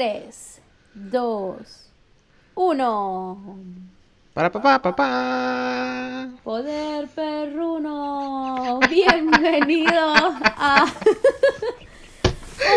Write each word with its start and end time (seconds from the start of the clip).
3, 0.00 0.62
2, 0.94 1.90
1. 2.54 3.58
Para 4.32 4.50
papá, 4.50 4.80
papá. 4.80 6.30
Poder 6.42 7.06
perruno. 7.08 8.80
Bienvenido 8.88 10.00
a 10.00 10.86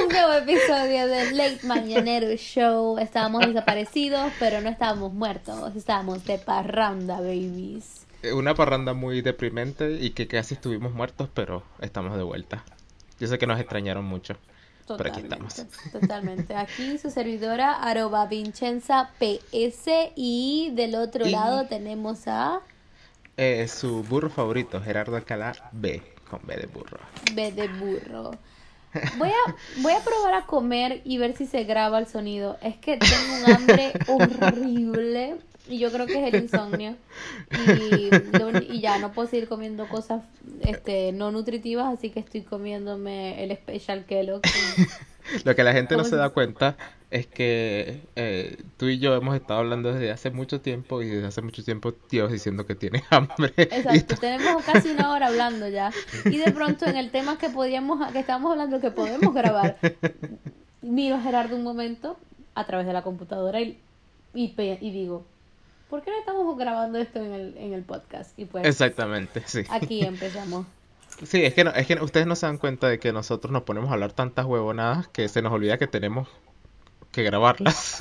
un 0.01 0.09
nuevo 0.09 0.33
episodio 0.33 1.07
del 1.07 1.37
Late 1.37 1.65
Mañanero 1.65 2.35
Show. 2.35 2.97
Estábamos 2.97 3.47
desaparecidos, 3.47 4.33
pero 4.37 4.59
no 4.59 4.67
estábamos 4.67 5.13
muertos. 5.13 5.77
Estábamos 5.77 6.25
de 6.25 6.39
parranda, 6.39 7.21
babies. 7.21 8.05
Una 8.33 8.53
parranda 8.53 8.93
muy 8.93 9.21
deprimente 9.21 9.93
y 9.93 10.09
que 10.09 10.27
casi 10.27 10.55
estuvimos 10.55 10.91
muertos, 10.91 11.29
pero 11.33 11.63
estamos 11.79 12.17
de 12.17 12.23
vuelta. 12.23 12.65
Yo 13.17 13.27
sé 13.29 13.37
que 13.37 13.47
nos 13.47 13.61
extrañaron 13.61 14.03
mucho. 14.03 14.35
Pero 14.87 15.09
aquí 15.11 15.21
estamos. 15.21 15.55
Totalmente. 15.91 16.55
Aquí 16.55 16.97
su 16.97 17.09
servidora, 17.09 17.73
arroba 17.81 18.25
Vincenza 18.27 19.09
PS. 19.19 20.11
Y 20.15 20.71
del 20.73 20.95
otro 20.95 21.25
Y- 21.27 21.31
lado 21.31 21.65
tenemos 21.67 22.27
a 22.27 22.59
Eh, 23.37 23.67
su 23.67 24.03
burro 24.03 24.29
favorito, 24.29 24.81
Gerardo 24.81 25.15
Alcalá 25.15 25.53
B, 25.71 26.01
con 26.29 26.39
B 26.45 26.55
de 26.55 26.67
burro. 26.67 26.99
B 27.33 27.51
de 27.51 27.67
burro. 27.67 28.31
Voy 29.17 29.29
a, 29.29 29.55
voy 29.81 29.93
a 29.93 29.99
probar 30.01 30.35
a 30.35 30.45
comer 30.45 31.01
y 31.03 31.17
ver 31.17 31.35
si 31.35 31.47
se 31.47 31.63
graba 31.63 31.97
el 31.97 32.05
sonido. 32.07 32.57
Es 32.61 32.77
que 32.77 32.97
tengo 32.97 33.45
un 33.45 33.51
hambre 33.51 33.93
horrible. 34.07 35.37
Y 35.69 35.79
yo 35.79 35.91
creo 35.91 36.05
que 36.07 36.27
es 36.27 36.33
el 36.33 36.41
insomnio. 36.43 36.95
Y, 37.51 38.09
lo- 38.37 38.59
y 38.59 38.81
ya 38.81 38.97
no 38.99 39.13
puedo 39.13 39.29
seguir 39.29 39.47
comiendo 39.47 39.87
cosas 39.87 40.23
este, 40.61 41.11
no 41.13 41.31
nutritivas, 41.31 41.93
así 41.93 42.09
que 42.09 42.19
estoy 42.19 42.41
comiéndome 42.41 43.43
el 43.43 43.55
Special 43.55 44.05
Kellogg. 44.05 44.41
Lo 45.45 45.55
que 45.55 45.63
la 45.63 45.71
gente 45.71 45.95
no 45.95 45.99
¿Cómo 46.03 46.09
se 46.09 46.17
da 46.17 46.29
cuenta 46.31 46.75
es 47.09 47.27
que 47.27 48.01
eh, 48.17 48.57
tú 48.75 48.87
y 48.87 48.99
yo 48.99 49.15
hemos 49.15 49.35
estado 49.35 49.59
hablando 49.61 49.93
desde 49.93 50.11
hace 50.11 50.31
mucho 50.31 50.59
tiempo 50.59 51.01
y 51.01 51.07
desde 51.07 51.27
hace 51.27 51.41
mucho 51.41 51.63
tiempo 51.63 51.93
Dios 52.09 52.29
diciendo 52.31 52.65
que 52.65 52.75
tiene 52.75 53.03
hambre. 53.09 53.53
Exacto, 53.57 54.15
tenemos 54.19 54.63
casi 54.63 54.89
una 54.89 55.11
hora 55.13 55.27
hablando 55.27 55.69
ya. 55.69 55.91
Y 56.25 56.37
de 56.39 56.51
pronto 56.51 56.85
en 56.85 56.97
el 56.97 57.09
tema 57.11 57.37
que 57.37 57.49
podíamos, 57.49 58.05
que 58.11 58.19
estábamos 58.19 58.51
hablando 58.51 58.81
que 58.81 58.91
podemos 58.91 59.33
grabar, 59.33 59.77
miro 60.81 61.15
a 61.15 61.21
Gerardo 61.21 61.55
un 61.55 61.63
momento 61.63 62.17
a 62.55 62.65
través 62.65 62.85
de 62.85 62.93
la 62.93 63.03
computadora 63.03 63.61
y, 63.61 63.79
y, 64.33 64.53
y 64.57 64.91
digo, 64.91 65.25
¿por 65.93 66.01
qué 66.01 66.09
no 66.09 66.17
estamos 66.17 66.57
grabando 66.57 66.97
esto 66.97 67.19
en 67.19 67.31
el, 67.33 67.55
en 67.55 67.71
el 67.71 67.83
podcast? 67.83 68.39
Y 68.39 68.45
pues 68.45 68.65
Exactamente, 68.65 69.43
sí. 69.45 69.61
aquí 69.69 70.01
empezamos. 70.03 70.65
Sí, 71.21 71.45
es 71.45 71.53
que, 71.53 71.63
no, 71.63 71.69
es 71.69 71.85
que 71.85 71.93
ustedes 72.01 72.25
no 72.25 72.35
se 72.35 72.47
dan 72.47 72.57
cuenta 72.57 72.87
de 72.87 72.97
que 72.97 73.13
nosotros 73.13 73.51
nos 73.53 73.61
ponemos 73.61 73.91
a 73.91 73.93
hablar 73.93 74.11
tantas 74.11 74.47
huevonadas 74.47 75.07
que 75.09 75.29
se 75.29 75.43
nos 75.43 75.53
olvida 75.53 75.77
que 75.77 75.85
tenemos 75.85 76.27
que 77.11 77.21
grabarlas. 77.21 77.99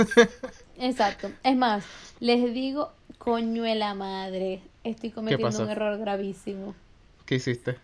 Exacto. 0.79 1.31
Es 1.45 1.55
más, 1.55 1.85
les 2.19 2.55
digo, 2.55 2.93
coñuela 3.19 3.93
madre, 3.93 4.63
estoy 4.85 5.11
cometiendo 5.11 5.63
un 5.63 5.69
error 5.69 5.99
gravísimo. 5.99 6.75
¿Qué 7.27 7.35
hiciste? 7.35 7.77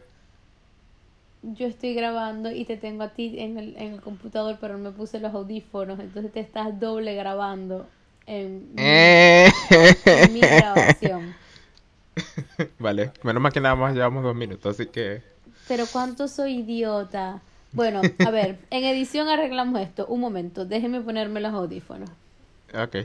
Yo 1.43 1.67
estoy 1.67 1.93
grabando 1.93 2.51
y 2.51 2.65
te 2.65 2.79
tengo 2.79 3.03
a 3.03 3.11
ti 3.11 3.35
en 3.41 3.59
el, 3.59 3.77
en 3.77 3.93
el 3.93 4.01
computador, 4.01 4.57
pero 4.59 4.79
no 4.79 4.85
me 4.85 4.97
puse 4.97 5.21
los 5.21 5.35
audífonos, 5.35 6.01
entonces 6.01 6.33
te 6.33 6.41
estás 6.41 6.81
doble 6.81 7.15
grabando 7.15 7.87
en 8.29 8.75
mi, 8.75 8.83
Eh. 8.83 9.51
en 10.05 10.33
mi 10.35 10.41
grabación. 10.41 11.35
Vale, 12.79 13.13
menos 13.23 13.43
mal 13.43 13.53
que 13.53 13.61
nada 13.61 13.75
más 13.75 13.95
llevamos 13.95 14.23
dos 14.23 14.37
minutos, 14.37 14.75
así 14.75 14.89
que... 14.91 15.23
Pero 15.67 15.87
cuánto 15.91 16.29
soy 16.29 16.59
idiota. 16.59 17.41
Bueno, 17.73 18.03
a 18.27 18.31
ver, 18.31 18.59
en 18.71 18.85
edición 18.85 19.29
arreglamos 19.29 19.81
esto. 19.81 20.07
Un 20.07 20.21
momento, 20.21 20.65
déjeme 20.65 21.01
ponerme 21.01 21.41
los 21.41 21.53
audífonos. 21.53 22.11
Ok. 22.75 22.97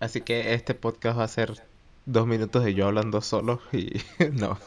Así 0.00 0.22
que 0.22 0.54
este 0.54 0.74
podcast 0.74 1.18
va 1.18 1.24
a 1.24 1.28
ser 1.28 1.62
dos 2.06 2.26
minutos 2.26 2.64
de 2.64 2.74
yo 2.74 2.86
hablando 2.86 3.20
solo 3.20 3.60
y 3.72 4.00
no. 4.32 4.58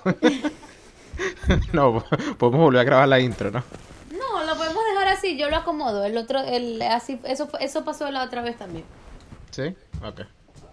No, 1.74 2.04
podemos 2.38 2.62
volver 2.62 2.82
a 2.82 2.84
grabar 2.84 3.08
la 3.08 3.20
intro, 3.20 3.50
¿no? 3.52 3.64
No, 4.12 4.44
lo 4.46 4.56
podemos 4.56 4.84
dejar 4.92 5.08
así, 5.10 5.38
yo 5.38 5.50
lo 5.50 5.58
acomodo. 5.58 6.04
El 6.04 6.18
otro, 6.18 6.42
el, 6.42 6.82
así, 6.82 7.20
eso, 7.24 7.50
eso 7.60 7.84
pasó 7.86 8.10
la 8.12 8.24
otra 8.24 8.42
vez 8.42 8.58
también. 8.58 8.86
Sí, 9.56 9.74
ok. 10.04 10.20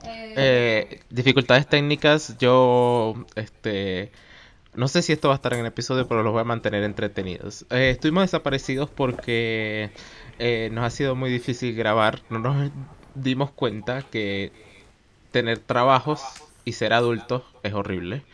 Eh, 0.05 0.35
Eh, 0.37 1.01
dificultades 1.11 1.69
técnicas, 1.69 2.37
yo, 2.39 3.15
este, 3.37 4.11
no 4.75 4.89
sé 4.89 5.03
si 5.03 5.13
esto 5.13 5.29
va 5.29 5.35
a 5.35 5.37
estar 5.37 5.55
en 5.55 5.61
el 5.61 5.67
episodio, 5.67 6.09
pero 6.09 6.23
los 6.25 6.33
voy 6.33 6.41
a 6.43 6.45
mantener 6.45 6.83
entretenidos. 6.83 7.65
Eh, 7.71 7.91
estuvimos 7.91 8.25
desaparecidos 8.25 8.91
porque 8.91 9.93
nos 10.73 10.85
ha 10.85 10.91
sido 10.91 11.15
muy 11.15 11.31
difícil 11.31 11.77
grabar. 11.77 12.23
No 12.31 12.41
nos 12.41 12.73
dimos 13.15 13.53
cuenta 13.53 14.03
que 14.03 14.53
tener 15.33 15.59
trabajos 15.61 16.23
y 16.65 16.73
ser 16.73 16.93
adultos 16.93 17.45
es 17.63 17.75
horrible. 17.75 18.25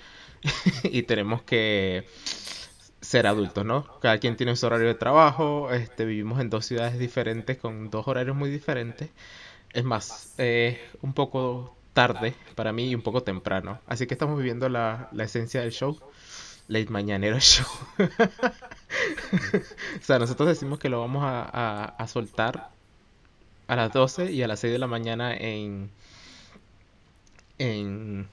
y 0.85 1.03
tenemos 1.05 1.43
que 1.43 2.07
ser 3.01 3.27
adultos, 3.27 3.65
¿no? 3.65 3.87
Cada 4.01 4.19
quien 4.19 4.37
tiene 4.37 4.57
su 4.57 4.67
horario 4.67 4.89
de 4.89 4.95
trabajo, 4.95 5.73
este, 5.73 6.05
vivimos 6.05 6.41
en 6.41 6.51
dos 6.51 6.67
ciudades 6.67 6.99
diferentes 6.99 7.59
con 7.59 7.91
dos 7.91 8.09
horarios 8.09 8.37
muy 8.37 8.51
diferentes. 8.51 9.11
Es 9.73 9.85
más, 9.85 10.35
eh, 10.39 10.79
un 11.03 11.13
poco 11.13 11.77
tarde 11.93 12.35
para 12.55 12.73
mí 12.73 12.89
y 12.89 12.95
un 12.95 13.03
poco 13.03 13.23
temprano. 13.23 13.81
Así 13.87 14.07
que 14.07 14.15
estamos 14.15 14.39
viviendo 14.39 14.69
la, 14.69 15.09
la 15.13 15.25
esencia 15.25 15.61
del 15.61 15.73
show. 15.73 15.99
Late 16.69 16.91
Mañanero 16.91 17.41
Show. 17.41 17.67
o 20.01 20.03
sea, 20.03 20.19
nosotros 20.19 20.49
decimos 20.49 20.79
que 20.79 20.89
lo 20.89 21.01
vamos 21.01 21.25
a, 21.25 21.43
a- 21.43 21.85
a 21.87 22.09
soltar 22.09 22.71
a 23.69 23.77
las 23.77 23.93
12 23.93 24.33
y 24.33 24.43
a 24.43 24.49
las 24.49 24.61
6 24.61 24.73
de 24.73 24.79
la 24.79 24.87
mañana 24.89 25.35
en, 25.37 25.91
en, 27.59 28.29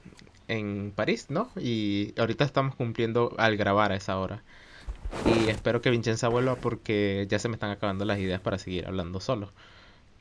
en 0.47 0.91
París, 0.95 1.27
¿no? 1.29 1.49
Y 1.55 2.13
ahorita 2.17 2.43
estamos 2.45 2.75
cumpliendo 2.75 3.33
al 3.37 3.57
grabar 3.57 3.91
a 3.91 3.95
esa 3.95 4.17
hora. 4.19 4.43
Y 5.25 5.49
espero 5.49 5.81
que 5.81 5.91
Vincenza 5.91 6.29
vuelva 6.29 6.55
porque 6.57 7.27
ya 7.29 7.39
se 7.39 7.49
me 7.49 7.55
están 7.55 7.71
acabando 7.71 8.05
las 8.05 8.19
ideas 8.19 8.41
para 8.41 8.57
seguir 8.59 8.87
hablando 8.87 9.19
solo. 9.21 9.51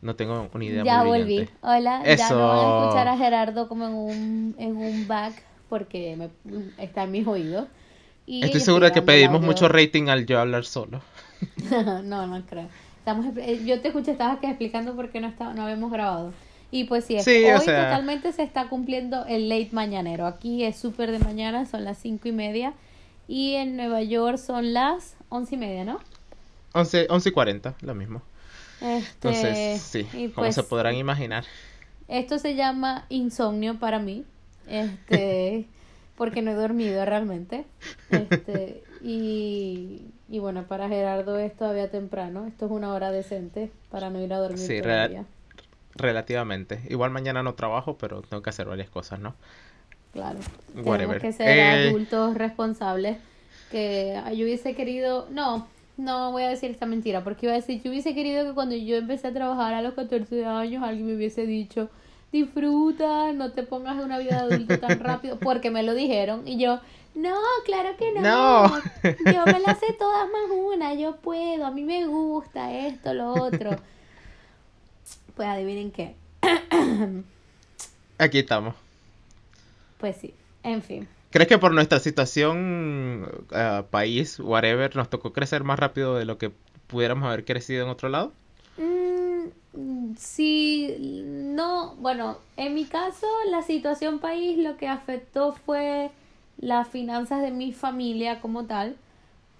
No 0.05 0.15
tengo 0.17 0.49
una 0.53 0.65
idea 0.65 0.85
ya 0.85 0.99
muy 0.99 1.09
volví. 1.09 1.25
brillante. 1.39 1.53
Hola, 1.63 2.03
ya 2.05 2.29
no 2.31 2.39
van 2.49 2.59
a 2.59 2.61
Eso. 2.61 2.81
escuchar 2.83 3.09
a 3.09 3.17
Gerardo 3.17 3.69
como 3.69 3.87
en 3.87 3.95
un, 3.95 4.55
en 4.59 4.77
un 4.77 5.09
back 5.09 5.33
porque 5.69 6.15
me, 6.17 6.29
está 6.79 7.05
en 7.05 7.11
mis 7.11 7.27
oídos. 7.27 7.67
Y 8.27 8.45
Estoy 8.45 8.61
segura 8.61 8.93
que 8.93 9.03
pedimos 9.03 9.41
mucho 9.41 9.67
rating 9.69 10.09
al 10.09 10.27
yo 10.27 10.39
hablar 10.39 10.65
solo. 10.67 11.01
no, 12.05 12.27
no 12.27 12.43
creo. 12.47 12.69
Estamos, 12.99 13.27
eh, 13.37 13.63
yo 13.65 13.81
te 13.81 13.89
escuché, 13.89 14.13
estabas 14.13 14.39
que 14.39 14.47
explicando 14.47 14.95
por 14.95 15.11
qué 15.11 15.21
no, 15.21 15.27
está, 15.29 15.53
no 15.55 15.63
habíamos 15.65 15.91
grabado. 15.91 16.33
Y 16.71 16.85
pues 16.85 17.05
sí, 17.07 17.17
es- 17.17 17.25
Sí, 17.25 17.45
o 17.47 17.55
hoy 17.55 17.61
sea- 17.65 17.85
totalmente 17.85 18.33
se 18.33 18.43
está 18.43 18.69
cumpliendo 18.69 19.25
el 19.27 19.49
late 19.49 19.71
mañanero. 19.73 20.27
Aquí 20.27 20.65
es 20.65 20.77
súper 20.77 21.11
de 21.13 21.19
mañana, 21.19 21.67
son 21.67 21.85
las 21.85 21.99
cinco 21.99 22.29
y 22.29 22.33
media. 22.33 22.75
Y 23.27 23.55
en 23.55 23.77
Nueva 23.77 24.03
York 24.03 24.37
son 24.39 24.75
las 24.75 25.17
once 25.31 25.55
y 25.55 25.59
media, 25.59 25.85
¿no? 25.85 25.99
11, 26.75 27.07
11 27.09 27.29
y 27.29 27.33
40, 27.33 27.75
lo 27.81 27.95
mismo. 27.95 28.21
Este, 28.81 29.29
Entonces, 29.29 29.83
sí, 29.83 30.01
y 30.13 30.29
como 30.29 30.47
pues, 30.47 30.55
se 30.55 30.63
podrán 30.63 30.95
imaginar. 30.97 31.45
Esto 32.09 32.39
se 32.39 32.55
llama 32.55 33.07
insomnio 33.09 33.79
para 33.79 33.99
mí, 33.99 34.25
este, 34.69 35.67
porque 36.17 36.43
no 36.43 36.51
he 36.51 36.55
dormido 36.55 37.05
realmente. 37.05 37.65
Este, 38.11 38.83
y, 39.03 40.03
y 40.29 40.39
bueno, 40.39 40.65
para 40.65 40.89
Gerardo 40.89 41.39
es 41.39 41.57
todavía 41.57 41.91
temprano. 41.91 42.47
Esto 42.47 42.67
es 42.67 42.73
una 42.73 42.93
hora 42.93 43.11
decente 43.11 43.71
para 43.91 44.11
no 44.11 44.21
ir 44.23 44.33
a 44.35 44.39
dormir 44.39 44.59
Sí, 44.59 44.81
todavía. 44.83 45.09
real- 45.09 45.27
Relativamente. 45.97 46.81
Igual 46.91 47.11
mañana 47.13 47.43
no 47.43 47.55
trabajo, 47.55 47.97
pero 47.97 48.23
tengo 48.23 48.43
que 48.43 48.51
hacer 48.51 48.67
varias 48.67 48.91
cosas, 48.91 49.21
¿no? 49.21 49.35
Claro. 50.13 50.39
Whatever. 50.75 51.21
Tenemos 51.21 51.23
que 51.23 51.33
ser 51.33 51.49
Eh, 51.49 51.89
adultos 51.89 52.35
responsables. 52.37 53.19
Que 53.71 54.21
yo 54.37 54.45
hubiese 54.45 54.75
querido. 54.75 55.29
No, 55.31 55.69
no 55.97 56.33
voy 56.33 56.43
a 56.43 56.49
decir 56.49 56.71
esta 56.71 56.87
mentira. 56.87 57.23
Porque 57.23 57.47
iba 57.47 57.53
a 57.53 57.57
decir, 57.57 57.83
yo 57.83 57.91
hubiese 57.91 58.15
querido 58.15 58.45
que 58.45 58.55
cuando 58.55 58.75
yo 58.75 58.97
empecé 58.97 59.29
a 59.29 59.33
trabajar 59.33 59.75
a 59.75 59.83
los 59.83 59.95
14 59.95 60.45
años, 60.45 60.83
alguien 60.83 61.07
me 61.07 61.15
hubiese 61.15 61.47
dicho: 61.47 61.89
disfruta, 62.33 63.33
no 63.33 63.53
te 63.53 63.63
pongas 63.63 63.97
en 63.99 64.05
una 64.05 64.19
vida 64.19 64.45
de 64.45 64.55
adulto 64.55 64.79
tan 64.79 64.99
rápido. 65.01 65.39
Porque 65.39 65.71
me 65.71 65.83
lo 65.83 65.95
dijeron. 65.95 66.47
Y 66.47 66.59
yo, 66.59 66.81
no, 67.15 67.37
claro 67.65 67.97
que 67.97 68.13
no. 68.13 68.21
No. 68.21 68.79
Yo 69.33 69.45
me 69.47 69.61
las 69.61 69.79
sé 69.79 69.93
todas 69.99 70.27
más 70.27 70.51
una. 70.51 70.95
Yo 70.95 71.17
puedo. 71.17 71.65
A 71.65 71.71
mí 71.71 71.85
me 71.85 72.07
gusta 72.07 72.73
esto, 72.73 73.15
lo 73.15 73.33
otro. 73.33 73.71
Pues 75.35 75.49
adivinen 75.49 75.91
qué. 75.91 76.15
Aquí 78.19 78.39
estamos. 78.39 78.77
Pues 79.99 80.17
sí. 80.17 80.33
En 80.63 80.81
fin. 80.81 81.09
¿Crees 81.35 81.49
que 81.49 81.59
por 81.59 81.73
nuestra 81.75 81.99
situación, 81.99 83.29
eh, 83.53 83.83
país, 83.91 84.39
whatever, 84.39 84.95
nos 84.95 85.11
tocó 85.11 85.33
crecer 85.33 85.65
más 85.65 85.81
rápido 85.81 86.15
de 86.15 86.25
lo 86.27 86.39
que 86.39 86.53
pudiéramos 86.87 87.25
haber 87.27 87.45
crecido 87.45 87.83
en 87.85 87.91
otro 87.91 88.09
lado? 88.09 88.33
Mm, 88.77 90.15
sí, 90.17 90.97
no, 91.27 91.97
bueno, 91.97 92.39
en 92.57 92.75
mi 92.75 92.89
caso 92.89 93.27
la 93.51 93.63
situación 93.63 94.19
país 94.21 94.59
lo 94.59 94.77
que 94.77 94.89
afectó 94.89 95.53
fue 95.55 96.13
las 96.59 96.89
finanzas 96.89 97.43
de 97.43 97.51
mi 97.51 97.73
familia 97.73 98.41
como 98.41 98.67
tal, 98.67 98.97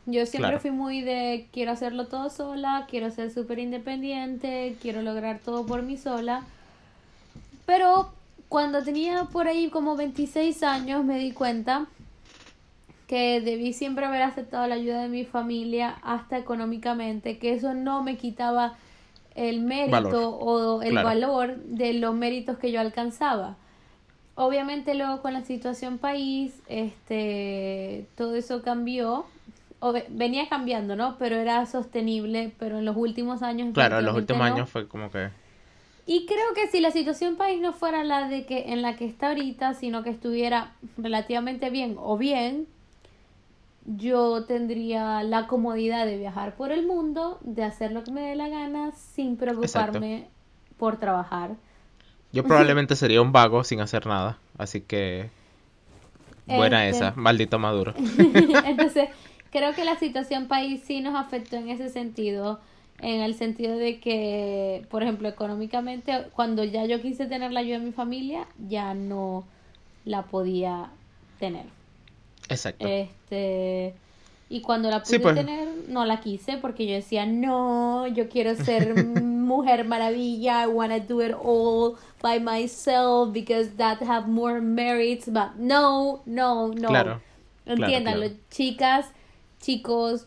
Yo 0.07 0.27
siempre 0.27 0.59
Claro. 0.59 0.61
fui 0.61 0.71
muy 0.73 1.03
de 1.03 1.49
quiero 1.53 1.73
hacerlo 1.73 2.09
todo 2.09 2.31
sola, 2.31 2.87
quiero 2.91 3.11
ser 3.13 3.31
súper 3.33 3.59
independiente, 3.61 4.79
quiero 4.83 5.03
lograr 5.03 5.41
todo 5.41 5.67
por 5.67 5.83
mí 5.83 5.97
sola. 5.99 6.49
Pero 7.67 8.15
cuando 8.55 8.85
tenía 8.85 9.25
por 9.33 9.49
ahí 9.49 9.69
como 9.69 9.97
26 9.97 10.63
años 10.63 11.05
me 11.05 11.19
di 11.19 11.33
cuenta 11.33 11.87
que 13.09 13.41
debí 13.41 13.73
siempre 13.73 14.07
haber 14.07 14.23
aceptado 14.23 14.65
la 14.69 14.77
ayuda 14.77 15.03
de 15.03 15.09
mi 15.09 15.25
familia 15.25 15.97
hasta 16.05 16.39
económicamente, 16.39 17.39
que 17.39 17.53
eso 17.53 17.75
no 17.75 18.05
me 18.05 18.17
quitaba 18.17 18.77
el 19.35 19.61
mérito 19.61 19.91
Valor. 19.91 20.39
o 20.41 20.83
el 20.83 20.91
Claro. 20.93 21.09
valor 21.09 21.57
de 21.65 21.95
los 21.95 22.15
méritos 22.15 22.57
que 22.59 22.71
yo 22.71 22.79
alcanzaba. 22.81 23.57
Obviamente 24.37 24.95
luego 24.95 25.21
con 25.21 25.33
la 25.33 25.43
situación 25.43 25.99
país, 25.99 26.55
este, 26.69 28.07
todo 28.17 28.37
eso 28.37 28.63
cambió. 28.63 29.27
O 29.81 29.91
ve- 29.93 30.07
venía 30.11 30.49
cambiando, 30.49 30.95
¿no? 30.95 31.17
Pero 31.19 31.35
era 31.35 31.67
sostenible, 31.67 32.53
pero 32.61 32.79
en 32.79 32.85
los 32.85 32.97
últimos 32.97 33.43
años 33.43 33.75
Claro, 33.75 33.99
en 33.99 34.05
los 34.05 34.15
últimos 34.15 34.49
no. 34.49 34.55
años 34.55 34.71
fue 34.71 34.87
como 34.87 35.11
que... 35.11 35.31
Y 36.07 36.27
creo 36.27 36.53
que 36.55 36.69
si 36.69 36.81
la 36.81 36.91
situación 36.91 37.37
país 37.37 37.61
no 37.61 37.73
fuera 37.73 38.05
la 38.05 38.29
de 38.29 38.45
que 38.45 38.73
en 38.73 38.83
la 38.83 38.97
que 38.97 39.07
está 39.07 39.29
ahorita, 39.29 39.75
sino 39.75 40.03
que 40.03 40.11
estuviera 40.11 40.73
relativamente 40.99 41.71
bien 41.71 41.97
o 41.99 42.19
bien, 42.19 42.67
yo 43.87 44.45
tendría 44.45 45.23
la 45.23 45.47
comodidad 45.47 46.07
de 46.07 46.19
viajar 46.19 46.57
por 46.57 46.73
el 46.73 46.87
mundo, 46.87 47.39
de 47.43 47.65
hacer 47.65 47.93
lo 47.93 48.05
que 48.05 48.11
me 48.11 48.21
dé 48.23 48.35
la 48.35 48.49
gana 48.49 48.93
sin 48.93 49.37
preocuparme 49.37 50.29
por 50.79 50.99
trabajar. 50.99 51.57
Yo 52.33 52.45
probablemente 52.45 52.97
sería 52.97 53.23
un 53.23 53.33
vago 53.33 53.65
sin 53.65 53.81
hacer 53.81 54.07
nada, 54.07 54.39
así 54.59 54.81
que... 54.81 55.31
Buena 56.47 56.87
Este- 56.87 56.99
esa, 56.99 57.13
maldito 57.17 57.59
Maduro. 57.59 57.95
Entonces, 58.67 59.09
creo 59.51 59.73
que 59.75 59.85
la 59.85 59.97
situación 59.97 60.49
país 60.49 60.83
sí 60.85 61.01
nos 61.01 61.15
afectó 61.15 61.57
en 61.57 61.71
ese 61.71 61.89
sentido, 61.89 62.61
en 63.01 63.21
el 63.21 63.35
sentido 63.35 63.77
de 63.77 64.01
que, 64.01 64.87
por 64.91 65.03
ejemplo, 65.03 65.29
económicamente, 65.29 66.27
cuando 66.35 66.65
ya 66.65 66.87
yo 66.87 67.01
quise 67.03 67.27
tener 67.27 67.53
la 67.53 67.61
ayuda 67.61 67.79
de 67.79 67.85
mi 67.87 67.93
familia, 67.93 68.47
ya 68.69 68.95
no 68.95 69.45
la 70.05 70.23
podía 70.25 70.91
tener. 71.39 71.67
Exacto. 72.49 72.87
Este, 72.87 73.95
y 74.49 74.61
cuando 74.61 74.91
la 74.91 75.05
Sí, 75.05 75.19
pude 75.19 75.35
pues. 75.35 75.35
tener, 75.35 75.69
no 75.89 76.05
la 76.05 76.21
quise 76.21 76.59
porque 76.59 76.87
yo 76.87 76.95
decía, 76.95 77.27
no, 77.27 78.07
yo 78.07 78.29
quiero 78.29 78.55
ser 78.55 78.95
mujer 79.05 79.85
maravilla, 79.87 80.63
I 80.65 80.67
wanna 80.69 81.01
do 81.01 81.21
it 81.23 81.35
all 81.43 81.97
by 82.23 82.39
myself 82.41 83.33
because 83.33 83.71
that 83.77 84.01
have 84.03 84.29
more 84.29 84.61
merits, 84.61 85.27
but 85.27 85.57
no, 85.59 86.23
no, 86.27 86.69
no. 86.69 86.89
Claro, 86.89 87.21
claro, 87.65 87.85
Entiéndanlo, 87.87 88.27
claro. 88.27 88.41
chicas, 88.51 89.07
chicos, 89.61 90.27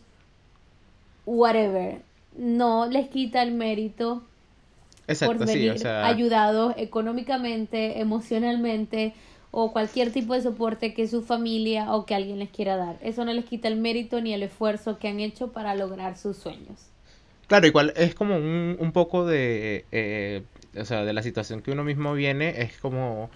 whatever. 1.24 2.02
No 2.38 2.86
les 2.86 3.08
quita 3.08 3.42
el 3.42 3.52
mérito 3.52 4.22
por 5.06 5.12
Exacto, 5.14 5.46
sí, 5.46 5.54
venir 5.54 5.72
o 5.72 5.78
sea... 5.78 6.06
ayudados 6.06 6.74
económicamente, 6.76 8.00
emocionalmente 8.00 9.14
o 9.50 9.72
cualquier 9.72 10.12
tipo 10.12 10.34
de 10.34 10.42
soporte 10.42 10.94
que 10.94 11.08
su 11.08 11.22
familia 11.22 11.94
o 11.94 12.04
que 12.06 12.14
alguien 12.14 12.38
les 12.38 12.50
quiera 12.50 12.76
dar. 12.76 12.96
Eso 13.02 13.24
no 13.24 13.32
les 13.32 13.44
quita 13.44 13.68
el 13.68 13.76
mérito 13.76 14.20
ni 14.20 14.34
el 14.34 14.42
esfuerzo 14.42 14.98
que 14.98 15.08
han 15.08 15.20
hecho 15.20 15.52
para 15.52 15.74
lograr 15.74 16.16
sus 16.16 16.36
sueños. 16.36 16.90
Claro, 17.46 17.66
igual 17.66 17.94
es 17.96 18.14
como 18.14 18.36
un, 18.36 18.76
un 18.78 18.92
poco 18.92 19.24
de, 19.24 19.86
eh, 19.90 20.42
o 20.78 20.84
sea, 20.84 21.04
de 21.04 21.14
la 21.14 21.22
situación 21.22 21.62
que 21.62 21.70
uno 21.70 21.82
mismo 21.82 22.12
viene, 22.12 22.60
es 22.60 22.76
como, 22.78 23.30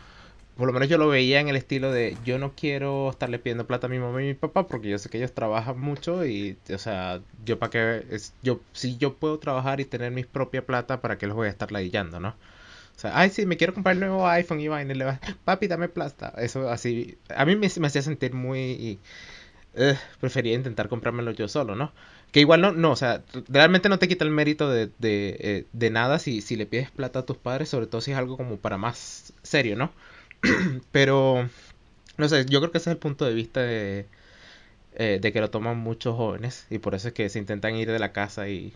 por 0.57 0.67
lo 0.67 0.73
menos 0.73 0.89
yo 0.89 0.99
lo 0.99 1.09
veía 1.09 1.41
en 1.41 1.49
el 1.49 1.57
estilo 1.57 1.93
de, 1.93 2.17
yo 2.25 2.39
no 2.39 2.55
quiero 2.55 3.11
estarle 3.11 3.39
pidiendo 3.39 3.67
plata 3.67 3.87
a 3.87 3.91
mi 3.91 3.99
mamá 3.99 4.23
y 4.23 4.27
mi 4.27 4.35
papá 4.35 4.67
porque 4.69 4.89
yo 4.91 4.99
sé 4.99 5.09
que 5.09 5.19
ellos 5.19 5.33
trabajan 5.33 5.81
mucho 5.81 6.27
y, 6.27 6.59
o 6.73 6.79
sea, 6.79 7.21
yo 7.45 7.59
para 7.59 7.71
qué, 7.71 8.07
es, 8.11 8.35
yo, 8.43 8.61
si 8.73 8.97
yo 8.99 9.17
puedo 9.17 9.39
trabajar 9.39 9.81
y 9.81 9.85
tener 9.87 10.13
mi 10.13 10.25
propia 10.25 10.65
plata, 10.67 11.01
¿para 11.01 11.19
qué 11.19 11.27
los 11.27 11.37
voy 11.37 11.49
a 11.49 11.51
estar 11.51 11.73
ladillando, 11.73 12.21
no? 12.21 12.31
O 12.97 13.01
sea, 13.03 13.19
ay, 13.19 13.31
sí, 13.31 13.47
me 13.47 13.57
quiero 13.57 13.75
comprar 13.75 13.95
el 13.95 14.01
nuevo 14.01 14.29
iPhone 14.29 14.61
y 14.61 14.69
vaina, 14.69 14.95
le 14.95 15.05
va, 15.05 15.21
papi, 15.45 15.67
dame 15.69 15.89
plata. 15.89 16.33
Eso 16.39 16.71
así, 16.71 17.19
a 17.35 17.45
mí 17.47 17.57
me, 17.57 17.69
me 17.79 17.87
hacía 17.89 18.03
sentir 18.03 18.35
muy, 18.35 19.01
eh, 19.75 19.97
prefería 20.21 20.55
intentar 20.55 20.89
comprármelo 20.89 21.31
yo 21.33 21.49
solo, 21.49 21.75
¿no? 21.77 21.93
Que 22.31 22.41
igual 22.41 22.61
no, 22.61 22.73
no, 22.73 22.93
o 22.93 22.97
sea, 22.97 23.23
realmente 23.49 23.89
no 23.89 23.99
te 23.99 24.09
quita 24.09 24.25
el 24.25 24.31
mérito 24.31 24.71
de, 24.71 24.87
de, 24.99 25.37
eh, 25.41 25.67
de 25.73 25.91
nada 25.91 26.19
si, 26.19 26.41
si 26.41 26.57
le 26.57 26.67
pides 26.67 26.91
plata 26.91 27.21
a 27.21 27.27
tus 27.27 27.37
padres, 27.37 27.69
sobre 27.69 27.87
todo 27.87 28.01
si 28.01 28.13
es 28.13 28.19
algo 28.19 28.37
como 28.37 28.57
para 28.59 28.79
más 28.79 29.33
serio, 29.43 29.77
¿no? 29.77 29.93
Pero, 30.93 31.49
no 32.17 32.29
sé, 32.29 32.45
yo 32.47 32.61
creo 32.61 32.73
que 32.73 32.79
ese 32.79 32.91
es 32.91 32.95
el 32.95 32.99
punto 32.99 33.25
de 33.25 33.35
vista 33.35 33.61
de, 33.61 34.07
eh, 34.95 35.19
de 35.21 35.33
que 35.33 35.41
lo 35.41 35.51
toman 35.51 35.79
muchos 35.79 36.17
jóvenes 36.17 36.67
y 36.71 36.79
por 36.79 36.95
eso 36.95 37.09
es 37.09 37.15
que 37.15 37.29
se 37.29 37.39
intentan 37.39 37.77
ir 37.77 37.91
de 37.91 37.99
la 37.99 38.13
casa 38.13 38.49
y 38.49 38.73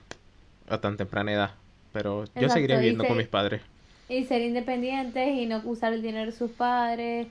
a 0.68 0.78
tan 0.78 0.96
temprana 0.96 1.32
edad. 1.32 1.50
Pero 1.92 2.24
yo 2.34 2.48
seguiré 2.48 2.76
viviendo 2.76 3.06
con 3.06 3.16
mis 3.16 3.28
padres. 3.28 3.62
Y 4.08 4.24
ser 4.24 4.42
independientes 4.42 5.34
y 5.36 5.46
no 5.46 5.62
usar 5.64 5.92
el 5.92 6.02
dinero 6.02 6.30
de 6.30 6.36
sus 6.36 6.50
padres. 6.50 7.26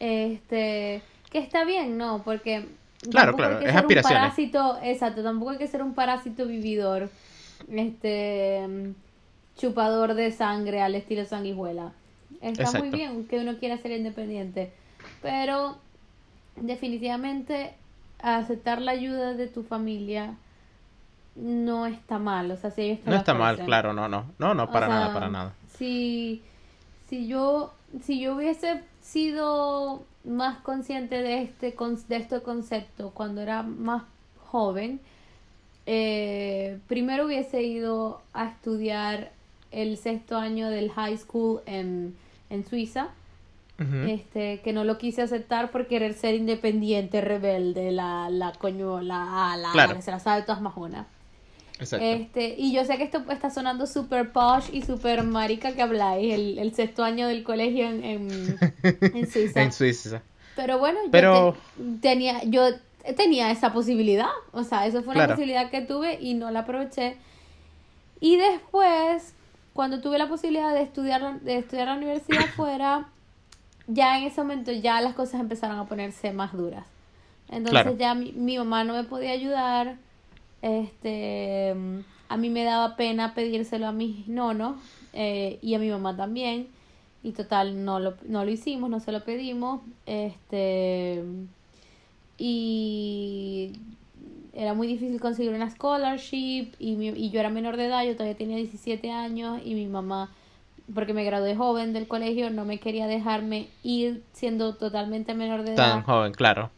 Este, 0.00 1.02
que 1.30 1.38
está 1.38 1.64
bien, 1.64 1.96
¿no? 1.96 2.22
Porque 2.24 2.66
Claro, 3.08 3.34
claro, 3.34 3.56
hay 3.56 3.62
que 3.62 3.68
es 3.68 3.74
ser 3.74 3.86
un 3.86 4.02
parásito, 4.02 4.78
exacto, 4.82 5.22
tampoco 5.22 5.52
hay 5.52 5.58
que 5.58 5.68
ser 5.68 5.82
un 5.82 5.94
parásito 5.94 6.46
vividor, 6.46 7.08
este, 7.70 8.92
chupador 9.56 10.14
de 10.14 10.30
sangre 10.32 10.82
al 10.82 10.94
estilo 10.94 11.24
sanguijuela. 11.24 11.92
Está 12.40 12.78
muy 12.78 12.88
Exacto. 12.88 12.96
bien 12.96 13.26
que 13.26 13.38
uno 13.38 13.58
quiera 13.58 13.78
ser 13.78 13.92
independiente, 13.92 14.72
pero 15.22 15.76
definitivamente 16.56 17.74
aceptar 18.22 18.80
la 18.80 18.92
ayuda 18.92 19.34
de 19.34 19.46
tu 19.46 19.62
familia 19.62 20.34
no 21.36 21.86
está 21.86 22.18
mal, 22.18 22.50
o 22.50 22.56
sea, 22.56 22.70
si 22.70 22.82
ellos 22.82 23.06
No 23.06 23.16
está 23.16 23.34
mal, 23.34 23.64
claro, 23.64 23.92
no, 23.92 24.08
no, 24.08 24.26
no, 24.38 24.54
no, 24.54 24.64
O 24.64 24.70
para 24.70 24.88
nada, 24.88 25.06
sea, 25.06 25.14
para 25.14 25.28
nada. 25.28 25.54
Si, 25.76 26.42
si 27.08 27.26
yo, 27.26 27.72
si 28.02 28.20
yo 28.20 28.34
hubiese 28.34 28.82
sido 29.02 30.02
más 30.24 30.58
consciente 30.58 31.22
de 31.22 31.42
este, 31.42 31.74
de 32.08 32.16
este 32.16 32.42
concepto 32.42 33.10
cuando 33.10 33.40
era 33.40 33.62
más 33.62 34.02
joven, 34.50 35.00
eh, 35.86 36.78
primero 36.88 37.26
hubiese 37.26 37.62
ido 37.62 38.20
a 38.32 38.46
estudiar 38.46 39.32
el 39.70 39.96
sexto 39.96 40.36
año 40.36 40.68
del 40.68 40.90
high 40.90 41.16
school 41.16 41.60
en, 41.66 42.16
en 42.50 42.66
Suiza, 42.66 43.08
este, 44.06 44.60
que 44.60 44.74
no 44.74 44.84
lo 44.84 44.98
quise 44.98 45.22
aceptar 45.22 45.70
por 45.70 45.86
querer 45.86 46.12
ser 46.12 46.34
independiente, 46.34 47.22
rebelde, 47.22 47.90
la, 47.92 48.28
la 48.28 48.52
coño, 48.52 49.00
la, 49.00 49.56
la, 49.56 49.72
Claro. 49.72 49.92
la 49.92 49.96
que 49.96 50.02
se 50.02 50.10
la 50.10 50.20
sabe 50.20 50.42
todas 50.42 50.60
majonas. 50.60 51.06
Exacto. 51.78 52.04
Este, 52.04 52.54
y 52.58 52.74
yo 52.74 52.84
sé 52.84 52.98
que 52.98 53.04
esto 53.04 53.22
está 53.30 53.48
sonando 53.48 53.86
super 53.86 54.32
posh 54.32 54.68
y 54.70 54.82
super 54.82 55.22
marica 55.22 55.72
que 55.72 55.80
habláis, 55.80 56.34
el, 56.34 56.58
el 56.58 56.74
sexto 56.74 57.04
año 57.04 57.26
del 57.26 57.42
colegio 57.42 57.88
en, 57.88 58.04
en, 58.04 58.58
en 59.00 59.30
Suiza. 59.30 59.62
En 59.62 59.72
Suiza. 59.72 60.20
Pero 60.56 60.78
bueno, 60.78 60.98
yo 61.10 61.56
te- 61.78 62.00
tenía, 62.02 62.44
yo 62.44 62.64
tenía 63.16 63.50
esa 63.50 63.72
posibilidad. 63.72 64.28
O 64.52 64.62
sea, 64.62 64.86
eso 64.86 64.98
fue 65.02 65.12
una 65.14 65.24
Claro. 65.24 65.32
posibilidad 65.36 65.70
que 65.70 65.80
tuve 65.80 66.18
y 66.20 66.34
no 66.34 66.50
la 66.50 66.60
aproveché. 66.60 67.16
Y 68.20 68.36
después, 68.36 69.32
cuando 69.72 70.00
tuve 70.00 70.18
la 70.18 70.28
posibilidad 70.28 70.72
de 70.74 70.82
estudiar, 70.82 71.20
la- 71.22 71.38
de 71.38 71.58
estudiar 71.58 71.88
la 71.88 71.94
universidad 71.96 72.44
afuera, 72.50 73.08
ya 73.86 74.18
en 74.18 74.24
ese 74.24 74.40
momento 74.42 74.72
ya 74.72 75.00
las 75.00 75.14
cosas 75.14 75.40
empezaron 75.40 75.78
a 75.78 75.86
ponerse 75.86 76.32
más 76.32 76.52
duras. 76.52 76.84
Entonces 77.48 77.82
Claro. 77.82 77.96
ya 77.96 78.14
mi, 78.14 78.32
mi 78.32 78.56
mamá 78.58 78.84
no 78.84 78.94
me 78.94 79.04
podía 79.04 79.32
ayudar. 79.32 79.96
Este, 80.62 81.74
a 82.28 82.36
mí 82.36 82.50
me 82.50 82.64
daba 82.64 82.96
pena 82.96 83.34
pedírselo 83.34 83.86
a 83.88 83.92
mis 83.92 84.28
nonos 84.28 84.76
eh, 85.12 85.58
y 85.62 85.74
a 85.74 85.78
mi 85.78 85.90
mamá 85.90 86.16
también. 86.16 86.68
Y 87.22 87.32
total, 87.32 87.84
no 87.84 87.98
lo, 88.00 88.14
no 88.28 88.44
lo 88.44 88.50
hicimos, 88.50 88.88
no 88.90 89.00
se 89.00 89.10
lo 89.12 89.24
pedimos. 89.24 89.80
Este, 90.06 91.22
y 92.38 93.72
era 94.52 94.74
muy 94.74 94.86
difícil 94.86 95.20
conseguir 95.20 95.52
una 95.52 95.70
scholarship 95.70 96.72
y, 96.78 96.96
mi- 96.96 97.08
y 97.08 97.30
yo 97.30 97.40
era 97.40 97.50
menor 97.50 97.76
de 97.76 97.86
edad, 97.86 98.04
yo 98.04 98.12
todavía 98.14 98.36
tenía 98.36 98.56
17 98.56 99.10
años 99.12 99.60
y 99.64 99.74
mi 99.74 99.86
mamá, 99.86 100.30
porque 100.94 101.12
me 101.14 101.22
gradué 101.24 101.54
joven 101.54 101.92
del 101.92 102.08
colegio, 102.08 102.50
no 102.50 102.64
me 102.64 102.78
quería 102.78 103.06
dejarme 103.06 103.68
ir 103.84 104.22
siendo 104.32 104.74
totalmente 104.74 105.34
menor 105.34 105.62
de 105.62 105.74
Tan 105.76 105.98
edad 106.00 106.04
joven, 106.04 106.32
claro. 106.32 106.70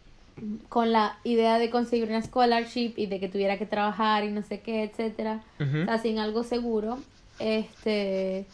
con 0.69 0.93
la 0.93 1.17
idea 1.25 1.59
de 1.59 1.71
conseguir 1.71 2.09
una 2.09 2.21
scholarship 2.23 2.95
y 2.97 3.07
de 3.07 3.21
que 3.21 3.29
tuviera 3.29 3.57
que 3.59 3.67
trabajar 3.67 4.25
y 4.25 4.31
no 4.31 4.43
sé 4.43 4.61
qué, 4.61 4.83
etcétera, 4.83 5.43
o 5.61 5.85
sea, 5.87 5.99
sin 5.99 6.19
algo 6.19 6.43
seguro. 6.45 6.99
Este 7.39 8.45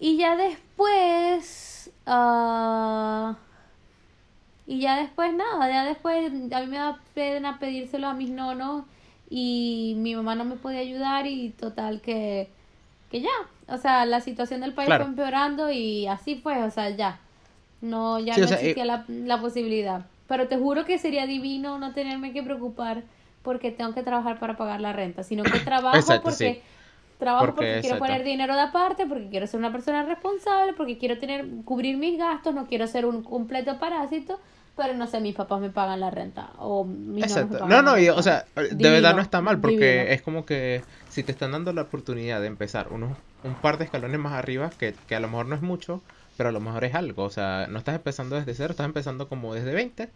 y 0.00 0.16
ya 0.16 0.36
después 0.36 1.90
ah, 2.06 3.36
y 4.66 4.80
ya 4.80 4.96
después 4.96 5.32
nada, 5.34 5.68
ya 5.70 5.84
después 5.84 6.26
a 6.52 6.60
mí 6.60 6.66
me 6.66 6.78
da 6.78 7.00
pena 7.14 7.58
pedírselo 7.58 8.08
a 8.08 8.14
mis 8.14 8.30
nonos 8.30 8.84
y 9.30 9.94
mi 9.98 10.14
mamá 10.16 10.34
no 10.34 10.44
me 10.44 10.56
podía 10.56 10.80
ayudar 10.80 11.26
y 11.26 11.50
total 11.50 12.00
que 12.00 12.48
que 13.10 13.20
ya, 13.20 13.30
o 13.68 13.78
sea, 13.78 14.06
la 14.06 14.20
situación 14.20 14.60
del 14.60 14.74
país 14.74 14.86
Claro. 14.86 15.04
fue 15.04 15.06
empeorando 15.06 15.70
y 15.70 16.06
así 16.08 16.36
fue, 16.36 16.62
o 16.64 16.70
sea, 16.70 16.90
ya. 16.90 17.20
No, 17.80 18.18
ya 18.18 18.34
Sí, 18.34 18.40
no 18.40 18.44
o 18.44 18.48
sea, 18.48 18.60
eh, 18.60 18.60
existía 18.60 18.84
la, 18.84 19.04
la 19.08 19.40
posibilidad. 19.40 20.06
Pero 20.26 20.48
te 20.48 20.56
juro 20.56 20.84
que 20.84 20.98
sería 20.98 21.26
divino 21.26 21.78
no 21.78 21.92
tenerme 21.92 22.32
que 22.32 22.42
preocupar 22.42 23.04
porque 23.42 23.70
tengo 23.70 23.92
que 23.94 24.02
trabajar 24.02 24.38
para 24.40 24.56
pagar 24.56 24.80
la 24.80 24.92
renta, 24.92 25.22
sino 25.22 25.44
que 25.44 25.60
trabajo 25.60 26.00
Exacto, 26.00 26.22
porque 26.22 26.54
sí. 26.54 26.62
Trabajo 27.18 27.46
Porque- 27.46 27.56
porque, 27.74 27.80
quiero 27.80 27.98
poner 27.98 28.24
dinero 28.24 28.54
de 28.54 28.60
aparte, 28.62 29.06
porque 29.06 29.28
quiero 29.28 29.46
ser 29.46 29.58
una 29.60 29.72
persona 29.72 30.02
responsable, 30.04 30.72
porque 30.74 30.98
quiero 30.98 31.18
tener 31.18 31.46
cubrir 31.64 31.96
mis 31.96 32.18
gastos, 32.18 32.54
no 32.54 32.66
quiero 32.66 32.86
ser 32.86 33.06
un 33.06 33.22
completo 33.22 33.78
parásito, 33.78 34.38
pero 34.76 34.94
no 34.94 35.06
sé, 35.06 35.20
mis 35.20 35.34
papás 35.36 35.60
me 35.60 35.70
pagan 35.70 36.00
la 36.00 36.10
renta 36.10 36.50
o 36.58 36.84
mis 36.84 37.20
me 37.20 37.20
Exacto. 37.22 37.58
pagan 37.58 37.68
No, 37.68 37.82
no, 37.82 37.98
y, 37.98 38.08
o 38.08 38.22
sea, 38.22 38.44
de 38.56 38.68
Divino, 38.70 38.90
verdad 38.90 39.14
no 39.14 39.22
está 39.22 39.40
mal 39.40 39.60
porque 39.60 39.76
divino. 39.92 40.10
es 40.10 40.22
como 40.22 40.44
que 40.44 40.82
si 41.08 41.22
te 41.22 41.30
están 41.32 41.52
dando 41.52 41.72
la 41.72 41.82
oportunidad 41.82 42.40
de 42.40 42.48
empezar 42.48 42.88
unos, 42.92 43.16
un 43.44 43.54
par 43.54 43.78
de 43.78 43.84
escalones 43.84 44.18
más 44.18 44.32
arriba, 44.32 44.70
que, 44.76 44.94
que 45.06 45.14
a 45.14 45.20
lo 45.20 45.28
mejor 45.28 45.46
no 45.46 45.54
es 45.54 45.62
mucho, 45.62 46.02
pero 46.36 46.48
a 46.48 46.52
lo 46.52 46.58
mejor 46.58 46.82
es 46.84 46.94
algo. 46.96 47.22
O 47.22 47.30
sea, 47.30 47.68
no 47.70 47.78
estás 47.78 47.94
empezando 47.94 48.34
desde 48.34 48.54
cero, 48.54 48.72
estás 48.72 48.86
empezando 48.86 49.28
como 49.28 49.54
desde 49.54 49.72
20. 49.72 50.08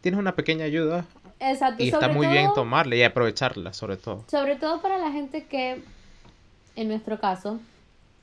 Tienes 0.00 0.18
una 0.18 0.34
pequeña 0.34 0.64
ayuda 0.64 1.04
Exacto, 1.38 1.82
y 1.82 1.88
está 1.88 2.00
sobre 2.00 2.14
muy 2.14 2.26
bien 2.28 2.46
todo- 2.46 2.54
tomarla 2.54 2.96
y 2.96 3.02
aprovecharla, 3.02 3.74
sobre 3.74 3.98
todo. 3.98 4.24
Sobre 4.28 4.56
todo 4.56 4.80
para 4.80 4.96
la 4.96 5.10
gente 5.12 5.44
que, 5.44 5.82
en 6.76 6.88
nuestro 6.88 7.18
caso, 7.18 7.58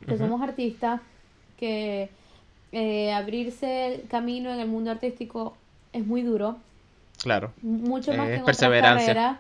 que 0.08 0.18
somos 0.18 0.42
artistas, 0.42 1.02
que 1.58 2.10
eh, 2.72 3.12
abrirse 3.14 3.88
el 3.88 4.08
camino 4.08 4.52
en 4.54 4.60
el 4.60 4.68
mundo 4.68 4.92
artístico 4.92 5.56
es 5.92 6.06
muy 6.06 6.22
duro, 6.22 6.58
Claro, 7.22 7.54
mucho 7.62 8.12
más 8.14 8.28
que 8.28 8.36
en 8.36 8.42
otras 8.42 8.58
carreras, 8.60 9.38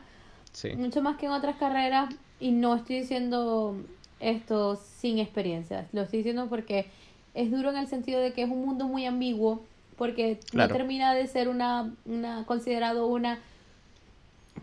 sí. 0.51 0.75
mucho 0.75 1.01
más 1.01 1.17
que 1.17 1.25
en 1.25 1.31
otras 1.33 1.55
carreras, 1.57 2.13
y 2.39 2.51
no 2.51 2.75
estoy 2.75 2.99
diciendo 2.99 3.75
esto 4.19 4.75
sin 4.75 5.19
experiencia, 5.19 5.87
lo 5.91 6.01
estoy 6.01 6.19
diciendo 6.19 6.47
porque 6.47 6.87
es 7.33 7.51
duro 7.51 7.71
en 7.71 7.77
el 7.77 7.87
sentido 7.87 8.19
de 8.21 8.31
que 8.33 8.43
es 8.43 8.49
un 8.49 8.63
mundo 8.65 8.87
muy 8.87 9.05
ambiguo, 9.05 9.63
porque 9.97 10.39
Claro. 10.51 10.69
no 10.69 10.77
termina 10.77 11.13
de 11.13 11.27
ser 11.27 11.49
una, 11.49 11.91
una 12.05 12.45
considerado 12.45 13.07
una 13.07 13.39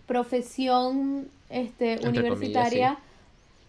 profesión 0.07 1.29
este 1.51 1.93
Entre 1.95 2.07
comillas, 2.11 2.31
universitaria, 2.31 2.95
sí. 2.95 3.03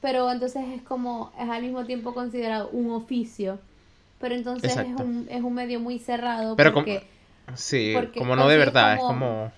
Pero 0.01 0.31
entonces 0.31 0.63
es 0.75 0.81
como, 0.81 1.31
es 1.39 1.49
al 1.49 1.61
mismo 1.61 1.85
tiempo 1.85 2.13
considerado 2.13 2.69
un 2.71 2.91
oficio. 2.91 3.59
Pero 4.19 4.35
entonces 4.35 4.75
es 4.77 4.87
un, 4.99 5.27
es 5.29 5.41
un 5.41 5.53
medio 5.53 5.79
muy 5.79 5.97
cerrado 5.99 6.55
Pero 6.55 6.73
como- 6.73 6.85
porque, 6.85 7.07
Sí, 7.55 7.91
porque 7.95 8.19
como 8.19 8.35
no 8.35 8.47
de 8.47 8.57
verdad, 8.57 8.93
es 8.93 8.99
como- 8.99 9.13
como... 9.13 9.51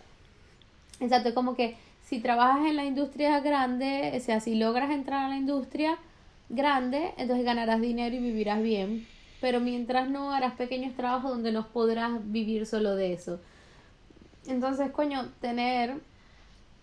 exacto, 1.00 1.30
es 1.30 1.36
como 1.36 1.56
que 1.56 1.76
si 2.06 2.20
trabajas 2.20 2.66
en 2.68 2.76
la 2.76 2.86
industria 2.86 3.40
grande, 3.42 4.14
o 4.16 4.20
sea, 4.20 4.40
si 4.40 4.56
logras 4.56 4.90
entrar 4.92 5.26
a 5.26 5.30
la 5.30 5.36
industria 5.38 5.98
grande, 6.50 7.14
entonces 7.18 7.46
ganarás 7.46 7.82
dinero 7.82 8.16
y 8.16 8.20
vivirás 8.20 8.62
bien. 8.62 9.06
Pero 9.42 9.60
mientras 9.60 10.10
no 10.10 10.32
harás 10.32 10.54
pequeños 10.54 10.94
trabajos 10.96 11.32
donde 11.32 11.52
no 11.52 11.68
podrás 11.68 12.12
vivir 12.32 12.66
solo 12.66 12.96
de 12.96 13.14
eso. 13.14 13.40
Entonces, 14.48 14.92
coño, 14.92 15.30
tener 15.42 15.96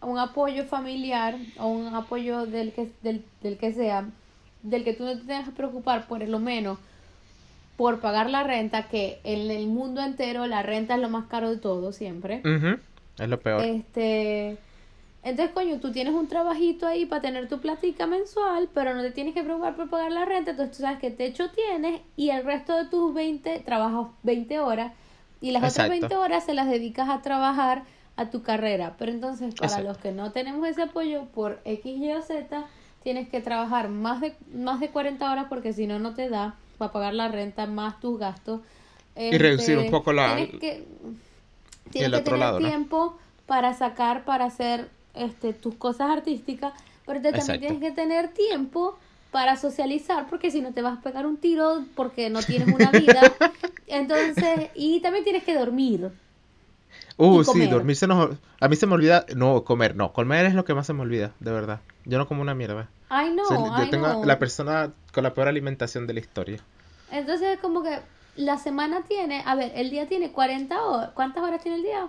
un 0.03 0.19
apoyo 0.19 0.65
familiar 0.65 1.37
o 1.59 1.67
un 1.67 1.95
apoyo 1.95 2.47
del 2.47 2.73
que, 2.73 2.91
del, 3.03 3.25
del 3.43 3.59
que 3.59 3.73
sea, 3.73 4.09
del 4.63 4.85
que 4.85 4.95
tú 4.95 5.05
no 5.05 5.13
te 5.13 5.25
tengas 5.25 5.47
que 5.47 5.55
preocupar 5.55 6.07
por 6.07 6.27
lo 6.27 6.39
menos 6.39 6.79
por 7.77 8.01
pagar 8.01 8.29
la 8.29 8.43
renta, 8.43 8.89
que 8.89 9.21
en 9.25 9.51
el 9.51 9.67
mundo 9.67 10.03
entero 10.03 10.47
la 10.47 10.63
renta 10.63 10.97
es 10.97 11.01
lo 11.01 11.09
más 11.09 11.27
caro 11.27 11.51
de 11.51 11.57
todo 11.57 11.93
siempre. 11.93 12.43
Ujú, 12.45 12.79
Es 13.19 13.29
lo 13.29 13.41
peor. 13.41 13.63
Este, 13.65 14.59
entonces, 15.23 15.55
coño, 15.55 15.81
tú 15.81 15.93
tienes 15.93 16.15
un 16.15 16.29
trabajito 16.29 16.87
ahí 16.87 17.07
para 17.07 17.23
tener 17.23 17.49
tu 17.49 17.59
platica 17.61 18.07
mensual, 18.07 18.69
pero 18.75 18.95
no 18.95 19.03
te 19.03 19.11
tienes 19.11 19.35
que 19.35 19.43
preocupar 19.43 19.77
por 19.77 19.89
pagar 19.91 20.13
la 20.13 20.25
renta, 20.25 20.51
entonces 20.53 20.77
tú 20.77 20.83
sabes 20.83 20.99
qué 20.99 21.11
techo 21.11 21.51
tienes 21.51 22.01
y 22.17 22.31
el 22.31 22.45
resto 22.45 22.77
de 22.77 22.87
tus 22.87 23.15
20, 23.15 23.61
trabajas 23.61 24.09
20 24.23 24.59
horas 24.61 24.93
y 25.41 25.53
las 25.53 25.63
Exacto. 25.63 25.93
otras 25.93 26.01
20 26.01 26.17
horas 26.17 26.45
se 26.45 26.55
las 26.55 26.69
dedicas 26.69 27.09
a 27.09 27.23
trabajar 27.23 27.85
a 28.21 28.31
tu 28.31 28.43
carrera. 28.43 28.95
Pero 28.99 29.13
entonces, 29.13 29.55
para 29.55 29.77
Exacto. 29.77 29.89
los 29.89 29.99
que 29.99 30.13
no 30.13 30.33
tenemos 30.33 30.67
ese 30.69 30.83
apoyo 30.83 31.25
por 31.27 31.61
X, 31.65 31.99
Y 31.99 32.13
o 32.13 32.23
Z, 32.23 32.65
tienes 33.03 33.29
que 33.29 33.41
trabajar 33.41 33.89
más 33.89 34.21
de, 34.21 34.35
más 34.55 34.81
de 34.81 34.91
40 34.91 35.31
horas 35.31 35.47
porque 35.49 35.73
si 35.73 35.87
no, 35.87 35.99
no 35.99 36.15
te 36.15 36.29
da 36.29 36.55
para 36.79 36.93
pagar 36.93 37.15
la 37.15 37.29
renta 37.29 37.67
más 37.67 38.01
tus 38.01 38.19
gastos. 38.19 38.61
Y 39.17 39.39
reducir 39.39 39.79
un 39.79 39.91
poco 39.91 40.13
la- 40.13 40.35
Tienes 40.37 40.51
que, 40.61 40.87
el 41.93 41.93
tienes 41.93 42.11
que 42.13 42.21
otro 42.21 42.35
tener 42.35 42.41
lado, 42.41 42.61
¿no? 42.61 42.69
tiempo 42.69 43.17
para 43.47 43.75
sacar, 43.75 44.25
para 44.25 44.47
hacer 44.47 44.91
este, 45.15 45.53
tus 45.53 45.75
cosas 45.75 46.11
artísticas, 46.11 46.73
pero 47.07 47.21
te- 47.21 47.33
también 47.33 47.61
tienes 47.61 47.81
que 47.81 47.91
tener 47.93 48.29
tiempo 48.29 48.99
para 49.31 49.57
socializar, 49.57 50.29
porque 50.29 50.51
si 50.51 50.61
no 50.61 50.73
te 50.73 50.83
vas 50.83 50.99
a 50.99 51.03
pegar 51.03 51.27
un 51.27 51.37
tiro 51.39 51.85
porque 51.95 52.31
no 52.31 52.45
tienes 52.45 52.69
una 52.69 52.93
vida. 52.93 53.37
Entonces, 53.87 54.71
y 54.75 55.01
también 55.01 55.25
tienes 55.25 55.45
que 55.45 55.55
dormir. 55.55 56.13
Uh, 57.17 57.45
sí, 57.45 57.67
dormir 57.67 57.97
se 57.97 58.07
nos... 58.07 58.37
A 58.61 58.69
mí 58.69 58.77
se 58.77 58.87
me 58.87 58.95
olvida... 58.95 59.27
No, 59.37 59.63
comer, 59.65 59.95
no. 59.95 60.13
Comer 60.13 60.47
es 60.47 60.55
lo 60.55 60.65
que 60.65 60.75
más 60.75 60.87
se 60.87 60.93
me 60.93 61.03
olvida, 61.03 61.33
de 61.41 61.53
verdad. 61.53 61.81
Yo 62.05 62.19
no 62.19 62.27
como 62.27 62.41
una 62.43 62.55
mierda. 62.55 62.89
Ay, 63.09 63.35
no, 63.35 63.43
O 63.43 63.47
sea, 63.47 63.85
yo 63.85 63.91
tengo 63.91 64.09
no. 64.09 64.25
la 64.25 64.39
persona 64.39 64.93
con 65.13 65.25
la 65.25 65.35
peor 65.35 65.49
alimentación 65.49 66.07
de 66.07 66.15
la 66.15 66.21
historia. 66.21 66.61
Entonces, 67.11 67.49
es 67.55 67.59
como 67.61 67.83
que 67.83 67.99
la 68.37 68.57
semana 68.59 69.03
tiene, 69.07 69.43
a 69.45 69.55
ver, 69.55 69.73
el 69.75 69.91
día 69.91 70.09
tiene 70.09 70.33
40 70.33 70.83
horas. 70.83 71.11
¿Cuántas 71.15 71.43
horas 71.43 71.63
tiene 71.63 71.79
el 71.79 71.83
día? 71.83 72.09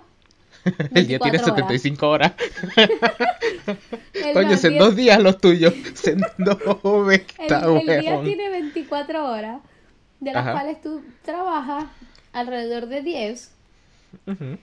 El 0.94 1.06
día 1.06 1.18
tiene 1.18 1.38
24 1.38 1.54
horas. 1.54 1.56
75 1.56 2.08
horas. 2.08 2.32
Coño, 4.34 4.52
en 4.52 4.60
día- 4.60 4.78
dos 4.78 4.96
días 4.96 5.22
los 5.22 5.38
tuyos. 5.38 5.72
En 6.04 6.20
dos 6.38 6.58
El, 7.08 7.10
está 7.38 7.64
el 7.66 8.00
día 8.00 8.22
tiene 8.22 8.50
24 8.50 9.30
horas, 9.30 9.60
de 10.20 10.32
las 10.32 10.42
Ajá. 10.42 10.52
cuales 10.52 10.80
tú 10.82 11.02
trabajas 11.22 11.84
alrededor 12.32 12.86
de 12.86 13.02
10 13.02 13.54
Ujú. 14.26 14.58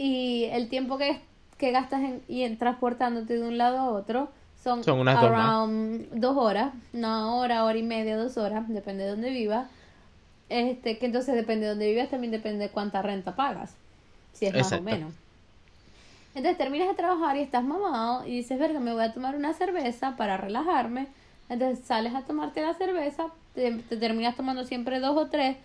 Y 0.00 0.44
el 0.52 0.70
tiempo 0.70 0.96
que, 0.96 1.20
que 1.58 1.72
gastas 1.72 2.00
en, 2.00 2.22
y 2.26 2.44
en 2.44 2.56
transportándote 2.56 3.36
de 3.36 3.46
un 3.46 3.58
lado 3.58 3.76
a 3.78 3.90
otro 3.90 4.30
son, 4.64 4.82
Son 4.82 4.98
unas 4.98 5.20
dos 5.20 5.30
around 5.30 6.08
dos 6.12 6.36
horas, 6.38 6.72
una 6.94 7.34
hora, 7.34 7.64
hora 7.64 7.78
y 7.78 7.82
media, 7.82 8.16
dos 8.16 8.38
horas, 8.38 8.66
depende 8.68 9.04
de 9.04 9.10
dónde 9.10 9.30
vivas. 9.30 9.68
Este, 10.48 10.96
que 10.98 11.04
entonces 11.04 11.34
depende 11.34 11.66
de 11.66 11.70
dónde 11.70 11.90
vivas, 11.90 12.08
también 12.08 12.30
depende 12.30 12.64
de 12.64 12.70
cuánta 12.70 13.02
renta 13.02 13.36
pagas, 13.36 13.74
si 14.32 14.46
es 14.46 14.54
más 14.54 14.72
o 14.72 14.80
menos. 14.80 15.12
Entonces 16.34 16.56
terminas 16.56 16.88
de 16.88 16.94
trabajar 16.94 17.36
y 17.36 17.40
estás 17.40 17.62
mamado 17.62 18.26
y 18.26 18.36
dices, 18.36 18.58
verga, 18.58 18.80
me 18.80 18.94
voy 18.94 19.02
a 19.02 19.12
tomar 19.12 19.36
una 19.36 19.52
cerveza 19.52 20.16
para 20.16 20.38
relajarme. 20.38 21.08
Entonces 21.50 21.84
sales 21.84 22.14
a 22.14 22.22
tomarte 22.22 22.62
la 22.62 22.72
cerveza, 22.72 23.26
te, 23.54 23.72
te 23.72 23.96
terminas 23.98 24.34
tomando 24.34 24.64
siempre 24.64 24.98
dos 24.98 25.16
o 25.16 25.26
tres, 25.26 25.56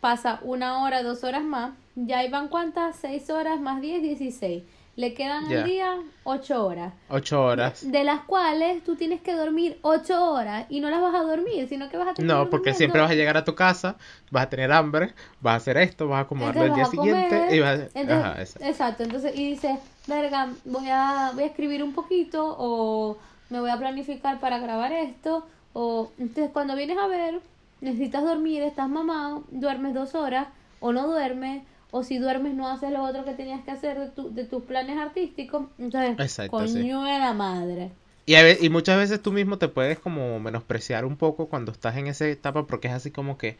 pasa 0.00 0.40
una 0.42 0.82
hora, 0.82 1.02
dos 1.02 1.24
horas 1.24 1.42
más, 1.42 1.72
ya 1.96 2.28
van 2.30 2.48
cuántas, 2.48 2.96
seis 2.96 3.28
horas 3.30 3.60
más 3.60 3.80
diez, 3.80 4.02
dieciséis. 4.02 4.62
Le 4.96 5.14
quedan 5.14 5.44
al 5.44 5.64
día 5.64 5.94
ocho 6.24 6.66
horas. 6.66 6.92
Ocho 7.08 7.40
horas. 7.44 7.88
De 7.88 8.02
las 8.02 8.20
cuales 8.22 8.82
tú 8.82 8.96
tienes 8.96 9.20
que 9.20 9.32
dormir 9.32 9.78
ocho 9.82 10.32
horas 10.32 10.66
y 10.70 10.80
no 10.80 10.90
las 10.90 11.00
vas 11.00 11.14
a 11.14 11.22
dormir, 11.22 11.68
sino 11.68 11.88
que 11.88 11.96
vas 11.96 12.08
a 12.08 12.14
tener 12.14 12.28
No, 12.28 12.50
porque 12.50 12.74
siempre 12.74 13.00
vas 13.00 13.10
a 13.12 13.14
llegar 13.14 13.36
a 13.36 13.44
tu 13.44 13.54
casa, 13.54 13.94
vas 14.32 14.46
a 14.46 14.50
tener 14.50 14.72
hambre, 14.72 15.14
vas 15.40 15.52
a 15.52 15.56
hacer 15.58 15.76
esto, 15.76 16.08
vas 16.08 16.18
a 16.18 16.20
acomodarlo 16.22 16.64
el 16.64 16.74
día 16.74 16.82
a 16.82 16.86
siguiente 16.86 17.54
y 17.54 17.60
vas 17.60 17.78
entonces- 17.94 18.10
Ajá, 18.10 18.40
exacto. 18.40 18.64
exacto, 18.68 19.02
entonces, 19.04 19.38
y 19.38 19.50
dices, 19.50 19.78
verga, 20.08 20.48
voy 20.64 20.88
a, 20.90 21.30
voy 21.32 21.44
a 21.44 21.46
escribir 21.46 21.84
un 21.84 21.92
poquito, 21.92 22.56
o 22.58 23.18
me 23.50 23.60
voy 23.60 23.70
a 23.70 23.76
planificar 23.78 24.40
para 24.40 24.58
grabar 24.58 24.92
esto, 24.92 25.46
o 25.74 26.10
entonces 26.18 26.50
cuando 26.52 26.74
vienes 26.74 26.98
a 26.98 27.06
ver, 27.06 27.40
necesitas 27.80 28.24
dormir, 28.24 28.62
estás 28.62 28.88
mamado, 28.88 29.44
duermes 29.50 29.94
dos 29.94 30.14
horas, 30.14 30.48
o 30.80 30.92
no 30.92 31.06
duermes, 31.06 31.62
o 31.90 32.02
si 32.02 32.18
duermes 32.18 32.54
no 32.54 32.68
haces 32.68 32.90
lo 32.92 33.02
otro 33.02 33.24
que 33.24 33.34
tenías 33.34 33.62
que 33.64 33.70
hacer 33.72 33.98
de, 33.98 34.08
tu, 34.10 34.32
de 34.34 34.44
tus 34.44 34.64
planes 34.64 34.96
artísticos, 34.98 35.66
entonces, 35.78 36.18
Exacto, 36.18 36.66
sí. 36.66 36.86
coño 36.86 37.02
de 37.02 37.18
la 37.18 37.32
madre. 37.32 37.92
Y, 38.26 38.34
a 38.34 38.42
ve- 38.42 38.58
y 38.60 38.68
muchas 38.68 38.98
veces 38.98 39.22
tú 39.22 39.32
mismo 39.32 39.58
te 39.58 39.68
puedes 39.68 39.98
como 39.98 40.38
menospreciar 40.38 41.04
un 41.06 41.16
poco 41.16 41.48
cuando 41.48 41.72
estás 41.72 41.96
en 41.96 42.06
esa 42.08 42.26
etapa 42.28 42.66
porque 42.66 42.88
es 42.88 42.94
así 42.94 43.10
como 43.10 43.38
que, 43.38 43.58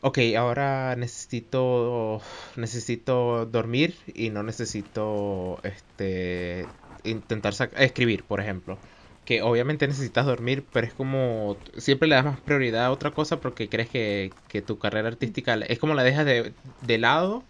ok, 0.00 0.18
ahora 0.38 0.96
necesito, 0.96 2.20
necesito 2.56 3.46
dormir 3.46 3.96
y 4.06 4.30
no 4.30 4.42
necesito, 4.42 5.60
este, 5.64 6.74
intentar 7.04 7.54
escribir, 7.76 8.26
por 8.26 8.40
ejemplo. 8.40 8.78
Que 9.24 9.42
obviamente 9.42 9.88
necesitas 9.88 10.26
dormir, 10.26 10.66
pero 10.72 10.86
es 10.86 10.94
como, 10.94 11.58
siempre 11.78 12.08
le 12.08 12.14
das 12.16 12.24
más 12.26 12.40
prioridad 12.42 12.84
a 12.86 12.90
otra 12.92 13.12
cosa 13.14 13.40
porque 13.40 13.70
crees 13.70 13.88
que, 13.88 14.34
que 14.48 14.60
tu 14.62 14.78
carrera 14.78 15.08
artística 15.08 15.54
es 15.54 15.78
como 15.78 15.94
la 15.94 16.02
dejas 16.04 16.26
de, 16.26 16.54
de 16.80 16.98
lado 16.98 17.44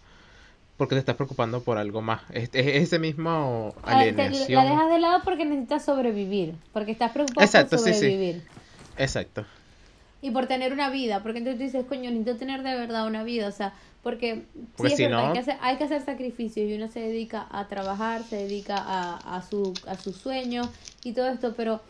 porque 0.77 0.95
te 0.95 0.99
estás 0.99 1.15
preocupando 1.15 1.63
por 1.63 1.77
algo 1.77 2.01
más. 2.01 2.23
Es, 2.31 2.49
es 2.53 2.67
ese 2.83 2.99
mismo 2.99 3.75
te- 3.85 3.85
alineación. 3.85 4.53
La 4.55 4.65
dejas 4.65 4.89
de 4.89 4.99
lado 4.99 5.21
porque 5.23 5.45
necesitas 5.45 5.85
sobrevivir, 5.85 6.55
porque 6.73 6.91
estás 6.91 7.11
preocupado 7.11 7.47
Exacto, 7.47 7.77
por 7.77 7.79
sí, 7.79 7.93
sí. 7.93 8.15
sobrevivir. 8.15 8.43
Exacto. 8.97 9.45
Y 10.25 10.31
por 10.31 10.47
tener 10.47 10.73
una 10.73 10.89
vida, 10.89 11.21
porque 11.21 11.37
entonces 11.39 11.59
tú 11.59 11.63
dices, 11.65 11.85
coño, 11.87 12.09
necesito 12.09 12.37
tener 12.37 12.63
de 12.63 12.73
verdad 12.75 13.05
una 13.05 13.23
vida, 13.23 13.47
o 13.47 13.51
sea, 13.51 13.73
porque, 14.01 14.45
Porque 14.75 14.95
sí 14.95 15.03
es 15.03 15.09
verdad, 15.09 15.27
hay, 15.27 15.33
que 15.33 15.39
hacer, 15.39 15.57
hay 15.61 15.77
que 15.77 15.83
hacer 15.83 16.01
sacrificios 16.01 16.67
y 16.69 16.73
uno 16.75 16.87
se 16.87 16.99
dedica 16.99 17.47
a 17.51 17.67
trabajar, 17.67 18.23
se 18.23 18.37
dedica 18.37 18.79
a, 18.79 19.35
a, 19.37 19.41
su, 19.43 19.77
a 19.87 19.97
sus 19.97 20.15
sueños 20.17 20.69
y 21.03 21.13
todo 21.13 21.27
esto, 21.27 21.53
pero 21.55 21.81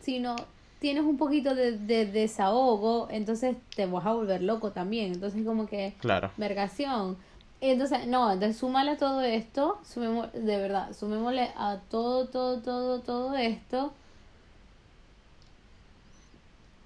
si 0.00 0.20
no 0.20 0.36
tienes 0.78 1.04
un 1.04 1.16
poquito 1.16 1.54
de, 1.54 1.78
de 1.78 2.06
desahogo, 2.06 3.08
entonces 3.10 3.56
te 3.74 3.86
vas 3.86 4.06
a 4.06 4.12
volver 4.12 4.42
loco 4.42 4.70
también, 4.72 5.12
entonces 5.12 5.44
como 5.44 5.66
que, 5.66 5.94
Claro. 5.98 6.30
vergación. 6.36 7.16
Entonces, 7.60 8.06
no, 8.08 8.32
entonces 8.32 8.56
súmale 8.58 8.92
a 8.92 8.96
todo 8.96 9.20
esto, 9.22 9.78
sumemos, 9.84 10.32
de 10.32 10.56
verdad, 10.58 10.92
sumémosle 10.92 11.50
a 11.56 11.78
todo, 11.90 12.26
todo, 12.28 12.60
todo, 12.62 13.00
todo 13.02 13.36
esto, 13.36 13.92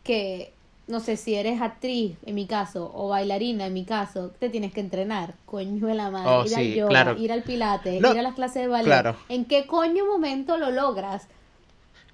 que, 0.05 0.56
no 0.88 1.00
sé, 1.00 1.16
si 1.16 1.35
eres 1.35 1.61
actriz, 1.61 2.16
en 2.25 2.35
mi 2.35 2.47
caso, 2.47 2.90
o 2.95 3.09
bailarina, 3.09 3.66
en 3.66 3.75
mi 3.75 3.85
caso, 3.85 4.31
te 4.38 4.49
tienes 4.49 4.73
que 4.73 4.81
entrenar, 4.81 5.35
coño 5.45 5.87
de 5.87 5.95
la 5.95 6.11
madre, 6.11 6.31
Oh, 6.31 6.43
ir 6.45 6.49
sí, 6.50 6.55
al 6.55 6.75
yoga, 6.75 6.88
claro. 6.90 7.16
ir 7.19 7.33
al 7.33 7.43
pilates, 7.43 8.00
No, 8.00 8.12
ir 8.12 8.19
a 8.19 8.23
las 8.23 8.35
clases 8.35 8.62
de 8.62 8.69
ballet, 8.69 8.87
claro. 8.87 9.16
¿en 9.28 9.45
qué 9.47 9.66
coño 9.66 10.07
momento 10.07 10.57
lo 10.59 10.71
logras? 10.71 11.26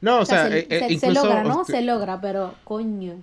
No, 0.01 0.21
o 0.21 0.25
sea, 0.25 0.49
se, 0.49 0.61
eh, 0.61 0.67
eh, 0.71 0.99
se 0.99 1.13
logra, 1.13 1.45
¿no? 1.45 1.65
Se 1.65 1.83
logra, 1.83 2.21
pero 2.21 2.55
coño. 2.65 3.15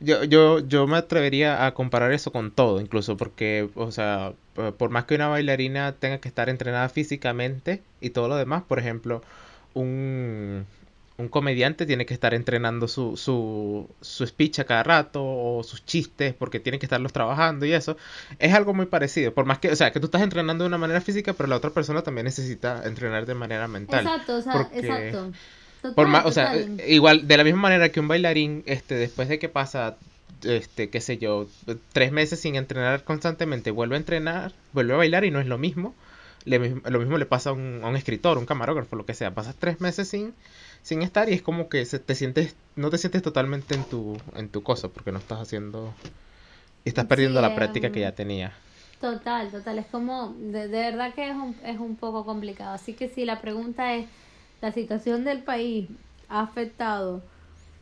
Yo, 0.00 0.22
yo, 0.22 0.60
yo 0.60 0.86
me 0.86 0.96
atrevería 0.96 1.66
a 1.66 1.74
comparar 1.74 2.12
eso 2.12 2.30
con 2.30 2.52
todo, 2.52 2.80
incluso 2.80 3.16
porque, 3.16 3.68
o 3.74 3.90
sea, 3.90 4.32
por 4.76 4.90
más 4.90 5.06
que 5.06 5.16
una 5.16 5.26
bailarina 5.26 5.92
tenga 5.92 6.18
que 6.18 6.28
estar 6.28 6.48
entrenada 6.48 6.88
físicamente 6.88 7.82
y 8.00 8.10
todo 8.10 8.28
lo 8.28 8.36
demás, 8.36 8.62
por 8.62 8.78
ejemplo, 8.78 9.22
un, 9.74 10.66
un 11.18 11.28
comediante 11.28 11.84
tiene 11.84 12.06
que 12.06 12.14
estar 12.14 12.32
entrenando 12.32 12.86
su, 12.86 13.16
su, 13.16 13.88
su 14.00 14.24
speech 14.26 14.60
a 14.60 14.64
cada 14.64 14.84
rato 14.84 15.20
o 15.22 15.64
sus 15.64 15.84
chistes 15.84 16.32
porque 16.32 16.60
tiene 16.60 16.78
que 16.78 16.86
estarlos 16.86 17.12
trabajando 17.12 17.66
y 17.66 17.72
eso. 17.72 17.96
Es 18.38 18.54
algo 18.54 18.72
muy 18.72 18.86
parecido, 18.86 19.34
por 19.34 19.44
más 19.44 19.58
que, 19.58 19.70
o 19.72 19.76
sea, 19.76 19.90
que 19.90 19.98
tú 19.98 20.06
estás 20.06 20.22
entrenando 20.22 20.62
de 20.62 20.68
una 20.68 20.78
manera 20.78 21.00
física, 21.00 21.32
pero 21.32 21.48
la 21.48 21.56
otra 21.56 21.70
persona 21.70 22.02
también 22.02 22.24
necesita 22.24 22.82
entrenar 22.84 23.26
de 23.26 23.34
manera 23.34 23.66
mental. 23.66 24.06
Exacto, 24.06 24.36
o 24.36 24.42
sea, 24.42 24.52
porque- 24.52 24.78
exacto. 24.78 25.32
Por 25.94 26.08
más, 26.08 26.24
o 26.26 26.32
sea, 26.32 26.52
total. 26.52 26.82
igual, 26.88 27.26
de 27.28 27.36
la 27.36 27.44
misma 27.44 27.62
manera 27.62 27.88
que 27.90 28.00
un 28.00 28.08
bailarín, 28.08 28.62
este, 28.66 28.94
después 28.94 29.28
de 29.28 29.38
que 29.40 29.48
pasa, 29.48 29.96
este, 30.44 30.88
qué 30.90 31.00
sé 31.00 31.18
yo, 31.18 31.48
tres 31.92 32.10
meses 32.12 32.40
sin 32.40 32.54
entrenar 32.56 33.04
constantemente, 33.04 33.70
vuelve 33.72 33.94
a 33.94 33.98
entrenar, 33.98 34.52
vuelve 34.72 34.94
a 34.94 34.96
bailar 34.96 35.24
y 35.24 35.30
no 35.30 35.40
es 35.40 35.46
lo 35.46 35.58
mismo. 35.58 35.94
Le 36.44 36.58
lo 36.58 36.98
mismo 36.98 37.18
le 37.18 37.26
pasa 37.26 37.50
a 37.50 37.52
un, 37.52 37.80
a 37.82 37.88
un 37.88 37.96
escritor, 37.96 38.38
un 38.38 38.46
camarógrafo, 38.46 38.96
lo 38.96 39.04
que 39.04 39.14
sea. 39.14 39.34
Pasas 39.34 39.54
tres 39.56 39.80
meses 39.80 40.08
sin, 40.08 40.34
sin 40.82 41.02
estar 41.02 41.28
y 41.28 41.34
es 41.34 41.42
como 41.42 41.68
que 41.68 41.84
se, 41.86 41.98
te 42.00 42.14
sientes, 42.14 42.56
no 42.76 42.90
te 42.90 42.98
sientes 42.98 43.22
totalmente 43.22 43.74
en 43.74 43.84
tu, 43.86 44.22
en 44.34 44.50
tu 44.50 44.62
cosa, 44.62 44.88
porque 44.90 45.12
no 45.12 45.18
estás 45.18 45.40
haciendo, 45.40 45.98
estás 46.84 47.06
perdiendo 47.06 47.40
Sí, 47.40 47.42
la 47.42 47.54
práctica 47.54 47.92
que 47.92 48.00
em, 48.00 48.02
ya 48.02 48.14
tenía. 48.14 48.54
Total, 49.00 49.50
total, 49.52 49.78
es 49.78 49.86
como, 49.86 50.34
de, 50.38 50.68
de 50.68 50.78
verdad 50.90 51.14
que 51.14 51.28
es 51.30 51.36
un, 51.36 51.56
es 51.64 51.78
un 51.80 51.96
poco 51.96 52.24
complicado. 52.24 52.72
Así 52.74 52.94
que 52.94 53.08
si 53.08 53.24
la 53.24 53.40
pregunta 53.40 53.94
es, 53.94 54.06
¿la 54.62 54.72
situación 54.72 55.24
del 55.24 55.42
país 55.44 55.88
ha 56.28 56.42
afectado 56.42 57.22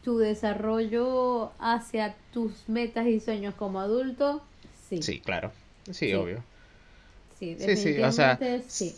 tu 0.05 0.19
desarrollo 0.19 1.53
hacia 1.61 2.17
tus 2.33 2.69
metas 2.69 3.07
y 3.07 3.21
sueños 3.21 3.55
como 3.57 3.81
adulto? 3.81 4.43
Sí, 4.88 5.03
Sí, 5.03 5.21
claro. 5.21 5.53
Sí, 5.87 5.93
Sí. 6.11 6.15
obvio. 6.15 6.45
sí, 7.38 7.57
Sí, 7.59 7.76
sí, 7.76 8.00
o 8.03 8.12
sea, 8.12 8.38
sí. 8.69 8.95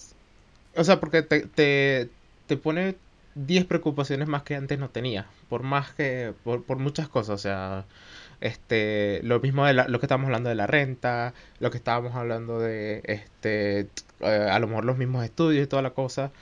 O 0.77 0.85
sea, 0.85 1.01
porque 1.01 1.23
te, 1.23 1.47
te, 1.49 2.11
te 2.47 2.57
pone 2.57 2.95
10 3.35 3.65
preocupaciones 3.67 4.29
más 4.29 4.43
que 4.43 4.55
antes 4.57 4.79
no 4.79 4.91
tenía. 4.91 5.27
Por 5.49 5.63
más 5.63 5.93
que, 5.95 6.35
por, 6.45 6.65
por 6.65 6.79
muchas 6.79 7.09
cosas. 7.09 7.35
O 7.37 7.39
sea, 7.39 7.85
este, 8.41 9.21
lo 9.25 9.41
mismo 9.41 9.67
de 9.67 9.75
la- 9.75 9.89
lo 9.89 10.01
que 10.01 10.07
estábamos 10.07 10.27
hablando 10.27 10.49
de 10.51 10.55
la 10.57 10.67
renta, 10.67 11.35
lo 11.61 11.71
que 11.71 11.79
estábamos 11.79 12.15
hablando 12.17 12.61
de, 12.61 13.01
este, 13.05 13.89
eh, 14.21 14.49
a 14.51 14.59
lo 14.59 14.67
mejor 14.69 14.85
los 14.85 14.99
mismos 14.99 15.25
estudios 15.25 15.65
y 15.65 15.69
toda 15.69 15.83
la 15.83 15.91
cosa. 15.91 16.33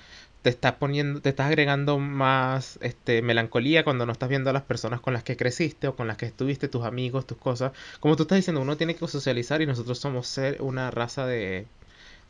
Te 0.43 0.51
estás 0.51 0.75
poniendo, 0.75 1.21
te 1.21 1.31
estás 1.31 1.49
agregando 1.49 1.99
más, 1.99 2.79
este, 2.83 3.21
melancolía 3.23 3.83
cuando 3.85 4.07
no 4.07 4.13
estás 4.13 4.29
viendo 4.29 4.51
a 4.51 4.53
las 4.53 4.63
personas 4.63 5.01
con 5.01 5.13
las 5.13 5.25
que 5.25 5.37
creciste 5.37 5.89
o 5.89 5.97
con 5.97 6.07
las 6.09 6.17
que 6.19 6.27
estuviste, 6.27 6.69
tus 6.69 6.85
amigos, 6.85 7.27
tus 7.27 7.39
cosas. 7.39 7.73
Como 8.01 8.17
tú 8.17 8.23
estás 8.25 8.37
diciendo, 8.37 8.61
uno 8.63 8.77
tiene 8.77 8.95
que 8.95 9.09
socializar 9.09 9.61
y 9.63 9.67
nosotros 9.67 9.99
somos 9.99 10.29
ser 10.29 10.63
una 10.63 10.91
raza 10.93 11.27
de 11.27 11.67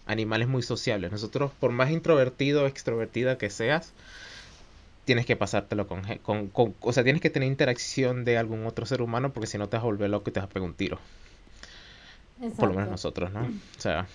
animales 0.07 0.49
muy 0.49 0.63
sociables. 0.63 1.11
Nosotros, 1.13 1.53
por 1.59 1.73
más 1.73 1.91
introvertido 1.91 2.65
o 2.65 2.67
extrovertida 2.67 3.39
que 3.39 3.51
seas, 3.51 3.93
tienes 5.07 5.25
que 5.25 5.37
pasártelo 5.37 5.87
con, 5.89 6.03
con, 6.19 6.49
con- 6.49 6.75
o 6.83 6.93
sea, 6.93 7.03
tienes 7.03 7.23
que 7.23 7.31
tener 7.31 7.49
interacción 7.49 8.25
de 8.27 8.37
algún 8.37 8.67
otro 8.67 8.85
ser 8.85 9.01
humano 9.01 9.33
porque 9.33 9.47
si 9.47 9.57
no 9.57 9.69
te 9.69 9.77
vas 9.79 9.85
a 9.85 9.87
volver 9.87 10.11
loco 10.11 10.29
y 10.29 10.33
te 10.35 10.41
vas 10.41 10.49
a 10.51 10.53
pegar 10.53 10.69
un 10.69 10.75
tiro. 10.75 10.99
Por 12.59 12.69
lo 12.69 12.75
menos 12.75 12.91
nosotros, 12.91 13.33
¿no? 13.33 13.41
O 13.41 13.81
sea, 13.81 14.07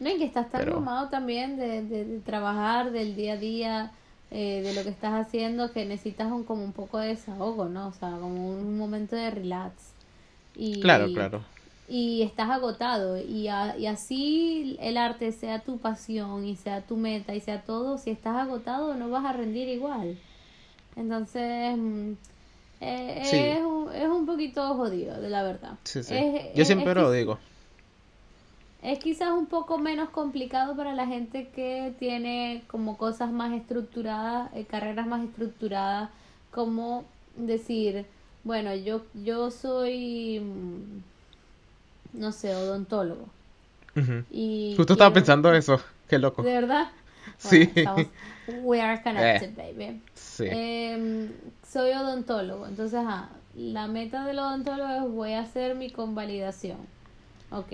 No, 0.00 0.08
y 0.10 0.18
que 0.18 0.24
estás 0.24 0.50
tan 0.50 0.60
Pero- 0.62 0.72
abrumado 0.72 1.08
también 1.10 1.56
de, 1.56 1.82
de, 1.82 2.04
de 2.06 2.18
trabajar, 2.20 2.90
del 2.90 3.14
día 3.14 3.34
a 3.34 3.36
día, 3.36 3.90
eh, 4.30 4.62
de 4.64 4.74
lo 4.74 4.82
que 4.82 4.88
estás 4.88 5.12
haciendo, 5.26 5.70
que 5.72 5.84
necesitas 5.84 6.32
un, 6.32 6.42
como 6.44 6.64
un 6.64 6.72
poco 6.72 6.98
de 6.98 7.08
desahogo, 7.08 7.66
¿no? 7.66 7.88
O 7.88 7.92
sea, 7.92 8.10
como 8.12 8.50
un 8.52 8.78
momento 8.78 9.14
de 9.14 9.30
relax. 9.30 9.74
Y, 10.56 10.80
claro, 10.80 11.06
claro. 11.12 11.42
Y 11.92 12.22
estás 12.22 12.48
agotado. 12.50 13.20
Y, 13.20 13.48
a- 13.48 13.76
y 13.76 13.86
así 13.86 14.76
el 14.80 14.96
arte 14.96 15.32
sea 15.32 15.58
tu 15.58 15.78
pasión 15.78 16.44
y 16.46 16.54
sea 16.54 16.82
tu 16.82 16.96
meta 16.96 17.34
y 17.34 17.40
sea 17.40 17.62
todo, 17.62 17.98
si 17.98 18.10
estás 18.10 18.36
agotado 18.36 18.94
no 18.94 19.10
vas 19.10 19.24
a 19.24 19.32
rendir 19.32 19.68
igual. 19.68 20.16
Entonces, 20.96 21.76
mm, 21.76 22.12
eh, 22.80 23.20
Sí. 23.24 23.36
es, 23.36 23.62
un, 23.64 23.92
es 23.92 24.08
un 24.08 24.24
poquito 24.24 24.74
jodido, 24.76 25.20
de 25.20 25.30
la 25.30 25.42
verdad. 25.42 25.72
Sí, 25.84 26.02
sí. 26.04 26.14
Es- 26.14 26.54
Yo 26.54 26.62
es- 26.62 26.66
siempre 26.68 26.94
lo 26.94 27.10
digo. 27.10 27.38
es 28.82 28.98
quizás 28.98 29.30
un 29.32 29.46
poco 29.46 29.76
menos 29.78 30.08
complicado 30.10 30.74
para 30.76 30.94
la 30.94 31.06
gente 31.06 31.48
que 31.48 31.92
tiene 31.98 32.62
como 32.68 32.96
cosas 32.96 33.30
más 33.32 33.52
estructuradas, 33.52 34.50
eh, 34.54 34.64
carreras 34.64 35.06
más 35.06 35.22
estructuradas, 35.24 36.08
como 36.52 37.04
decir, 37.36 38.06
bueno, 38.44 38.74
yo, 38.74 39.02
yo 39.22 39.50
soy, 39.50 40.40
mm, 40.40 41.09
no 42.12 42.32
sé, 42.32 42.54
odontólogo. 42.54 43.28
Y 44.30 44.74
Justo 44.76 44.92
estaba 44.94 45.12
pensando 45.12 45.52
eso. 45.52 45.80
Qué 46.08 46.18
loco. 46.18 46.42
¿De 46.42 46.52
verdad? 46.54 46.88
Sí. 47.38 47.70
Estamos- 47.74 48.06
we 48.62 48.80
are 48.80 49.02
connected, 49.02 49.54
baby. 49.56 50.02
Sí. 50.14 50.44
Em, 50.48 51.30
soy 51.66 51.92
odontólogo, 51.92 52.66
entonces, 52.66 52.98
ajá, 52.98 53.28
la 53.56 53.86
meta 53.86 54.24
del 54.26 54.38
odontólogo 54.38 54.90
es 55.06 55.12
voy 55.12 55.32
a 55.34 55.40
hacer 55.40 55.74
mi 55.74 55.90
convalidación. 55.90 56.78
Ok, 57.50 57.72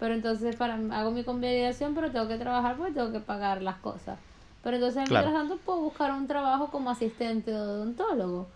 pero 0.00 0.14
entonces 0.14 0.56
para 0.56 0.74
hago 0.92 1.10
mi 1.10 1.22
convalidación, 1.24 1.94
pero 1.94 2.10
tengo 2.10 2.26
que 2.28 2.36
trabajar 2.38 2.76
porque 2.76 2.92
tengo 2.94 3.12
que 3.12 3.20
pagar 3.20 3.62
las 3.62 3.76
cosas. 3.76 4.18
Pero 4.64 4.76
entonces, 4.76 5.08
Claro. 5.08 5.26
mientras 5.28 5.48
tanto, 5.48 5.64
puedo 5.64 5.80
buscar 5.82 6.12
un 6.12 6.26
trabajo 6.26 6.68
como 6.70 6.90
asistente 6.90 7.50
de 7.52 7.58
odontólogo, 7.58 8.48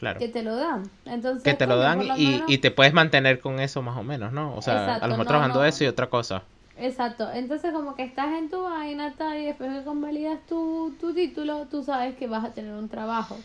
Claro. 0.00 0.18
que 0.18 0.28
te 0.28 0.42
lo 0.42 0.56
dan. 0.56 0.90
Entonces, 1.04 1.42
Que 1.44 1.54
te 1.54 1.66
lo 1.66 1.76
dan 1.76 2.08
lo 2.08 2.16
y, 2.16 2.26
menos- 2.26 2.50
y 2.50 2.58
te 2.58 2.70
puedes 2.72 2.92
mantener 2.94 3.38
con 3.38 3.60
eso 3.60 3.82
más 3.82 3.96
o 3.98 4.02
menos, 4.02 4.32
¿no? 4.32 4.56
O 4.56 4.62
sea, 4.62 4.94
a 4.96 4.98
lo 5.06 5.08
mejor 5.08 5.18
no, 5.18 5.24
trabajando 5.26 5.58
no. 5.60 5.64
eso 5.66 5.84
y 5.84 5.86
otra 5.86 6.08
cosa. 6.08 6.42
Exacto, 6.78 7.30
entonces 7.32 7.72
como 7.72 7.94
que 7.94 8.02
estás 8.04 8.32
en 8.38 8.48
tu 8.48 8.62
vaina 8.62 9.12
tal 9.18 9.38
y 9.38 9.44
después 9.44 9.70
que 9.78 9.84
convalidas 9.84 10.38
tu, 10.48 10.94
tu 10.98 11.12
título, 11.12 11.66
tú 11.70 11.82
sabes 11.84 12.16
que 12.16 12.26
vas 12.26 12.42
a 12.44 12.54
tener 12.54 12.72
un 12.72 12.88
trabajo 12.88 13.36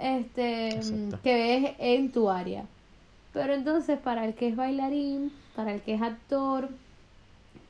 este 0.00 0.68
Exacto. 0.76 1.18
que 1.22 1.34
ves 1.34 1.74
en 1.78 2.10
tu 2.12 2.30
área. 2.30 2.64
Pero 3.32 3.52
entonces 3.54 3.98
para 3.98 4.24
el 4.24 4.34
que 4.34 4.48
es 4.48 4.56
bailarín, 4.56 5.30
para 5.54 5.74
el 5.74 5.80
que 5.82 5.94
es 5.94 6.02
actor, 6.02 6.70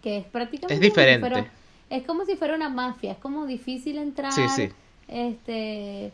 que 0.02 0.18
es 0.18 0.24
prácticamente 0.26 0.74
Es 0.74 0.80
diferente. 0.80 1.50
es 1.90 2.04
como 2.06 2.24
si 2.24 2.36
fuera 2.36 2.54
una 2.54 2.68
mafia, 2.68 3.12
es 3.12 3.18
como 3.18 3.46
difícil 3.46 3.98
entrar, 3.98 4.32
Sí, 4.32 4.48
sí. 4.48 4.68
este 5.08 6.12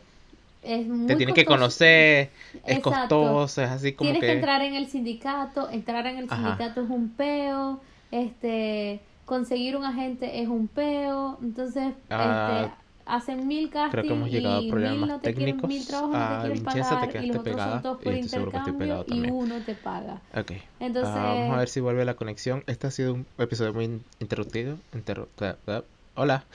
es 0.62 0.86
muy 0.88 1.08
Te 1.08 1.16
tienen 1.16 1.34
que 1.34 1.44
conocer, 1.44 2.30
es 2.64 2.78
Exacto. 2.78 3.20
costoso, 3.20 3.62
es 3.62 3.70
así 3.70 3.92
como 3.94 4.10
Tienes 4.10 4.20
que... 4.20 4.26
que... 4.26 4.32
entrar 4.34 4.62
en 4.62 4.74
el 4.74 4.86
sindicato, 4.88 5.68
entrar 5.70 6.06
en 6.06 6.18
el 6.18 6.28
Ajá. 6.28 6.34
sindicato 6.36 6.82
es 6.82 6.90
un 6.90 7.10
peo, 7.10 7.80
este, 8.10 9.00
conseguir 9.24 9.76
un 9.76 9.84
agente 9.84 10.40
es 10.42 10.48
un 10.48 10.68
peo, 10.68 11.38
entonces 11.42 11.94
Ah, 12.10 12.68
este, 12.68 12.76
hacen 13.06 13.46
mil 13.46 13.70
castings 13.70 13.92
Creo 13.92 14.04
que 14.04 14.12
hemos 14.14 14.30
llegado 14.30 14.56
a 14.56 14.60
y 14.60 14.66
mil 14.66 14.70
problemas 14.70 15.08
no 15.08 15.20
te 15.20 15.32
quieren, 15.34 15.56
técnicos. 15.56 15.68
mil 15.68 15.86
trabajos 15.86 16.16
no 16.18 16.18
Ah, 16.18 16.38
te 16.38 16.38
quieren 16.40 16.62
Vincenza, 16.64 16.90
te 16.98 17.08
pagar 17.08 17.10
y 17.18 17.26
quedaste 17.26 17.32
los 17.32 17.42
otros 17.42 17.54
pegada 17.56 17.70
son 17.72 17.82
todos 17.82 17.98
y 18.00 18.04
por 18.04 18.14
estoy 18.14 18.28
seguro 18.28 18.50
que 18.52 18.58
estoy 18.58 18.72
pegado 18.72 19.04
y 19.06 19.06
también. 19.06 19.34
uno 19.44 19.62
te 19.62 19.74
paga. 19.74 20.20
Ok. 20.34 20.52
Entonces, 20.80 21.14
Ah, 21.14 21.34
vamos 21.36 21.50
a 21.54 21.58
ver 21.58 21.68
si 21.68 21.80
vuelve 21.80 22.04
la 22.04 22.14
conexión. 22.16 22.64
Este 22.66 22.86
ha 22.86 22.90
sido 22.90 23.14
un 23.14 23.26
episodio 23.38 23.72
muy 23.74 23.84
in- 23.86 24.04
interrumpido. 24.20 24.78
Interru- 24.92 25.28
ah, 25.40 25.56
ah, 25.66 25.84
Hola. 26.14 26.46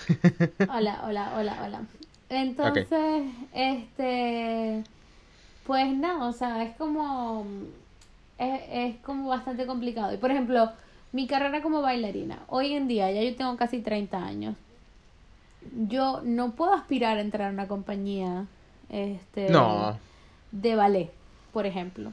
Hola, 0.68 1.02
hola, 1.06 1.34
hola, 1.36 1.64
hola. 1.64 1.88
Entonces, 2.30 3.24
este, 3.54 4.84
pues 5.66 5.96
nada, 5.96 6.26
o 6.28 6.34
sea, 6.34 6.64
es 6.64 6.76
como, 6.76 7.46
es, 8.38 8.62
es 8.70 8.96
como 8.98 9.30
bastante 9.30 9.66
complicado. 9.66 10.14
Y 10.14 10.18
por 10.18 10.32
ejemplo, 10.32 10.72
mi 11.14 11.26
carrera 11.28 11.62
como 11.62 11.82
bailarina, 11.82 12.40
hoy 12.48 12.74
en 12.74 12.88
día, 12.88 13.12
ya 13.12 13.22
yo 13.24 13.36
tengo 13.36 13.56
casi 13.56 13.80
30 13.82 14.18
años, 14.24 14.56
yo 15.88 16.22
no 16.24 16.52
puedo 16.52 16.74
aspirar 16.74 17.18
a 17.18 17.22
entrar 17.22 17.50
a 17.50 17.54
una 17.54 17.68
compañía, 17.68 18.46
este, 18.90 19.50
No. 19.50 19.98
de 20.52 20.76
ballet, 20.76 21.12
por 21.54 21.66
ejemplo. 21.66 22.12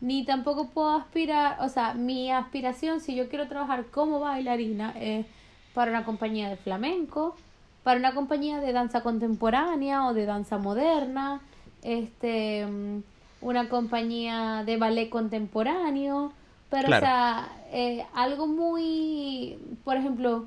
Ni 0.00 0.24
tampoco 0.24 0.68
puedo 0.70 0.96
aspirar, 0.96 1.58
o 1.60 1.68
sea, 1.68 1.94
mi 1.94 2.30
aspiración, 2.32 3.00
si 3.00 3.14
yo 3.14 3.28
quiero 3.28 3.48
trabajar 3.48 3.86
como 3.86 4.18
bailarina, 4.18 4.94
es 4.98 5.26
para 5.74 5.90
una 5.90 6.04
compañía 6.04 6.48
de 6.48 6.56
flamenco, 6.56 7.36
para 7.82 7.98
una 7.98 8.14
compañía 8.14 8.60
de 8.60 8.72
danza 8.72 9.02
contemporánea 9.02 10.06
o 10.06 10.14
de 10.14 10.26
danza 10.26 10.58
moderna, 10.58 11.40
este, 11.82 12.66
mm, 12.66 13.02
una 13.40 13.68
compañía 13.68 14.64
de 14.64 14.76
ballet 14.76 15.08
contemporáneo, 15.08 16.32
Pero, 16.68 16.86
o 16.86 17.00
sea, 17.00 17.48
eh, 17.72 18.06
algo 18.14 18.46
muy, 18.46 19.58
por 19.82 19.96
ejemplo, 19.96 20.46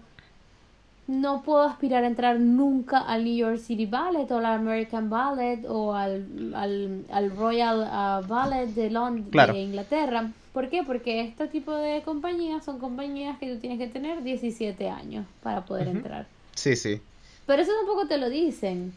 no 1.07 1.41
puedo 1.41 1.63
aspirar 1.63 2.05
a 2.05 2.07
entrar 2.07 2.39
nunca 2.39 2.99
al 2.99 3.25
New 3.25 3.35
York 3.35 3.57
City 3.57 3.85
Ballet 3.85 4.31
o 4.31 4.37
al 4.37 4.45
American 4.45 5.09
Ballet 5.09 5.65
o 5.67 5.93
al, 5.93 6.53
al, 6.55 7.35
Royal 7.35 7.85
ah, 7.91 8.21
Ballet 8.25 8.67
de, 8.67 8.89
Londres, 8.89 9.51
de 9.51 9.59
Inglaterra. 9.59 10.31
¿Por 10.53 10.69
qué? 10.69 10.83
Porque 10.83 11.21
este 11.21 11.47
tipo 11.47 11.73
de 11.73 12.03
compañías 12.03 12.63
son 12.63 12.79
compañías 12.79 13.37
que 13.37 13.53
tú 13.53 13.59
tienes 13.59 13.79
que 13.79 13.87
tener 13.87 14.23
17 14.23 14.89
años 14.89 15.25
para 15.41 15.65
poder 15.65 15.89
entrar. 15.89 16.25
Sí, 16.55 16.75
sí. 16.75 17.01
Pero 17.45 17.61
eso 17.61 17.71
tampoco 17.77 18.07
te 18.07 18.17
lo 18.17 18.29
dicen. 18.29 18.93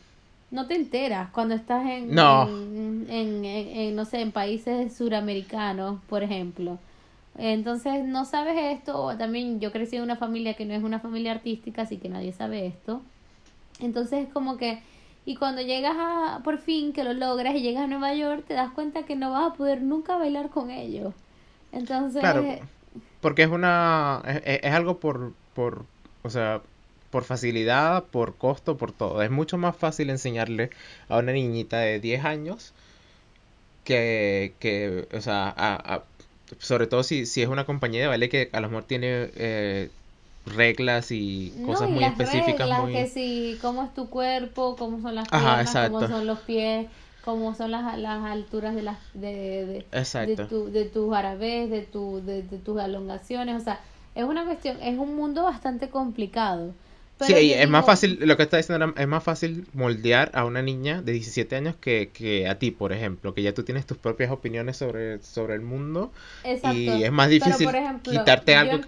No 0.50 0.66
te 0.66 0.76
enteras 0.76 1.30
cuando 1.30 1.54
estás 1.54 1.84
en, 1.86 2.16
en, 2.16 3.44
en, 3.44 3.96
no 3.96 4.04
sé, 4.04 4.20
en 4.20 4.30
países 4.30 4.96
suramericanos, 4.96 6.00
por 6.08 6.22
ejemplo. 6.22 6.78
Entonces 7.38 8.04
no 8.04 8.24
sabes 8.24 8.78
esto, 8.78 9.14
también 9.18 9.60
yo 9.60 9.70
crecí 9.72 9.96
en 9.96 10.02
una 10.02 10.16
familia 10.16 10.54
que 10.54 10.64
no 10.64 10.72
es 10.72 10.82
una 10.82 11.00
familia 11.00 11.32
artística, 11.32 11.82
así 11.82 11.98
que 11.98 12.08
nadie 12.08 12.32
sabe 12.32 12.66
esto. 12.66 13.02
Entonces 13.80 14.26
es 14.26 14.32
como 14.32 14.56
que, 14.56 14.80
y 15.26 15.36
cuando 15.36 15.60
llegas 15.60 15.96
a, 15.98 16.40
por 16.44 16.58
fin, 16.58 16.92
que 16.92 17.04
lo 17.04 17.12
logras 17.12 17.54
y 17.54 17.60
llegas 17.60 17.84
a 17.84 17.86
Nueva 17.88 18.14
York, 18.14 18.44
te 18.46 18.54
das 18.54 18.70
cuenta 18.70 19.02
que 19.02 19.16
no 19.16 19.32
vas 19.32 19.52
a 19.52 19.54
poder 19.54 19.82
nunca 19.82 20.16
bailar 20.16 20.48
con 20.48 20.70
ellos. 20.70 21.12
Entonces... 21.72 22.20
Claro, 22.20 22.44
porque 23.20 23.42
es 23.42 23.50
una, 23.50 24.22
es, 24.24 24.60
es 24.62 24.72
algo 24.72 24.98
por, 24.98 25.34
por, 25.54 25.84
o 26.22 26.30
sea, 26.30 26.62
por 27.10 27.24
facilidad, 27.24 28.04
por 28.04 28.36
costo, 28.36 28.76
por 28.76 28.92
todo. 28.92 29.22
Es 29.22 29.30
mucho 29.30 29.58
más 29.58 29.76
fácil 29.76 30.10
enseñarle 30.10 30.70
a 31.08 31.18
una 31.18 31.32
niñita 31.32 31.78
de 31.78 32.00
10 32.00 32.24
años 32.24 32.72
que, 33.84 34.54
que 34.58 35.08
o 35.12 35.20
sea, 35.20 35.54
a 35.56 36.02
sobre 36.58 36.86
todo 36.86 37.02
si, 37.02 37.26
si 37.26 37.42
es 37.42 37.48
una 37.48 37.64
compañía 37.64 38.02
de 38.02 38.06
baile 38.06 38.28
que 38.28 38.48
a 38.52 38.60
lo 38.60 38.68
mejor 38.68 38.84
tiene 38.84 39.30
eh, 39.36 39.90
reglas 40.46 41.10
y 41.10 41.52
cosas 41.64 41.90
muy 41.90 42.04
específicas. 42.04 42.68
Reglas, 42.68 42.90
que 42.90 43.08
si, 43.08 43.58
cómo 43.60 43.82
es 43.82 43.94
tu 43.94 44.08
cuerpo, 44.08 44.76
cómo 44.76 45.00
son 45.00 45.16
las 45.16 45.28
piernas, 45.28 45.74
cómo 45.90 46.06
son 46.06 46.26
los 46.26 46.38
pies, 46.40 46.86
cómo 47.24 47.54
son 47.54 47.72
las, 47.72 47.98
las 47.98 48.24
alturas 48.24 48.74
de 48.74 48.82
las 48.82 48.98
de, 49.14 49.84
de, 49.92 50.26
de, 50.26 50.46
tu, 50.46 50.70
de 50.70 50.84
tus 50.84 51.14
arabes, 51.14 51.70
de, 51.70 51.82
tu, 51.82 52.22
de, 52.24 52.42
de 52.42 52.58
tus 52.58 52.80
elongaciones, 52.80 53.60
o 53.60 53.64
sea, 53.64 53.80
es 54.14 54.24
una 54.24 54.44
cuestión, 54.44 54.80
es 54.82 54.96
un 54.98 55.16
mundo 55.16 55.42
bastante 55.42 55.90
complicado 55.90 56.72
sí, 57.20 57.52
es 57.52 57.68
más 57.68 57.86
fácil, 57.86 58.18
lo 58.20 58.36
que 58.36 58.42
está 58.42 58.58
diciendo 58.58 58.92
es 58.96 59.08
más 59.08 59.22
fácil 59.22 59.66
moldear 59.72 60.30
a 60.34 60.44
una 60.44 60.62
niña 60.62 61.00
de 61.02 61.12
17 61.12 61.56
años 61.56 61.74
que, 61.80 62.10
que 62.12 62.48
a 62.48 62.58
ti, 62.58 62.70
por 62.70 62.92
ejemplo, 62.92 63.32
que 63.32 63.42
ya 63.42 63.54
tú 63.54 63.62
tienes 63.62 63.86
tus 63.86 63.96
propias 63.96 64.30
opiniones 64.30 64.76
sobre, 64.76 65.22
sobre 65.22 65.54
el 65.54 65.62
mundo 65.62 66.12
Exacto. 66.44 66.76
y 66.78 67.04
es 67.04 67.12
más 67.12 67.30
difícil 67.30 67.68
quitarte 68.02 68.54
algo 68.54 68.80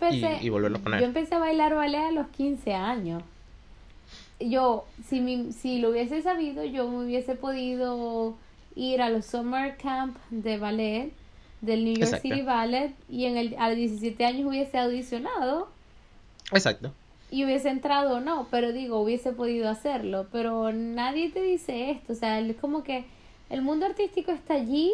y, 0.43 0.49
volverlo 0.51 0.79
a 0.79 0.81
poner. 0.81 1.01
Yo 1.01 1.07
empecé 1.07 1.35
a 1.35 1.39
bailar 1.39 1.75
ballet 1.75 2.09
a 2.09 2.13
los 2.13 2.29
15 2.29 2.75
años. 2.75 3.23
Yo, 4.41 4.85
si, 5.09 5.21
mi, 5.21 5.53
si 5.53 5.79
lo 5.79 5.91
hubiese 5.91 6.23
sabido, 6.23 6.65
yo 6.65 6.89
me 6.89 7.05
hubiese 7.05 7.35
podido 7.35 8.37
ir 8.77 9.01
a 9.01 9.09
los 9.09 9.27
summer 9.27 9.77
camp 9.77 10.17
de 10.31 10.59
ballet 10.59 11.13
del 11.61 11.85
New 11.85 11.95
York 11.97 12.21
City 12.21 12.43
Ballet 12.43 12.93
y 13.09 13.25
en 13.25 13.37
el, 13.37 13.57
a 13.59 13.69
los 13.69 13.77
17 13.77 14.25
años 14.25 14.47
hubiese 14.47 14.79
audicionado. 14.79 15.69
Exacto 16.53 16.93
y 17.31 17.45
hubiese 17.45 17.69
entrado 17.69 18.17
o 18.17 18.21
no, 18.21 18.49
pero 18.51 18.73
digo, 18.73 19.01
hubiese 19.01 19.33
podido 19.33 19.69
hacerlo, 19.69 20.27
pero 20.33 20.73
nadie 20.73 21.31
te 21.31 21.43
dice 21.43 21.91
esto, 21.91 22.13
o 22.13 22.17
sea, 22.17 22.39
es 22.41 22.57
como 22.57 22.83
que 22.83 23.05
el 23.51 23.63
mundo 23.63 23.87
artístico 23.87 24.33
está 24.33 24.55
allí, 24.55 24.93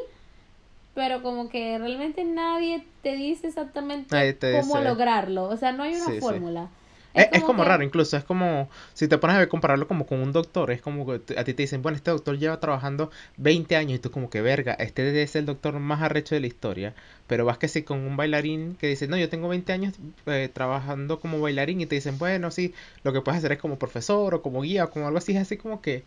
pero 0.94 1.22
como 1.22 1.48
que 1.48 1.78
realmente 1.78 2.24
nadie 2.24 2.84
te 3.02 3.16
dice 3.16 3.48
exactamente 3.48 4.36
cómo 4.60 4.80
lograrlo, 4.80 5.44
o 5.44 5.56
sea, 5.56 5.72
no 5.72 5.84
hay 5.84 5.94
una 5.94 6.20
fórmula. 6.20 6.68
Es, 7.14 7.44
como, 7.44 7.64
raro, 7.64 7.85
incluso, 7.85 8.16
es 8.16 8.24
como, 8.24 8.68
si 8.92 9.07
te 9.07 9.18
pones 9.18 9.37
a 9.37 9.48
compararlo 9.48 9.87
como 9.87 10.05
con 10.05 10.20
un 10.20 10.33
doctor, 10.33 10.72
es 10.72 10.83
como 10.83 11.07
que 11.07 11.35
a 11.37 11.44
ti 11.44 11.55
te 11.55 11.62
dicen, 11.62 11.81
bueno, 11.81 11.94
este 11.96 12.11
doctor 12.11 12.37
lleva 12.37 12.59
trabajando 12.59 13.11
20 13.37 13.77
años 13.77 13.96
y 13.96 13.98
tú 14.00 14.11
como 14.11 14.29
que, 14.31 14.40
verga, 14.42 14.74
este 14.74 15.24
ser 15.29 15.40
el 15.40 15.46
doctor 15.46 15.79
más 15.79 16.03
arrecho 16.03 16.35
de 16.35 16.40
la 16.40 16.48
historia, 16.48 16.94
pero 17.29 17.44
vas 17.44 17.59
que 17.59 17.68
sí 17.68 17.85
con 17.85 18.00
un 18.00 18.16
bailarín 18.16 18.74
que 18.74 18.88
dice, 18.88 19.07
no, 19.07 19.16
yo 19.16 19.29
tengo 19.29 19.48
20 19.48 19.72
años 19.72 19.94
eh, 20.27 20.50
trabajando 20.53 21.20
como 21.20 21.40
bailarín 21.40 21.81
y 21.81 21.87
te 21.87 21.94
dicen, 21.94 22.18
bueno, 22.18 22.50
sí, 22.50 22.74
lo 23.05 23.12
que 23.12 23.20
puedes 23.20 23.38
hacer 23.38 23.53
es 23.53 23.59
como 23.59 23.79
profesor 23.79 24.35
o 24.35 24.42
como 24.42 24.62
guía 24.62 24.85
o 24.85 24.90
como 24.90 25.07
algo 25.07 25.18
así, 25.18 25.37
es 25.37 25.42
así 25.42 25.57
como 25.57 25.81
que, 25.81 26.05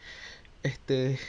este, 0.63 1.19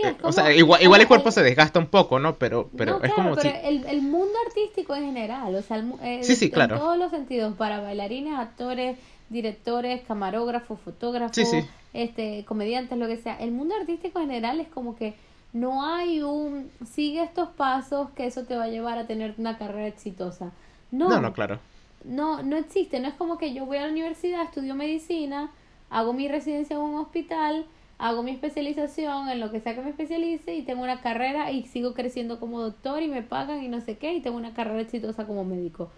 Sí, 0.00 0.08
es 0.08 0.14
como, 0.14 0.28
o 0.28 0.32
sea, 0.32 0.52
igual, 0.52 0.82
igual 0.82 1.00
el 1.00 1.08
cuerpo 1.08 1.30
se 1.30 1.42
desgasta 1.42 1.78
un 1.78 1.86
poco, 1.86 2.18
¿no? 2.18 2.36
Pero, 2.36 2.70
pero 2.76 3.02
es 3.02 3.12
como 3.12 3.34
pero 3.34 3.50
el, 3.62 3.84
el, 3.86 4.02
mundo 4.02 4.32
artístico 4.46 4.94
en 4.94 5.04
general, 5.04 5.54
o 5.54 5.62
sea, 5.62 5.78
eh, 6.02 6.20
en 6.22 6.68
todos 6.68 6.98
los 6.98 7.10
sentidos, 7.10 7.54
para 7.56 7.80
bailarines, 7.80 8.38
actores, 8.38 8.98
directores, 9.28 10.02
camarógrafos, 10.06 10.80
fotógrafos, 10.80 11.48
este, 11.92 12.44
comediantes, 12.46 12.98
lo 12.98 13.06
que 13.06 13.16
sea, 13.16 13.36
el 13.36 13.52
mundo 13.52 13.74
artístico 13.78 14.20
en 14.20 14.26
general 14.26 14.60
es 14.60 14.68
como 14.68 14.96
que 14.96 15.14
no 15.52 15.86
hay 15.86 16.22
un 16.22 16.70
sigue 16.84 17.22
estos 17.22 17.48
pasos 17.48 18.10
que 18.10 18.26
eso 18.26 18.44
te 18.44 18.56
va 18.56 18.64
a 18.64 18.68
llevar 18.68 18.98
a 18.98 19.06
tener 19.06 19.34
una 19.38 19.56
carrera 19.56 19.86
exitosa. 19.86 20.52
No, 20.90 21.08
no, 21.08 21.20
no 21.20 21.32
claro. 21.32 21.58
No, 22.04 22.42
no 22.42 22.56
existe, 22.56 23.00
no 23.00 23.08
es 23.08 23.14
como 23.14 23.38
que 23.38 23.52
yo 23.52 23.66
voy 23.66 23.78
a 23.78 23.82
la 23.82 23.88
universidad, 23.88 24.42
estudio 24.42 24.74
medicina, 24.74 25.50
hago 25.90 26.12
mi 26.12 26.28
residencia 26.28 26.76
en 26.76 26.82
un 26.82 26.96
hospital, 26.96 27.66
hago 27.98 28.22
mi 28.22 28.30
especialización 28.32 29.28
en 29.28 29.40
lo 29.40 29.50
que 29.50 29.60
sea 29.60 29.74
que 29.74 29.80
me 29.80 29.90
especialice 29.90 30.54
y 30.54 30.62
tengo 30.62 30.82
una 30.82 31.00
carrera 31.00 31.50
y 31.50 31.64
sigo 31.64 31.94
creciendo 31.94 32.38
como 32.38 32.60
doctor 32.60 33.02
y 33.02 33.08
me 33.08 33.22
pagan 33.22 33.62
y 33.62 33.68
no 33.68 33.80
sé 33.80 33.96
qué 33.96 34.14
y 34.14 34.20
tengo 34.20 34.36
una 34.36 34.52
carrera 34.52 34.80
exitosa 34.80 35.26
como 35.26 35.44
médico. 35.44 35.88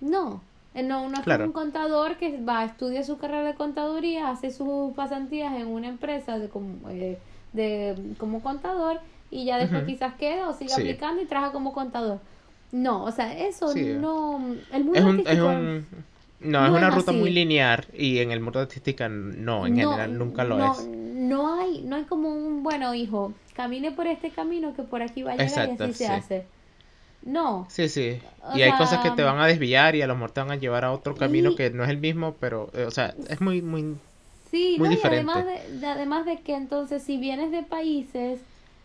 No, 0.00 0.42
eh, 0.74 0.82
no, 0.82 1.08
no 1.08 1.18
es 1.20 1.40
un 1.40 1.52
contador 1.52 2.16
que 2.16 2.40
va, 2.42 2.60
a 2.60 2.64
estudiar 2.66 3.04
su 3.04 3.18
carrera 3.18 3.44
de 3.44 3.54
contaduría, 3.54 4.28
hace 4.28 4.50
sus 4.50 4.92
pasantías 4.94 5.54
en 5.54 5.68
una 5.68 5.88
empresa 5.88 6.38
de 6.38 6.48
como, 6.48 6.88
eh, 6.90 7.18
de, 7.52 8.14
como 8.18 8.42
contador 8.42 9.00
y 9.30 9.46
ya 9.46 9.56
después 9.56 9.84
quizás 9.84 10.14
queda 10.14 10.48
o 10.48 10.52
sigue 10.52 10.74
aplicando 10.74 11.22
y 11.22 11.26
trabaja 11.26 11.52
como 11.52 11.72
contador. 11.72 12.20
No, 12.72 13.04
o 13.04 13.10
sea, 13.10 13.38
eso 13.38 13.74
no... 13.74 14.54
El 14.72 14.84
mundo 14.84 14.98
es 15.26 15.38
un, 15.38 15.86
no, 16.44 16.64
es 16.64 16.72
una 16.72 16.90
ruta 16.90 17.12
muy 17.12 17.30
lineal 17.30 17.86
y 17.96 18.18
en 18.18 18.30
el 18.30 18.40
mundo 18.40 18.60
artístico 18.60 19.08
no, 19.08 19.66
en 19.66 19.76
general 19.76 20.18
nunca 20.18 20.44
lo 20.44 20.64
es 20.64 20.88
no 21.22 21.54
hay, 21.54 21.82
no 21.82 21.96
hay 21.96 22.04
como 22.04 22.28
un, 22.28 22.62
bueno, 22.62 22.94
hijo, 22.94 23.32
camine 23.54 23.92
por 23.92 24.06
este 24.06 24.30
camino 24.30 24.74
que 24.74 24.82
por 24.82 25.02
aquí 25.02 25.22
va 25.22 25.32
a 25.32 25.36
llegar 25.36 25.70
y 25.78 25.82
así 25.82 25.94
se 25.94 26.06
hace. 26.08 26.46
No. 27.22 27.66
Sí, 27.70 27.88
sí. 27.88 28.18
y 28.54 28.62
hay 28.62 28.72
cosas 28.72 28.98
que 29.00 29.12
te 29.12 29.22
van 29.22 29.38
a 29.38 29.46
desviar 29.46 29.94
y 29.94 30.02
a 30.02 30.06
lo 30.08 30.14
mejor 30.14 30.32
te 30.32 30.40
van 30.40 30.50
a 30.50 30.56
llevar 30.56 30.84
a 30.84 30.92
otro 30.92 31.14
camino 31.14 31.54
que 31.54 31.70
no 31.70 31.84
es 31.84 31.90
el 31.90 31.98
mismo, 31.98 32.34
pero, 32.40 32.70
eh, 32.74 32.84
o 32.84 32.90
sea, 32.90 33.14
es 33.28 33.40
muy, 33.40 33.62
muy, 33.62 33.96
sí, 34.50 34.76
muy 34.78 34.88
diferente. 34.88 35.30
además, 35.32 35.80
de, 35.80 35.86
además 35.86 36.26
de 36.26 36.40
que 36.40 36.54
entonces 36.54 37.02
si 37.04 37.16
vienes 37.18 37.52
de 37.52 37.62
países 37.62 38.40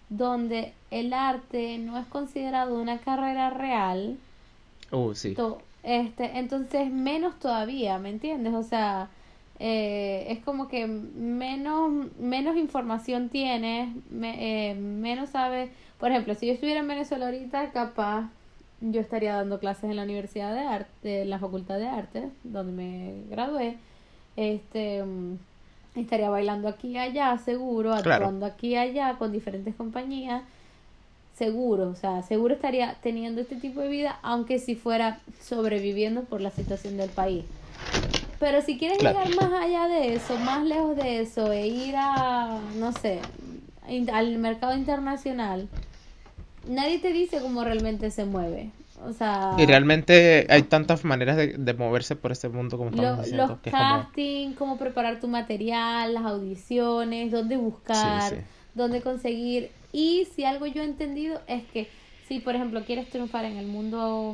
donde 0.09 0.73
el 0.91 1.13
arte 1.13 1.79
no 1.79 1.97
es 1.97 2.05
considerado 2.05 2.79
una 2.79 2.99
carrera 2.99 3.49
real, 3.49 4.17
uh, 4.91 5.15
sí. 5.15 5.35
Este, 5.87 6.37
entonces 6.37 6.91
menos 6.91 7.39
todavía, 7.39 7.97
¿me 7.97 8.09
entiendes? 8.09 8.53
O 8.53 8.61
sea, 8.61 9.09
eh, 9.57 10.25
es 10.29 10.43
como 10.43 10.67
que 10.67 10.85
menos, 10.85 11.89
menos 12.19 12.57
información 12.57 13.29
tienes, 13.29 13.95
eh, 14.21 14.75
menos 14.75 15.29
sabes. 15.29 15.69
Por 15.97 16.11
ejemplo, 16.11 16.35
si 16.35 16.47
yo 16.47 16.53
estuviera 16.53 16.81
en 16.81 16.89
Venezuela 16.89 17.27
ahorita, 17.27 17.71
capaz 17.71 18.29
yo 18.81 18.99
estaría 18.99 19.33
dando 19.33 19.61
clases 19.61 19.85
en 19.85 19.95
la 19.95 20.03
Universidad 20.03 20.53
de 20.53 20.59
Arte, 20.59 21.21
en 21.21 21.29
la 21.29 21.39
Facultad 21.39 21.79
de 21.79 21.87
Arte, 21.87 22.29
donde 22.43 22.73
me 22.73 23.23
gradué. 23.29 23.77
Este, 24.35 25.05
estaría 25.95 26.29
bailando 26.29 26.67
aquí 26.67 26.89
y 26.89 26.97
allá, 26.97 27.37
seguro, 27.37 27.93
actuando 27.93 28.45
aquí 28.45 28.71
y 28.71 28.75
allá 28.75 29.15
con 29.17 29.31
diferentes 29.31 29.73
compañías, 29.73 30.43
seguro, 31.37 31.89
o 31.89 31.95
sea, 31.95 32.23
seguro 32.23 32.55
estaría 32.55 32.95
teniendo 33.01 33.41
este 33.41 33.55
tipo 33.55 33.81
de 33.81 33.89
vida, 33.89 34.19
aunque 34.23 34.59
si 34.59 34.75
fuera 34.75 35.19
sobreviviendo 35.41 36.23
por 36.23 36.41
la 36.41 36.51
situación 36.51 36.97
del 36.97 37.09
país. 37.09 37.45
Pero 38.39 38.61
si 38.61 38.77
quieres 38.77 38.99
llegar 38.99 39.29
más 39.35 39.51
allá 39.53 39.87
de 39.87 40.15
eso, 40.15 40.37
más 40.39 40.63
lejos 40.63 40.95
de 40.95 41.21
eso, 41.21 41.51
e 41.51 41.67
ir 41.67 41.95
a, 41.97 42.59
no 42.77 42.91
sé, 42.91 43.19
al 44.11 44.37
mercado 44.37 44.75
internacional, 44.75 45.67
nadie 46.67 46.99
te 46.99 47.13
dice 47.13 47.39
cómo 47.39 47.63
realmente 47.63 48.11
se 48.11 48.25
mueve. 48.25 48.71
O 49.05 49.13
sea, 49.13 49.53
y 49.59 49.65
realmente 49.67 50.47
hay 50.49 50.63
tantas 50.63 51.03
maneras 51.05 51.37
de, 51.37 51.73
moverse 51.75 52.15
por 52.15 52.31
este 52.31 52.49
mundo 52.49 52.79
como 52.79 52.89
estamos 52.89 53.19
diciendo. 53.19 53.59
Los 53.63 53.71
casting, 53.71 54.53
cómo 54.53 54.77
preparar 54.77 55.19
tu 55.19 55.27
material, 55.27 56.15
las 56.15 56.25
audiciones, 56.25 57.31
dónde 57.31 57.57
buscar, 57.57 58.33
dónde 58.73 59.01
conseguir. 59.01 59.69
Y 59.91 60.27
si 60.35 60.45
algo 60.45 60.65
yo 60.65 60.81
he 60.81 60.85
entendido 60.85 61.41
es 61.47 61.63
que 61.65 61.87
si, 62.27 62.39
por 62.39 62.55
ejemplo, 62.55 62.83
quieres 62.83 63.09
triunfar 63.09 63.45
en 63.45 63.57
el 63.57 63.67
mundo, 63.67 64.33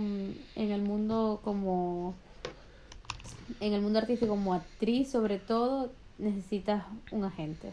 en 0.56 0.72
el 0.72 0.82
mundo 0.82 1.42
como 1.44 2.16
en 3.60 3.74
el 3.74 3.82
mundo 3.82 4.00
artístico 4.00 4.32
como 4.32 4.54
actriz 4.54 5.12
sobre 5.12 5.38
todo 5.38 5.92
necesitas 6.18 6.84
un 7.12 7.24
agente. 7.26 7.72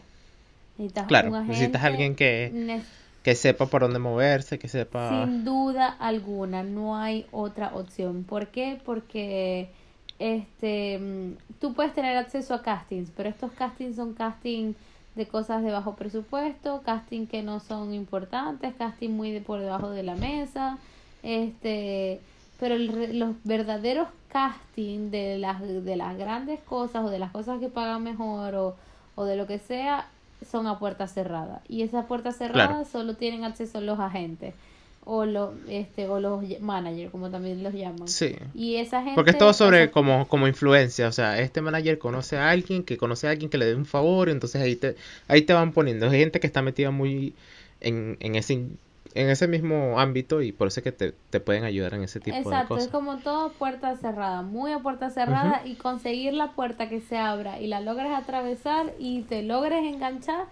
Necesitas 0.77 1.07
claro, 1.07 1.43
necesitas 1.43 1.83
alguien 1.83 2.15
que... 2.15 2.81
que 3.23 3.35
sepa 3.35 3.67
por 3.67 3.81
dónde 3.81 3.99
moverse, 3.99 4.57
que 4.57 4.67
sepa... 4.67 5.25
Sin 5.25 5.45
duda 5.45 5.87
alguna, 5.87 6.63
no 6.63 6.97
hay 6.97 7.27
otra 7.31 7.71
opción. 7.75 8.23
¿Por 8.23 8.47
qué? 8.47 8.79
Porque 8.83 9.69
este, 10.17 10.97
mm, 10.99 11.59
tú 11.59 11.73
puedes 11.73 11.93
tener 11.93 12.17
acceso 12.17 12.53
a 12.53 12.61
castings, 12.61 13.11
pero 13.15 13.29
estos 13.29 13.51
castings 13.51 13.95
son 13.95 14.13
castings 14.13 14.75
de 15.15 15.27
cosas 15.27 15.63
de 15.63 15.71
bajo 15.71 15.95
presupuesto, 15.95 16.81
casting 16.83 17.27
que 17.27 17.43
no 17.43 17.59
son 17.59 17.93
importantes, 17.93 18.73
casting 18.75 19.09
muy 19.09 19.31
de 19.31 19.41
por 19.41 19.59
debajo 19.59 19.89
de 19.89 20.03
la 20.03 20.15
mesa, 20.15 20.77
este, 21.23 22.21
pero 22.59 22.77
los 22.77 23.35
verdaderos 23.43 24.07
casting 24.29 25.11
de 25.11 25.37
las 25.37 25.61
de 25.61 25.95
las 25.95 26.17
grandes 26.17 26.61
cosas 26.61 27.03
o 27.03 27.09
de 27.09 27.19
las 27.19 27.31
cosas 27.31 27.59
que 27.59 27.67
pagan 27.67 28.03
mejor 28.03 28.55
o, 28.55 28.75
o 29.15 29.25
de 29.25 29.35
lo 29.35 29.47
que 29.47 29.59
sea 29.59 30.07
son 30.49 30.65
a 30.67 30.79
puerta 30.79 31.07
cerrada. 31.07 31.61
Y 31.67 31.83
esas 31.83 32.05
puertas 32.05 32.37
cerradas 32.37 32.87
solo 32.87 33.15
tienen 33.15 33.43
acceso 33.43 33.81
los 33.81 33.99
agentes 33.99 34.55
o 35.03 35.25
los 35.25 35.51
este 35.67 36.07
o 36.07 36.19
los 36.19 36.43
managers 36.59 37.11
como 37.11 37.29
también 37.29 37.63
los 37.63 37.73
llaman 37.73 38.07
sí 38.07 38.35
y 38.53 38.75
esa 38.75 38.99
gente 38.99 39.15
porque 39.15 39.31
es 39.31 39.37
todo 39.37 39.53
sobre 39.53 39.89
como 39.89 40.27
como 40.27 40.47
influencia 40.47 41.07
o 41.07 41.11
sea 41.11 41.39
este 41.39 41.61
manager 41.61 41.97
conoce 41.97 42.37
a 42.37 42.49
alguien 42.49 42.83
que 42.83 42.97
conoce 42.97 43.27
a 43.27 43.31
alguien 43.31 43.49
que 43.49 43.57
le 43.57 43.65
dé 43.65 43.75
un 43.75 43.85
favor 43.85 44.29
y 44.29 44.31
entonces 44.31 44.61
ahí 44.61 44.75
te 44.75 44.95
ahí 45.27 45.41
te 45.41 45.53
van 45.53 45.71
poniendo 45.71 46.09
hay 46.09 46.19
gente 46.19 46.39
que 46.39 46.47
está 46.47 46.61
metida 46.61 46.91
muy 46.91 47.33
en, 47.79 48.17
en 48.19 48.35
ese 48.35 48.67
en 49.13 49.29
ese 49.29 49.47
mismo 49.47 49.99
ámbito 49.99 50.41
y 50.41 50.51
por 50.51 50.67
eso 50.67 50.79
es 50.79 50.83
que 50.85 50.91
te, 50.91 51.13
te 51.29 51.39
pueden 51.39 51.63
ayudar 51.63 51.93
en 51.93 52.03
ese 52.03 52.19
tipo 52.19 52.37
de 52.37 52.43
cosas. 52.43 52.61
Exacto, 52.61 52.77
es 52.77 52.87
como 52.87 53.17
todo 53.17 53.51
puerta 53.51 53.95
cerrada, 53.97 54.41
muy 54.41 54.71
a 54.71 54.79
puerta 54.79 55.09
cerrada 55.09 55.63
y 55.65 55.75
conseguir 55.75 56.33
la 56.33 56.53
puerta 56.53 56.87
que 56.87 57.01
se 57.01 57.17
abra 57.17 57.59
y 57.59 57.67
la 57.67 57.81
logres 57.81 58.11
atravesar 58.13 58.93
y 58.99 59.23
te 59.23 59.43
logres 59.43 59.83
enganchar, 59.83 60.45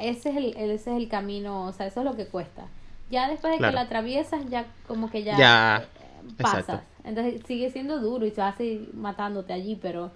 ese, 0.00 0.30
es 0.30 0.36
el, 0.36 0.56
ese 0.56 0.74
es 0.74 0.96
el 0.96 1.08
camino, 1.08 1.66
o 1.66 1.72
sea, 1.72 1.86
eso 1.86 2.00
es 2.00 2.06
lo 2.06 2.16
que 2.16 2.26
cuesta. 2.26 2.66
Ya 3.10 3.28
después 3.28 3.52
de 3.52 3.64
que 3.64 3.72
la 3.72 3.82
atraviesas, 3.82 4.44
ya 4.50 4.66
como 4.86 5.10
que 5.10 5.22
ya, 5.22 5.38
ya 5.38 5.76
eh, 5.78 6.32
pasas. 6.42 6.82
Entonces 7.04 7.40
sigue 7.46 7.70
siendo 7.70 8.00
duro 8.00 8.26
y 8.26 8.30
se 8.30 8.42
seguir 8.56 8.90
matándote 8.94 9.52
allí, 9.52 9.78
pero, 9.80 10.10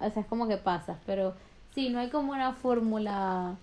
o 0.00 0.10
sea, 0.10 0.22
es 0.22 0.26
como 0.26 0.48
que 0.48 0.56
pasas. 0.56 0.98
Pero 1.06 1.34
sí, 1.74 1.90
no 1.90 2.00
hay 2.00 2.10
como 2.10 2.32
una 2.32 2.52
fórmula 2.52 3.56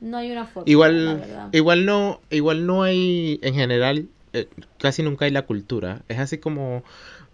no 0.00 0.18
hay 0.18 0.30
una 0.30 0.46
forma. 0.46 0.68
Igual, 0.68 1.48
igual 1.52 1.86
no, 1.86 2.20
igual 2.30 2.66
no 2.66 2.82
hay 2.82 3.38
en 3.42 3.54
general, 3.54 4.08
eh, 4.32 4.48
casi 4.78 5.02
nunca 5.02 5.24
hay 5.24 5.30
la 5.30 5.42
cultura. 5.42 6.02
Es 6.08 6.18
así 6.18 6.38
como, 6.38 6.82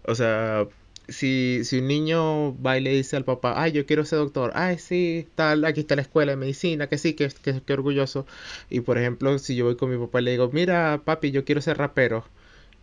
o 0.05 0.15
sea, 0.15 0.65
si, 1.07 1.61
si 1.63 1.79
un 1.79 1.87
niño 1.87 2.57
va 2.61 2.77
y 2.77 2.81
le 2.81 2.91
dice 2.91 3.15
al 3.15 3.25
papá, 3.25 3.61
ay, 3.61 3.71
yo 3.71 3.85
quiero 3.85 4.05
ser 4.05 4.19
doctor, 4.19 4.51
ay, 4.55 4.77
sí, 4.77 5.27
tal, 5.35 5.65
aquí 5.65 5.81
está 5.81 5.95
la 5.95 6.01
escuela 6.03 6.31
de 6.31 6.37
medicina, 6.37 6.87
que 6.87 6.97
sí, 6.97 7.13
que, 7.13 7.29
que, 7.29 7.61
que 7.61 7.73
orgulloso. 7.73 8.25
Y 8.69 8.81
por 8.81 8.97
ejemplo, 8.97 9.37
si 9.39 9.55
yo 9.55 9.65
voy 9.65 9.75
con 9.75 9.89
mi 9.89 9.97
papá 9.97 10.21
y 10.21 10.23
le 10.23 10.31
digo, 10.31 10.49
mira, 10.53 11.01
papi, 11.03 11.31
yo 11.31 11.45
quiero 11.45 11.61
ser 11.61 11.77
rapero 11.77 12.25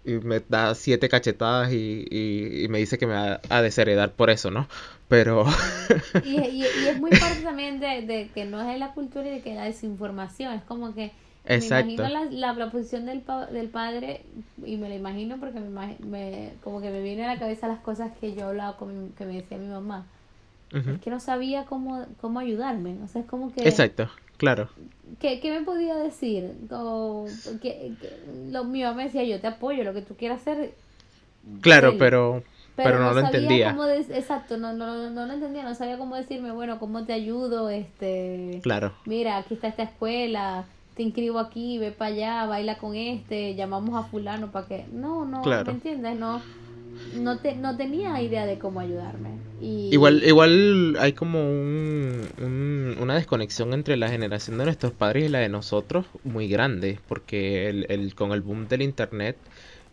y 0.04 0.12
me 0.12 0.40
da 0.40 0.74
siete 0.74 1.08
cachetadas 1.08 1.72
y, 1.72 2.06
y, 2.10 2.68
me 2.68 2.78
dice 2.78 2.98
que 2.98 3.06
me 3.06 3.14
ha, 3.14 3.40
ha, 3.48 3.62
desheredar 3.62 4.12
por 4.12 4.30
eso, 4.30 4.50
¿no? 4.50 4.66
Pero... 5.08 5.44
y, 6.24 6.40
y, 6.40 6.64
y, 6.64 6.86
es 6.88 6.98
muy 6.98 7.10
parte 7.10 7.40
también 7.42 7.80
de, 7.80 8.02
de, 8.02 8.30
que 8.34 8.44
no 8.44 8.60
es 8.62 8.78
la 8.78 8.92
cultura 8.94 9.28
y 9.28 9.30
de 9.30 9.40
que 9.42 9.54
la 9.54 9.64
desinformación, 9.64 10.54
es 10.54 10.62
como 10.62 10.94
que 10.94 11.12
Exacto. 11.46 11.86
me 11.86 11.92
imagino 11.94 12.38
la, 12.38 12.52
la, 12.52 12.70
posición 12.70 13.06
del, 13.06 13.22
del 13.50 13.68
padre 13.68 14.22
y 14.64 14.76
me 14.76 14.88
lo 14.88 14.94
imagino 14.94 15.38
porque 15.38 15.58
me, 15.58 15.96
me, 16.00 16.52
como 16.62 16.80
que 16.80 16.90
me 16.90 17.00
viene 17.02 17.24
a 17.24 17.34
la 17.34 17.38
cabeza 17.38 17.66
las 17.66 17.80
cosas 17.80 18.12
que 18.20 18.34
yo 18.34 18.48
hablaba 18.48 18.76
con 18.76 19.12
que 19.16 19.24
me 19.24 19.34
decía 19.34 19.58
mi 19.58 19.68
mamá. 19.68 20.06
Es 20.72 21.00
que 21.00 21.10
no 21.10 21.18
sabía 21.18 21.64
cómo, 21.64 22.06
cómo 22.20 22.38
ayudarme, 22.38 22.96
o 23.02 23.08
sea, 23.08 23.22
es 23.22 23.26
como 23.26 23.52
que... 23.52 23.66
Exacto. 23.68 24.08
Claro. 24.36 24.68
¿Qué, 25.18 25.40
qué 25.40 25.50
me 25.50 25.62
podía 25.66 25.96
decir? 25.96 26.52
O, 26.70 27.26
que, 27.60 27.92
lo, 28.50 28.64
mi 28.64 28.82
mamá 28.82 28.94
me 28.94 29.04
decía, 29.04 29.24
yo 29.24 29.40
te 29.40 29.48
apoyo, 29.48 29.84
lo 29.84 29.92
que 29.92 30.00
tú 30.00 30.14
quieras 30.14 30.40
hacer. 30.40 30.72
Claro, 31.60 31.96
pero, 31.98 32.42
pero, 32.76 33.00
no, 33.00 33.12
lo 33.12 33.20
entendía. 33.20 33.76
exacto, 34.10 34.56
no, 34.56 34.72
no, 34.72 35.10
no 35.10 35.26
lo 35.26 35.32
entendía, 35.32 35.64
no 35.64 35.74
sabía 35.74 35.98
cómo 35.98 36.16
decirme, 36.16 36.52
bueno, 36.52 36.78
¿cómo 36.78 37.04
te 37.04 37.12
ayudo? 37.12 37.68
este 37.68 38.60
Claro. 38.62 38.94
Mira, 39.04 39.36
aquí 39.36 39.54
está 39.54 39.68
esta 39.68 39.82
escuela, 39.82 40.64
te 41.00 41.04
inscribo 41.04 41.38
aquí, 41.38 41.78
ve 41.78 41.92
para 41.92 42.12
allá, 42.12 42.44
baila 42.44 42.76
con 42.76 42.94
este, 42.94 43.54
llamamos 43.54 43.94
a 43.98 44.06
fulano 44.06 44.52
para 44.52 44.66
que... 44.66 44.84
No, 44.92 45.24
no, 45.24 45.42
¿me 45.42 45.70
entiendes? 45.70 46.18
No 46.18 46.42
no, 47.14 47.38
te, 47.38 47.54
no 47.56 47.74
tenía 47.74 48.20
idea 48.20 48.44
de 48.44 48.58
cómo 48.58 48.80
ayudarme. 48.80 49.30
Y... 49.62 49.88
Igual, 49.90 50.22
igual 50.22 50.98
hay 51.00 51.14
como 51.14 51.40
un, 51.40 52.96
una 53.00 53.14
desconexión 53.14 53.72
entre 53.72 53.96
la 53.96 54.10
generación 54.10 54.58
de 54.58 54.64
nuestros 54.64 54.92
padres 54.92 55.24
y 55.24 55.28
la 55.30 55.38
de 55.38 55.48
nosotros 55.48 56.04
muy 56.22 56.48
grande, 56.48 56.98
porque 57.08 57.70
el, 57.70 57.86
el, 57.88 58.14
con 58.14 58.32
el 58.32 58.42
boom 58.42 58.68
del 58.68 58.82
Internet 58.82 59.38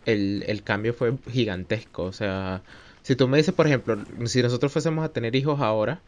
el, 0.05 0.43
el 0.45 0.61
cambio 0.63 0.93
fue 0.93 1.13
gigantesco. 1.31 2.03
O 2.03 2.11
sea, 2.11 2.63
si 3.01 3.15
tú 3.15 3.29
me 3.29 3.37
dices, 3.37 3.53
por 3.53 3.67
ejemplo, 3.67 3.97
si 4.25 4.41
nosotros 4.41 4.73
fuésemos 4.73 5.05
a 5.05 5.13
tener 5.13 5.37
hijos 5.37 5.61
ahora, 5.61 6.01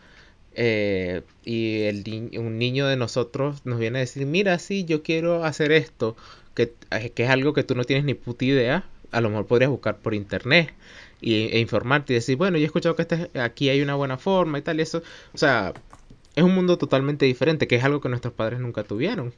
eh, 0.55 1.21
y 1.45 1.83
el 1.83 2.31
un 2.37 2.57
niño 2.57 2.87
de 2.87 2.95
nosotros 2.95 3.65
nos 3.65 3.79
viene 3.79 3.99
a 3.99 4.01
decir, 4.01 4.25
mira, 4.25 4.59
sí, 4.59 4.85
yo 4.85 5.03
quiero 5.03 5.43
hacer 5.43 5.71
esto, 5.71 6.15
que, 6.55 6.73
que 7.13 7.23
es 7.23 7.29
algo 7.29 7.53
que 7.53 7.63
tú 7.63 7.75
no 7.75 7.83
tienes 7.83 8.05
ni 8.05 8.13
puta 8.13 8.45
idea, 8.45 8.85
a 9.11 9.21
lo 9.21 9.29
mejor 9.29 9.45
podrías 9.45 9.71
buscar 9.71 9.97
por 9.97 10.13
internet 10.13 10.73
y, 11.21 11.47
e 11.47 11.59
informarte 11.59 12.13
y 12.13 12.15
decir, 12.15 12.35
bueno, 12.35 12.57
yo 12.57 12.63
he 12.63 12.65
escuchado 12.65 12.95
que 12.95 13.03
este, 13.03 13.29
aquí 13.39 13.69
hay 13.69 13.81
una 13.81 13.95
buena 13.95 14.17
forma 14.17 14.59
y 14.59 14.61
tal, 14.61 14.79
y 14.79 14.83
eso, 14.83 15.01
o 15.33 15.37
sea, 15.37 15.73
es 16.35 16.43
un 16.43 16.53
mundo 16.53 16.77
totalmente 16.77 17.25
diferente, 17.25 17.67
que 17.67 17.75
es 17.75 17.83
algo 17.83 18.01
que 18.01 18.09
nuestros 18.09 18.33
padres 18.33 18.59
nunca 18.59 18.83
tuvieron 18.83 19.33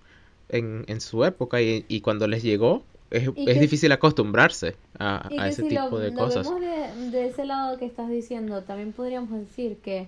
en, 0.50 0.84
en 0.88 1.02
su 1.02 1.24
época 1.26 1.62
y, 1.62 1.86
y 1.88 2.02
cuando 2.02 2.28
les 2.28 2.44
llegó, 2.44 2.84
es, 3.12 3.30
es 3.36 3.60
difícil 3.60 3.92
acostumbrarse 3.92 4.76
a, 4.98 5.28
a 5.38 5.50
ese 5.50 5.64
tipo 5.64 6.00
de 6.00 6.14
cosas. 6.14 6.48
Vemos 6.48 6.62
de, 6.62 7.12
de 7.12 7.28
ese 7.28 7.46
lado 7.46 7.78
que 7.78 7.86
estás 7.86 8.10
diciendo, 8.10 8.64
también 8.64 8.94
podríamos 8.94 9.32
decir 9.32 9.78
que 9.84 10.08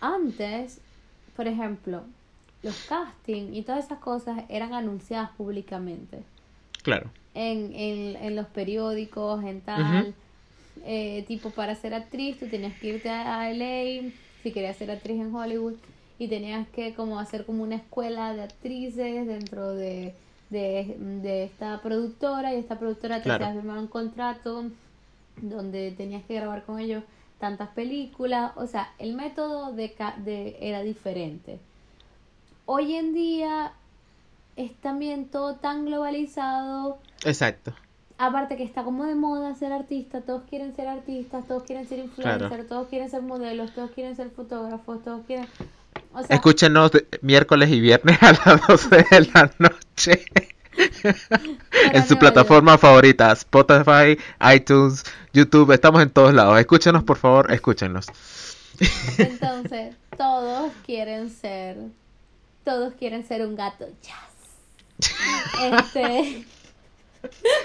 antes, 0.00 0.80
por 1.36 1.46
ejemplo, 1.46 2.02
los 2.62 2.76
castings 2.88 3.56
y 3.56 3.62
todas 3.62 3.84
esas 3.86 3.98
cosas 3.98 4.42
eran 4.48 4.74
anunciadas 4.74 5.30
públicamente. 5.30 6.22
Claro 6.82 7.10
en, 7.34 7.72
en, 7.74 8.16
en 8.16 8.36
los 8.36 8.46
periódicos, 8.46 9.42
en 9.44 9.60
tal. 9.60 10.14
eh, 10.84 11.24
tipo, 11.28 11.50
para 11.50 11.74
ser 11.74 11.94
actriz, 11.94 12.38
tú 12.38 12.46
tenías 12.48 12.78
que 12.78 12.88
irte 12.88 13.08
a 13.10 13.50
LA, 13.50 14.10
si 14.42 14.52
querías 14.52 14.76
ser 14.76 14.90
actriz 14.90 15.20
en 15.20 15.34
Hollywood, 15.34 15.74
y 16.18 16.28
tenías 16.28 16.68
que 16.68 16.94
como 16.94 17.18
hacer 17.18 17.44
como 17.46 17.62
una 17.62 17.76
escuela 17.76 18.34
de 18.34 18.42
actrices 18.42 19.26
dentro 19.26 19.74
de, 19.74 20.14
de, 20.50 20.96
de 21.22 21.44
esta 21.44 21.80
productora, 21.82 22.54
y 22.54 22.58
esta 22.58 22.78
productora 22.78 23.22
te 23.22 23.30
hacía 23.30 23.52
firmar 23.54 23.78
un 23.78 23.86
contrato 23.88 24.64
donde 25.40 25.92
tenías 25.92 26.24
que 26.24 26.34
grabar 26.34 26.64
con 26.64 26.78
ellos 26.78 27.02
tantas 27.40 27.70
películas, 27.70 28.52
o 28.54 28.66
sea, 28.66 28.92
el 28.98 29.14
método 29.14 29.72
de, 29.72 29.94
de 30.18 30.56
era 30.60 30.82
diferente. 30.82 31.58
Hoy 32.66 32.94
en 32.94 33.14
día 33.14 33.72
es 34.56 34.74
también 34.76 35.28
todo 35.28 35.56
tan 35.56 35.86
globalizado. 35.86 36.98
Exacto. 37.24 37.72
Aparte 38.18 38.56
que 38.56 38.62
está 38.62 38.84
como 38.84 39.06
de 39.06 39.14
moda 39.14 39.54
ser 39.54 39.72
artista, 39.72 40.20
todos 40.20 40.42
quieren 40.48 40.76
ser 40.76 40.86
artistas, 40.86 41.46
todos 41.48 41.62
quieren 41.62 41.88
ser 41.88 42.00
influencers, 42.00 42.68
todos 42.68 42.88
quieren 42.88 43.10
ser 43.10 43.22
modelos, 43.22 43.72
todos 43.72 43.90
quieren 43.92 44.14
ser 44.14 44.30
fotógrafos, 44.30 45.02
todos 45.02 45.24
quieren... 45.26 45.46
O 46.12 46.22
sea, 46.22 46.36
Escúchenos 46.36 46.90
miércoles 47.22 47.70
y 47.70 47.80
viernes 47.80 48.18
a 48.22 48.32
las 48.32 48.66
12 48.66 48.96
de 49.10 49.30
la 49.32 49.50
noche. 49.58 50.26
en 51.92 52.06
su 52.06 52.18
plataforma 52.18 52.78
favorita, 52.78 53.32
Spotify, 53.32 54.18
iTunes, 54.54 55.04
YouTube, 55.32 55.72
estamos 55.72 56.02
en 56.02 56.10
todos 56.10 56.34
lados. 56.34 56.58
Escúchenos, 56.58 57.04
por 57.04 57.16
favor, 57.16 57.52
escúchenos. 57.52 58.06
Entonces, 59.18 59.94
todos 60.16 60.72
quieren 60.86 61.30
ser, 61.30 61.76
todos 62.64 62.94
quieren 62.94 63.26
ser 63.26 63.46
un 63.46 63.56
gato. 63.56 63.86
Yes. 64.02 65.10
Este... 65.62 66.44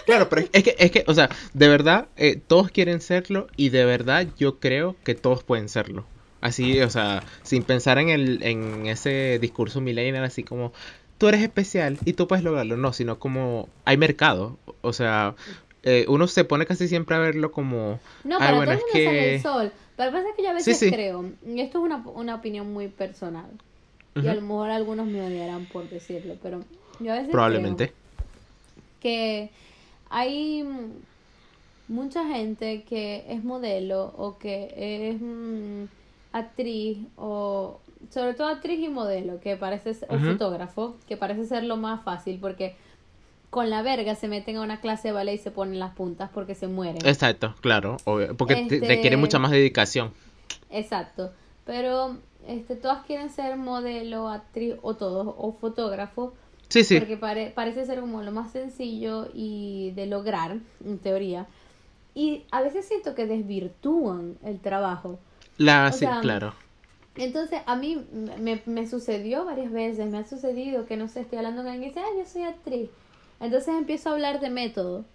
Claro, 0.06 0.28
pero 0.28 0.46
es 0.52 0.64
que, 0.64 0.76
es 0.78 0.92
que, 0.92 1.06
o 1.08 1.14
sea, 1.14 1.30
de 1.54 1.70
verdad, 1.70 2.10
eh, 2.18 2.36
todos 2.46 2.72
quieren 2.72 3.00
serlo 3.00 3.48
y 3.56 3.70
de 3.70 3.86
verdad 3.86 4.28
yo 4.38 4.60
creo 4.60 4.98
que 5.06 5.16
todos 5.16 5.44
pueden 5.44 5.70
serlo. 5.70 6.06
Así, 6.42 6.82
o 6.82 6.90
sea, 6.90 7.24
sin 7.42 7.64
pensar 7.64 7.98
en, 7.98 8.10
el, 8.10 8.44
en 8.44 8.86
ese 8.86 9.40
discurso 9.40 9.82
millennial, 9.82 10.26
así 10.26 10.44
como, 10.44 10.74
tú 11.18 11.28
eres 11.28 11.42
especial 11.42 11.98
y 12.06 12.14
tú 12.14 12.28
puedes 12.28 12.44
lograrlo. 12.44 12.78
No, 12.78 12.94
sino 12.94 13.20
como, 13.20 13.70
hay 13.86 13.98
mercado. 13.98 14.58
O 14.82 14.94
sea, 14.94 15.36
eh, 15.84 16.06
uno 16.08 16.28
se 16.28 16.44
pone 16.44 16.66
casi 16.66 16.88
siempre 16.88 17.16
a 17.16 17.20
verlo 17.20 17.52
como... 17.52 18.00
No, 18.24 18.40
para 18.40 18.58
bueno, 18.58 18.74
todo 18.74 18.86
es 18.88 18.94
que... 18.94 19.06
sale 19.06 19.36
el 19.36 19.42
sol. 19.42 19.72
Pero 19.96 20.12
pasa 20.12 20.28
que 20.36 20.44
yo 20.44 20.50
a 20.50 20.54
veces 20.54 20.78
creo, 20.92 21.32
y 21.48 21.62
esto 21.62 21.78
es 21.78 21.86
una, 21.86 21.98
una 21.98 22.36
opinión 22.36 22.74
muy 22.74 22.90
personal, 22.90 23.50
y 24.14 24.28
a 24.28 24.36
lo 24.36 24.42
mejor 24.42 24.70
algunos 24.70 25.08
me 25.08 25.22
odiarán 25.22 25.66
por 25.68 25.90
decirlo, 25.90 26.36
pero 26.42 26.62
Probablemente. 27.32 27.94
que 29.00 29.52
hay 30.10 30.66
mucha 31.88 32.26
gente 32.26 32.84
que 32.84 33.26
es 33.30 33.44
modelo 33.44 34.14
o 34.18 34.38
que 34.38 34.74
es 35.12 35.22
mm, 35.22 35.86
actriz 36.34 36.98
o 37.16 37.80
sobre 38.10 38.34
todo 38.34 38.48
actriz 38.48 38.80
y 38.80 38.90
modelo, 38.90 39.40
que 39.40 39.56
parece 39.58 39.94
ser, 39.94 40.08
o 40.12 40.18
fotógrafo, 40.20 40.96
que 41.08 41.18
parece 41.18 41.46
ser 41.46 41.64
lo 41.64 41.78
más 41.78 42.04
fácil 42.04 42.40
porque 42.40 42.76
con 43.50 43.70
la 43.70 43.82
verga 43.82 44.16
se 44.16 44.28
meten 44.28 44.58
a 44.58 44.62
una 44.62 44.82
clase 44.82 45.08
de 45.10 45.14
ballet 45.14 45.36
y 45.36 45.38
se 45.38 45.52
ponen 45.52 45.80
las 45.80 45.94
puntas 45.96 46.30
porque 46.34 46.56
se 46.56 46.68
mueren. 46.68 47.06
Exacto, 47.06 47.56
claro, 47.62 47.98
porque 48.38 48.54
Este- 48.70 48.86
requiere 48.88 49.16
mucha 49.18 49.40
más 49.40 49.52
dedicación. 49.52 50.12
Exacto. 50.70 51.32
Pero 51.66 52.18
este 52.48 52.76
todas 52.76 53.04
quieren 53.06 53.30
ser 53.30 53.56
modelo, 53.58 54.30
actriz 54.30 54.76
o 54.82 54.96
todos 54.96 55.34
o 55.38 55.54
fotógrafo 55.54 56.34
Sí, 56.68 56.84
sí, 56.84 56.98
porque 57.00 57.16
pare- 57.18 57.52
parece 57.56 57.86
ser 57.86 58.00
como 58.02 58.22
lo 58.24 58.32
más 58.32 58.52
sencillo 58.52 59.28
y 59.34 59.92
de 59.96 60.06
lograr, 60.08 60.58
en 60.84 60.98
teoría. 61.00 61.46
Y 62.14 62.44
a 62.52 62.62
veces 62.62 62.86
siento 62.88 63.14
que 63.16 63.26
desvirtúan 63.28 64.38
el 64.44 64.60
trabajo. 64.60 65.20
la, 65.58 65.88
o 65.90 65.92
sí, 65.94 66.00
sea, 66.00 66.20
claro. 66.22 66.54
Entonces, 67.18 67.62
a 67.66 67.76
mí 67.76 68.06
me, 68.40 68.62
me 68.66 68.88
sucedió 68.88 69.46
varias 69.46 69.72
veces, 69.72 70.12
me 70.12 70.18
ha 70.18 70.26
sucedido 70.28 70.86
que 70.86 70.98
no 70.98 71.08
sé, 71.08 71.22
estoy 71.22 71.38
hablando 71.38 71.64
con 71.64 71.72
alguien 71.72 71.92
y 71.92 71.94
dice, 71.94 72.02
ah, 72.06 72.18
yo 72.18 72.26
soy 72.26 72.44
actriz. 72.44 72.90
Entonces 73.40 73.70
empiezo 73.76 74.10
a 74.10 74.14
hablar 74.14 74.40
de 74.40 74.50
método. 74.50 75.06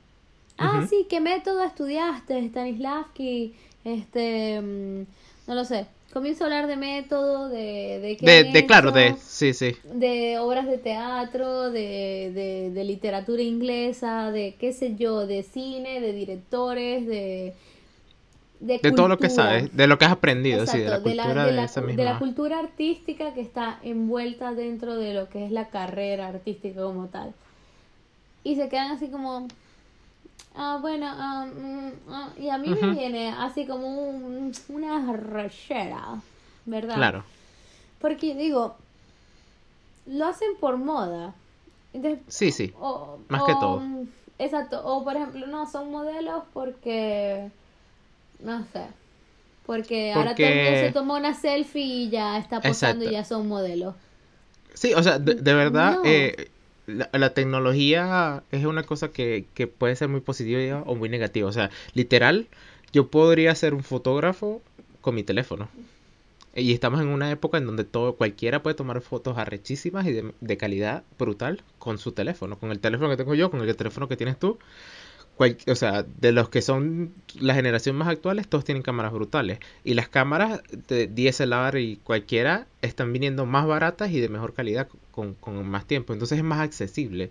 Ah, 0.58 0.86
sí, 0.88 1.06
¿qué 1.08 1.20
método 1.20 1.62
estudiaste? 1.64 2.46
Stanislavski, 2.48 3.54
este, 3.84 4.60
mm, 4.60 5.06
no 5.46 5.54
lo 5.54 5.64
sé. 5.64 5.86
Comienzo 6.12 6.44
a 6.44 6.46
hablar 6.48 6.66
de 6.66 6.76
método, 6.76 7.48
de, 7.48 8.00
de 8.00 8.16
qué 8.16 8.44
De, 8.52 8.66
claro, 8.66 8.90
de, 8.90 9.14
sí, 9.24 9.54
sí. 9.54 9.76
de 9.84 10.38
obras 10.38 10.66
de 10.66 10.76
teatro, 10.76 11.70
de, 11.70 12.32
de, 12.34 12.70
de 12.72 12.84
literatura 12.84 13.42
inglesa, 13.42 14.30
de 14.32 14.56
qué 14.58 14.72
sé 14.72 14.96
yo, 14.96 15.26
de 15.26 15.42
cine, 15.44 16.00
de 16.00 16.12
directores, 16.12 17.06
de... 17.06 17.54
De, 18.60 18.78
De 18.78 18.92
todo 18.92 19.08
lo 19.08 19.16
que 19.18 19.30
sabes, 19.30 19.74
de 19.74 19.86
lo 19.86 19.96
que 19.98 20.04
has 20.04 20.12
aprendido, 20.12 20.66
sí, 20.66 20.78
de 20.78 20.90
la 20.90 20.96
Exacto, 20.98 21.08
de 21.08 21.14
la, 21.14 21.22
cultura 21.24 21.46
de 21.46 21.52
la 21.52 21.64
esa 21.64 21.80
cu- 21.80 21.86
de 21.86 21.92
misma. 21.96 22.04
la 22.04 22.18
cultura 22.18 22.58
artística 22.58 23.32
que 23.34 23.40
está 23.40 23.78
envuelta 23.82 24.52
dentro 24.52 24.96
de 24.96 25.14
lo 25.14 25.28
que 25.30 25.46
es 25.46 25.50
la 25.50 25.68
carrera 25.68 26.28
artística 26.28 26.82
como 26.82 27.06
tal. 27.06 27.32
Y 28.44 28.56
se 28.56 28.68
quedan 28.68 28.90
así 28.92 29.08
como, 29.08 29.48
ah, 30.56 30.78
bueno, 30.80 31.06
ah, 31.08 31.46
mm, 31.46 31.90
ah", 32.10 32.28
y 32.38 32.48
a 32.50 32.58
mí 32.58 32.68
me 32.68 32.90
viene 32.90 33.30
así 33.30 33.66
como 33.66 33.86
un- 34.10 34.52
una 34.68 35.12
rechera, 35.12 36.20
¿verdad? 36.66 36.96
Claro, 36.96 37.24
Porque 38.00 38.34
digo, 38.34 38.76
lo 40.06 40.26
hacen 40.26 40.48
por 40.60 40.76
moda. 40.76 41.34
Entonces, 41.92 42.20
sí, 42.28 42.50
sí. 42.52 42.72
o, 42.80 43.18
Más 43.28 43.42
que 43.44 43.54
todo. 43.54 43.80
mm, 43.80 44.04
Exacto. 44.38 44.80
O 44.84 45.04
por 45.04 45.16
ejemplo, 45.16 45.46
no, 45.46 45.66
son 45.70 45.90
modelos 45.90 46.44
porque. 46.54 47.50
No 48.42 48.64
sé. 48.72 48.82
Porque, 49.66 50.12
ahora 50.12 50.34
todo 50.34 50.46
el 50.46 50.54
mundo 50.54 50.70
Porque- 50.70 50.86
se 50.86 50.92
tomó 50.92 51.16
una 51.16 51.34
selfie 51.34 51.82
y 51.84 52.10
ya 52.10 52.38
está 52.38 52.60
posando 52.60 53.04
y 53.04 53.12
ya 53.12 53.24
son 53.24 53.46
modelos. 53.46 53.94
Sí, 54.74 54.94
o 54.94 55.02
sea, 55.02 55.18
de, 55.18 55.34
de 55.34 55.54
verdad, 55.54 55.96
No. 55.96 56.02
eh, 56.04 56.48
la, 56.86 57.08
la 57.12 57.34
tecnología 57.34 58.42
es 58.50 58.64
una 58.64 58.82
cosa 58.82 59.10
que, 59.12 59.46
que 59.54 59.66
puede 59.66 59.94
ser 59.96 60.08
muy 60.08 60.20
positiva 60.20 60.82
o 60.86 60.94
muy 60.96 61.08
negativa. 61.08 61.48
O 61.48 61.52
sea, 61.52 61.70
literal, 61.94 62.48
yo 62.92 63.08
podría 63.08 63.54
ser 63.54 63.74
un 63.74 63.84
fotógrafo 63.84 64.60
con 65.00 65.14
mi 65.14 65.22
teléfono. 65.22 65.68
Y 66.52 66.72
estamos 66.72 67.00
en 67.00 67.06
una 67.08 67.30
época 67.30 67.58
en 67.58 67.66
donde 67.66 67.84
todo, 67.84 68.16
cualquiera 68.16 68.60
puede 68.60 68.74
tomar 68.74 69.00
fotos 69.02 69.38
arrechísimas 69.38 70.04
y 70.08 70.12
de, 70.12 70.32
de 70.40 70.56
calidad 70.56 71.04
brutal 71.16 71.62
con 71.78 71.98
su 71.98 72.10
teléfono. 72.10 72.58
Con 72.58 72.72
el 72.72 72.80
teléfono 72.80 73.08
que 73.08 73.16
tengo 73.16 73.36
yo, 73.36 73.52
con 73.52 73.60
el 73.60 73.76
teléfono 73.76 74.08
que 74.08 74.16
tienes 74.16 74.36
tú. 74.36 74.58
O 75.68 75.74
sea, 75.74 76.02
de 76.02 76.32
los 76.32 76.50
que 76.50 76.60
son 76.62 77.14
la 77.38 77.54
generación 77.54 77.96
más 77.96 78.08
actuales, 78.08 78.48
todos 78.48 78.64
tienen 78.64 78.82
cámaras 78.82 79.12
brutales. 79.12 79.58
Y 79.84 79.94
las 79.94 80.08
cámaras 80.08 80.62
de 80.88 81.06
DSLR 81.06 81.80
y 81.80 81.96
cualquiera 81.96 82.66
están 82.82 83.12
viniendo 83.12 83.46
más 83.46 83.66
baratas 83.66 84.10
y 84.10 84.20
de 84.20 84.28
mejor 84.28 84.52
calidad 84.54 84.88
con, 85.10 85.34
con 85.34 85.66
más 85.68 85.86
tiempo. 85.86 86.12
Entonces 86.12 86.38
es 86.38 86.44
más 86.44 86.60
accesible. 86.60 87.30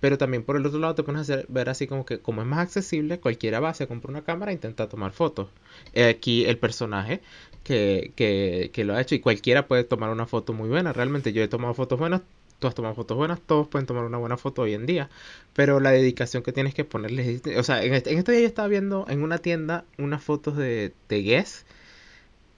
Pero 0.00 0.18
también 0.18 0.44
por 0.44 0.56
el 0.56 0.66
otro 0.66 0.78
lado 0.78 0.94
te 0.94 1.02
pones 1.02 1.20
a 1.20 1.22
hacer- 1.34 1.46
ver 1.48 1.68
así 1.70 1.86
como 1.86 2.04
que 2.04 2.20
como 2.20 2.42
es 2.42 2.46
más 2.48 2.58
accesible, 2.60 3.18
cualquiera 3.20 3.60
va, 3.60 3.74
se 3.74 3.86
compra 3.86 4.10
una 4.10 4.22
cámara 4.24 4.50
e 4.52 4.54
intenta 4.54 4.88
tomar 4.88 5.12
fotos. 5.12 5.48
Eh, 5.94 6.04
aquí 6.08 6.44
el 6.44 6.58
personaje 6.58 7.22
que, 7.64 8.12
que, 8.16 8.70
que 8.72 8.84
lo 8.84 8.94
ha 8.94 9.00
hecho 9.00 9.14
y 9.14 9.20
cualquiera 9.20 9.66
puede 9.66 9.84
tomar 9.84 10.10
una 10.10 10.26
foto 10.26 10.52
muy 10.52 10.68
buena. 10.68 10.92
Realmente 10.92 11.32
yo 11.32 11.42
he 11.42 11.48
tomado 11.48 11.72
fotos 11.74 11.98
buenas, 11.98 12.22
tú 12.58 12.66
has 12.66 12.74
tomado 12.74 12.94
fotos 12.94 13.16
buenas, 13.16 13.40
todos 13.40 13.68
pueden 13.68 13.86
tomar 13.86 14.04
una 14.04 14.18
buena 14.18 14.36
foto 14.36 14.62
hoy 14.62 14.74
en 14.74 14.86
día. 14.86 15.08
Pero 15.54 15.80
la 15.80 15.90
dedicación 15.90 16.42
que 16.42 16.52
tienes 16.52 16.74
que 16.74 16.84
ponerle, 16.84 17.22
es 17.22 17.28
distinta. 17.28 17.60
o 17.60 17.62
sea, 17.62 17.82
en 17.82 17.94
este, 17.94 18.12
en 18.12 18.18
este 18.18 18.32
día 18.32 18.42
yo 18.42 18.46
estaba 18.46 18.68
viendo 18.68 19.06
en 19.08 19.22
una 19.22 19.38
tienda 19.38 19.84
unas 19.98 20.22
fotos 20.22 20.56
de, 20.56 20.92
de 21.08 21.22
Guess 21.22 21.64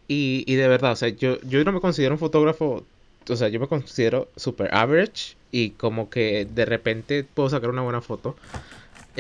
y, 0.08 0.44
y 0.46 0.54
de 0.56 0.68
verdad, 0.68 0.92
o 0.92 0.96
sea, 0.96 1.10
yo, 1.10 1.40
yo 1.42 1.62
no 1.64 1.72
me 1.72 1.80
considero 1.80 2.14
un 2.14 2.18
fotógrafo, 2.18 2.84
o 3.28 3.36
sea, 3.36 3.48
yo 3.48 3.60
me 3.60 3.68
considero 3.68 4.28
super 4.36 4.74
average 4.74 5.36
y 5.52 5.70
como 5.70 6.08
que 6.10 6.46
de 6.46 6.64
repente 6.64 7.24
puedo 7.24 7.50
sacar 7.50 7.70
una 7.70 7.82
buena 7.82 8.00
foto. 8.00 8.34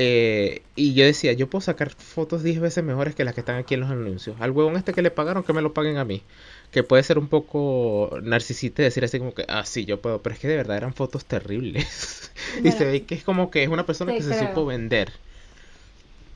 Eh, 0.00 0.62
y 0.76 0.94
yo 0.94 1.04
decía, 1.04 1.32
yo 1.32 1.50
puedo 1.50 1.60
sacar 1.60 1.90
fotos 1.90 2.44
10 2.44 2.60
veces 2.60 2.84
mejores 2.84 3.16
que 3.16 3.24
las 3.24 3.34
que 3.34 3.40
están 3.40 3.56
aquí 3.56 3.74
en 3.74 3.80
los 3.80 3.90
anuncios. 3.90 4.36
Al 4.40 4.52
huevón 4.52 4.76
este 4.76 4.94
que 4.94 5.02
le 5.02 5.10
pagaron, 5.10 5.42
que 5.42 5.52
me 5.52 5.60
lo 5.60 5.74
paguen 5.74 5.98
a 5.98 6.04
mí. 6.04 6.22
Que 6.70 6.82
puede 6.82 7.02
ser 7.02 7.18
un 7.18 7.28
poco 7.28 8.18
narcisista 8.22 8.82
y 8.82 8.86
decir 8.86 9.04
así 9.04 9.18
como 9.18 9.34
que, 9.34 9.44
ah, 9.48 9.64
sí, 9.64 9.84
yo 9.86 10.00
puedo. 10.02 10.22
Pero 10.22 10.34
es 10.34 10.40
que 10.40 10.48
de 10.48 10.56
verdad 10.56 10.76
eran 10.76 10.94
fotos 10.94 11.24
terribles. 11.26 12.32
y 12.64 12.70
Bueno, 12.70 12.72
se 12.72 12.84
ve 12.84 13.06
que 13.06 13.14
es 13.14 13.24
como 13.24 13.50
que 13.50 13.62
es 13.62 13.68
una 13.68 13.86
persona 13.86 14.14
que 14.14 14.22
se 14.22 14.34
supo 14.34 14.66
vender. 14.66 15.12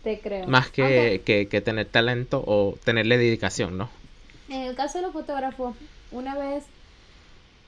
Te 0.03 0.21
creo. 0.21 0.47
Más 0.47 0.71
que, 0.71 1.23
que 1.51 1.61
tener 1.61 1.89
talento 1.91 2.43
o 2.47 2.79
tenerle 2.85 3.19
dedicación, 3.19 3.77
¿no? 3.79 3.91
en 4.49 4.63
el 4.63 4.75
caso 4.77 4.99
de 4.99 5.03
los 5.03 5.13
fotógrafos, 5.13 5.77
una 6.11 6.37
vez 6.39 6.65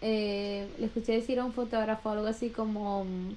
eh, 0.01 0.75
le 0.79 0.87
escuché 0.87 1.13
decir 1.13 1.39
a 1.41 1.45
un 1.45 1.55
fotógrafo 1.55 2.11
algo 2.11 2.27
así 2.27 2.53
como... 2.53 3.05
mm, 3.05 3.37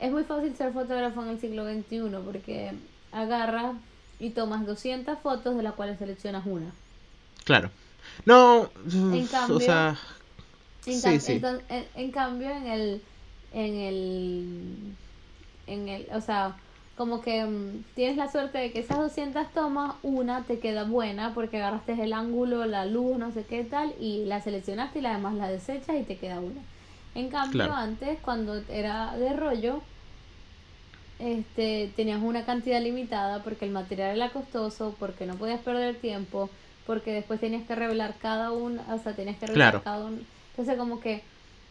Es 0.00 0.10
muy 0.12 0.24
fácil 0.24 0.56
ser 0.56 0.72
fotógrafo 0.72 1.22
en 1.22 1.28
el 1.30 1.40
siglo 1.40 1.64
XXI 1.64 2.22
porque 2.24 2.80
agarras 3.12 3.76
y 4.18 4.30
tomas 4.32 4.66
200 4.66 5.20
fotos 5.20 5.56
de 5.56 5.62
las 5.62 5.74
cuales 5.74 5.98
seleccionas 5.98 6.44
una. 6.46 6.74
Claro. 7.44 7.70
No, 8.24 8.70
En 9.10 9.28
cambio, 9.28 9.56
o 9.56 9.60
sea, 9.60 9.98
En, 10.86 11.02
sí, 11.02 11.20
sí. 11.20 11.46
en, 11.68 11.90
en 11.94 12.12
cambio, 12.12 12.50
en 12.50 12.66
el, 12.66 13.04
en 13.52 13.74
el, 13.76 14.96
en 15.66 15.88
el, 15.88 16.08
o 16.14 16.20
sea, 16.20 16.60
como 16.96 17.20
que 17.22 17.44
mm, 17.46 17.84
tienes 17.94 18.16
la 18.16 18.28
suerte 18.30 18.58
de 18.58 18.72
que 18.72 18.80
esas 18.80 18.98
200 18.98 19.52
tomas, 19.52 19.96
una 20.02 20.46
te 20.46 20.60
queda 20.60 20.84
buena 20.84 21.34
porque 21.34 21.58
agarraste 21.58 21.92
el 22.02 22.12
ángulo, 22.12 22.66
la 22.66 22.86
luz, 22.86 23.18
no 23.18 23.30
sé 23.32 23.46
qué 23.46 23.64
tal, 23.64 23.94
y 24.00 24.24
la 24.26 24.40
seleccionaste 24.40 25.00
y 25.00 25.02
la 25.02 25.12
demás 25.14 25.34
la 25.34 25.48
desechas 25.50 25.96
y 25.98 26.04
te 26.04 26.18
queda 26.18 26.40
una. 26.40 26.62
En 27.14 27.30
cambio, 27.30 27.72
Claro. 27.72 27.74
antes, 27.74 28.20
cuando 28.20 28.56
era 28.68 29.16
de 29.18 29.34
rollo, 29.34 29.82
este, 31.18 31.92
tenías 31.96 32.22
una 32.22 32.44
cantidad 32.44 32.80
limitada 32.80 33.42
porque 33.44 33.64
el 33.64 33.70
material 33.70 34.16
era 34.16 34.32
costoso, 34.32 34.96
porque 34.98 35.26
no 35.26 35.36
podías 35.38 35.60
perder 35.60 36.00
tiempo, 36.00 36.50
porque 36.86 37.12
después 37.12 37.40
tenías 37.40 37.66
que 37.66 37.74
revelar 37.74 38.14
cada 38.20 38.52
uno, 38.52 38.82
o 38.92 38.98
sea, 38.98 39.14
tenías 39.14 39.36
que 39.38 39.46
revelar 39.46 39.70
Claro. 39.72 39.84
cada 39.84 40.06
uno. 40.06 40.18
Entonces, 40.52 40.76
como 40.76 41.00
que 41.00 41.22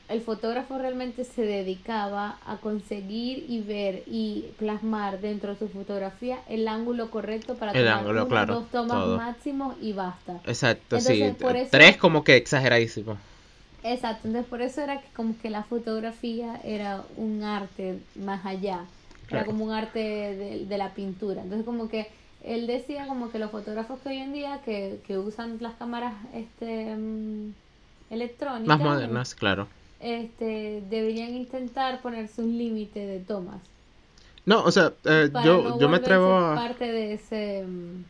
el 0.09 0.21
fotógrafo 0.21 0.77
realmente 0.79 1.23
se 1.23 1.43
dedicaba 1.43 2.37
a 2.45 2.57
conseguir 2.57 3.45
y 3.47 3.61
ver 3.61 4.03
y 4.07 4.45
plasmar 4.57 5.19
dentro 5.21 5.53
de 5.53 5.59
su 5.59 5.67
fotografía 5.69 6.39
el 6.49 6.67
ángulo 6.67 7.11
correcto 7.11 7.53
para 7.55 7.73
El 7.73 7.85
tomar 7.85 7.99
ángulo, 7.99 8.21
una, 8.21 8.29
claro, 8.29 8.53
dos 8.55 8.69
tomas 8.71 9.03
todo. 9.03 9.17
máximo 9.17 9.75
y 9.81 9.93
basta. 9.93 10.33
Exacto, 10.45 10.97
Entonces, 10.97 11.35
sí. 11.37 11.43
por 11.43 11.55
eso- 11.55 11.69
Tres 11.71 11.97
como 11.97 12.23
que 12.23 12.35
exageradísimo. 12.37 13.17
Exacto, 13.83 14.27
entonces 14.27 14.49
por 14.49 14.61
eso 14.61 14.81
era 14.81 14.99
que 14.99 15.07
como 15.15 15.37
que 15.41 15.49
la 15.49 15.63
fotografía 15.63 16.59
era 16.65 17.03
un 17.17 17.43
arte 17.43 17.99
más 18.15 18.45
allá, 18.45 18.81
era 19.29 19.45
como 19.45 19.63
un 19.65 19.71
arte 19.71 19.99
de, 19.99 20.65
de 20.67 20.77
la 20.77 20.89
pintura. 20.93 21.41
Entonces 21.43 21.65
como 21.65 21.87
que 21.87 22.07
él 22.43 22.67
decía 22.67 23.05
como 23.07 23.31
que 23.31 23.39
los 23.39 23.51
fotógrafos 23.51 23.99
que 24.01 24.09
hoy 24.09 24.17
en 24.17 24.33
día 24.33 24.61
que, 24.63 24.99
que 25.07 25.17
usan 25.17 25.57
las 25.59 25.73
cámaras 25.75 26.13
este 26.33 26.95
mm, 26.95 27.51
electrónicas 28.11 28.67
Más 28.67 28.79
modernas, 28.79 29.35
claro. 29.35 29.67
este 29.99 30.81
deberían 30.89 31.35
intentar 31.35 32.01
ponerse 32.01 32.41
un 32.41 32.57
límite 32.57 33.05
de 33.05 33.19
tomas 33.19 33.61
No, 34.45 34.63
o 34.63 34.71
sea, 34.71 34.93
eh, 35.05 35.29
yo, 35.43 35.61
no 35.63 35.79
yo 35.79 35.89
me 35.89 35.97
atrevo 35.97 36.33
a... 36.37 36.55
parte 36.55 36.85
de 36.91 37.13
ese 37.13 37.65
mm, 37.67 38.03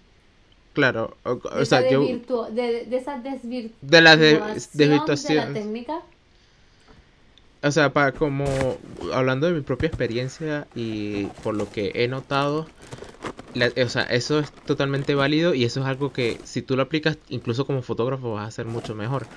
Claro, 0.73 1.17
o, 1.23 1.35
de 1.35 1.61
o 1.61 1.65
sea, 1.65 1.89
yo... 1.89 2.01
de, 2.03 2.85
de 2.85 2.97
esa 2.97 3.17
desvirtuación 3.19 3.73
De 3.81 4.01
la 4.01 4.15
de- 4.15 4.33
de 4.33 4.39
la 4.39 4.53
desvirtuación. 4.53 5.53
técnica 5.53 5.99
O 7.61 7.71
sea, 7.71 7.91
para 7.91 8.13
como 8.13 8.45
hablando 9.13 9.47
de 9.47 9.53
mi 9.53 9.61
propia 9.61 9.87
experiencia 9.87 10.67
y 10.75 11.25
por 11.43 11.55
lo 11.55 11.69
que 11.69 11.91
he 11.95 12.07
notado, 12.07 12.67
la- 13.53 13.71
o 13.83 13.89
sea, 13.89 14.03
eso 14.03 14.39
es 14.39 14.53
totalmente 14.65 15.15
válido 15.15 15.53
y 15.55 15.63
eso 15.65 15.81
es 15.81 15.85
algo 15.87 16.13
que 16.13 16.41
si 16.43 16.61
tú 16.61 16.75
lo 16.75 16.83
aplicas 16.83 17.19
incluso 17.29 17.65
como 17.65 17.81
fotógrafo 17.81 18.33
vas 18.33 18.45
a 18.45 18.47
hacer 18.47 18.65
mucho 18.67 18.95
mejor. 18.95 19.27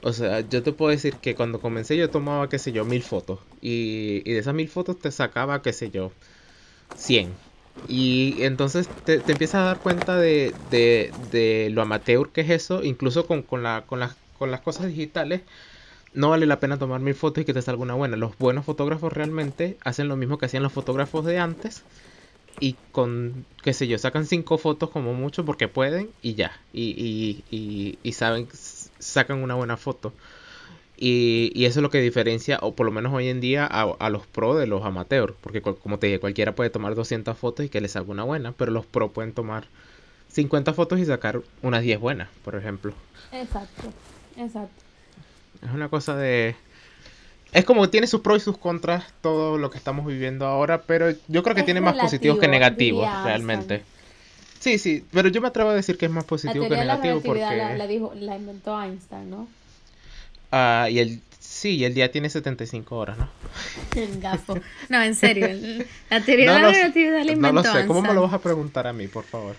O 0.00 0.12
sea, 0.12 0.40
yo 0.40 0.62
te 0.62 0.72
puedo 0.72 0.90
decir 0.90 1.20
que 1.20 1.34
cuando 1.34 1.60
comencé 1.60 1.96
yo 1.96 2.10
tomaba, 2.10 2.48
qué 2.48 2.58
sé 2.58 2.72
yo, 2.72 2.84
mil 2.84 3.02
fotos 3.02 3.40
y, 3.60 4.22
y 4.24 4.32
de 4.32 4.38
esas 4.40 4.54
mil 4.54 4.68
fotos 4.68 4.98
te 5.00 5.10
sacaba, 5.12 5.62
qué 5.62 5.72
sé 5.72 5.90
yo, 5.90 6.12
100. 6.94 7.38
Y 7.86 8.38
entonces 8.44 8.90
te, 9.04 9.20
te 9.20 9.32
empiezas 9.32 9.62
a 9.62 9.64
dar 9.64 9.80
cuenta 9.82 10.16
de, 10.18 10.56
de, 10.58 11.12
de 11.16 11.70
lo 11.72 11.82
amateur 11.82 12.30
que 12.32 12.42
es 12.42 12.50
eso, 12.50 12.84
incluso 12.84 13.26
con, 13.26 13.42
con, 13.42 13.62
la, 13.62 13.86
con, 13.86 14.00
las, 14.00 14.16
con 14.34 14.50
las 14.50 14.60
cosas 14.60 14.88
digitales. 14.88 15.42
No 16.12 16.30
vale 16.30 16.46
la 16.46 16.60
pena 16.60 16.78
tomar 16.78 17.00
mil 17.00 17.14
fotos 17.14 17.42
y 17.42 17.44
que 17.44 17.54
te 17.54 17.62
salga 17.62 17.82
una 17.82 17.94
buena. 17.94 18.16
Los 18.16 18.36
buenos 18.38 18.64
fotógrafos 18.66 19.12
realmente 19.12 19.78
hacen 19.84 20.08
lo 20.08 20.16
mismo 20.16 20.38
que 20.38 20.46
hacían 20.46 20.62
los 20.62 20.72
fotógrafos 20.72 21.24
de 21.24 21.38
antes. 21.38 21.84
Y 22.60 22.76
con, 22.92 23.44
qué 23.62 23.72
sé 23.72 23.88
yo, 23.88 23.98
sacan 23.98 24.26
cinco 24.26 24.58
fotos 24.58 24.90
como 24.90 25.14
mucho 25.14 25.44
porque 25.44 25.68
pueden 25.68 26.10
y 26.22 26.34
ya. 26.34 26.52
Y, 26.72 26.90
y, 26.90 27.44
y, 27.56 27.98
y 28.02 28.12
saben, 28.12 28.48
sacan 28.52 29.42
una 29.42 29.54
buena 29.54 29.76
foto. 29.76 30.12
Y, 30.96 31.50
y, 31.54 31.64
eso 31.64 31.80
es 31.80 31.82
lo 31.82 31.90
que 31.90 32.00
diferencia, 32.00 32.58
o 32.62 32.76
por 32.76 32.86
lo 32.86 32.92
menos 32.92 33.12
hoy 33.12 33.28
en 33.28 33.40
día, 33.40 33.66
a, 33.66 33.82
a 33.82 34.10
los 34.10 34.26
pro 34.26 34.54
de 34.54 34.68
los 34.68 34.84
amateurs. 34.84 35.34
Porque 35.40 35.60
como 35.60 35.98
te 35.98 36.06
dije, 36.06 36.20
cualquiera 36.20 36.54
puede 36.54 36.70
tomar 36.70 36.94
200 36.94 37.36
fotos 37.36 37.66
y 37.66 37.68
que 37.68 37.80
les 37.80 37.92
salga 37.92 38.12
una 38.12 38.22
buena. 38.22 38.52
Pero 38.52 38.70
los 38.70 38.86
pro 38.86 39.10
pueden 39.10 39.32
tomar 39.32 39.66
50 40.28 40.72
fotos 40.72 40.98
y 41.00 41.04
sacar 41.04 41.42
unas 41.62 41.82
10 41.82 41.98
buenas, 41.98 42.28
por 42.44 42.54
ejemplo. 42.54 42.94
Exacto, 43.32 43.92
exacto. 44.36 44.82
Es 45.62 45.70
una 45.72 45.88
cosa 45.88 46.16
de... 46.16 46.56
Es 47.52 47.64
como 47.66 47.82
que 47.82 47.88
tiene 47.88 48.06
sus 48.06 48.20
pros 48.22 48.40
y 48.42 48.44
sus 48.44 48.56
contras 48.58 49.04
todo 49.20 49.58
lo 49.58 49.70
que 49.70 49.76
estamos 49.78 50.06
viviendo 50.06 50.46
ahora, 50.46 50.82
pero 50.82 51.10
yo 51.28 51.42
creo 51.42 51.54
que 51.54 51.60
Es 51.60 51.64
tiene 51.66 51.80
más 51.80 51.96
positivos 51.96 52.38
que 52.38 52.48
negativos, 52.48 53.02
diría 53.06 53.24
realmente. 53.24 53.82
Sí, 54.58 54.78
sí, 54.78 55.04
pero 55.12 55.28
yo 55.28 55.40
me 55.42 55.48
atrevo 55.48 55.70
a 55.70 55.74
decir 55.74 55.98
que 55.98 56.06
es 56.06 56.10
más 56.12 56.24
La 56.24 56.28
positivo 56.28 56.64
que 56.68 56.70
la 56.76 56.82
negativo 56.84 57.20
relatividad 57.20 57.48
porque... 57.48 57.56
la, 57.62 57.76
la 57.76 57.86
dijo, 57.86 58.12
la 58.18 58.36
inventó 58.36 58.80
Einstein, 58.82 59.28
¿no? 59.30 59.48
Ah, 60.50 60.88
y 60.90 60.98
el... 61.00 61.20
Sí, 61.40 61.76
y 61.76 61.84
el 61.84 61.92
día 61.94 62.10
tiene 62.10 62.30
75 62.30 62.96
horas, 62.96 63.18
¿no? 63.18 63.28
Gafo. 64.20 64.58
No, 64.88 65.02
en 65.02 65.14
serio. 65.14 65.48
La 66.10 66.20
teoría 66.20 66.46
No 66.46 66.54
de 66.54 66.60
la 66.62 66.68
relatividad 66.72 67.18
la 67.18 67.24
no 67.24 67.32
inventó 67.32 67.52
lo 67.74 67.80
sé. 67.80 67.86
¿Cómo 67.86 68.02
me 68.02 68.14
lo 68.14 68.22
vas 68.22 68.32
a 68.32 68.38
preguntar 68.40 68.86
a 68.86 68.92
mí, 68.92 69.06
por 69.08 69.24
favor? 69.24 69.54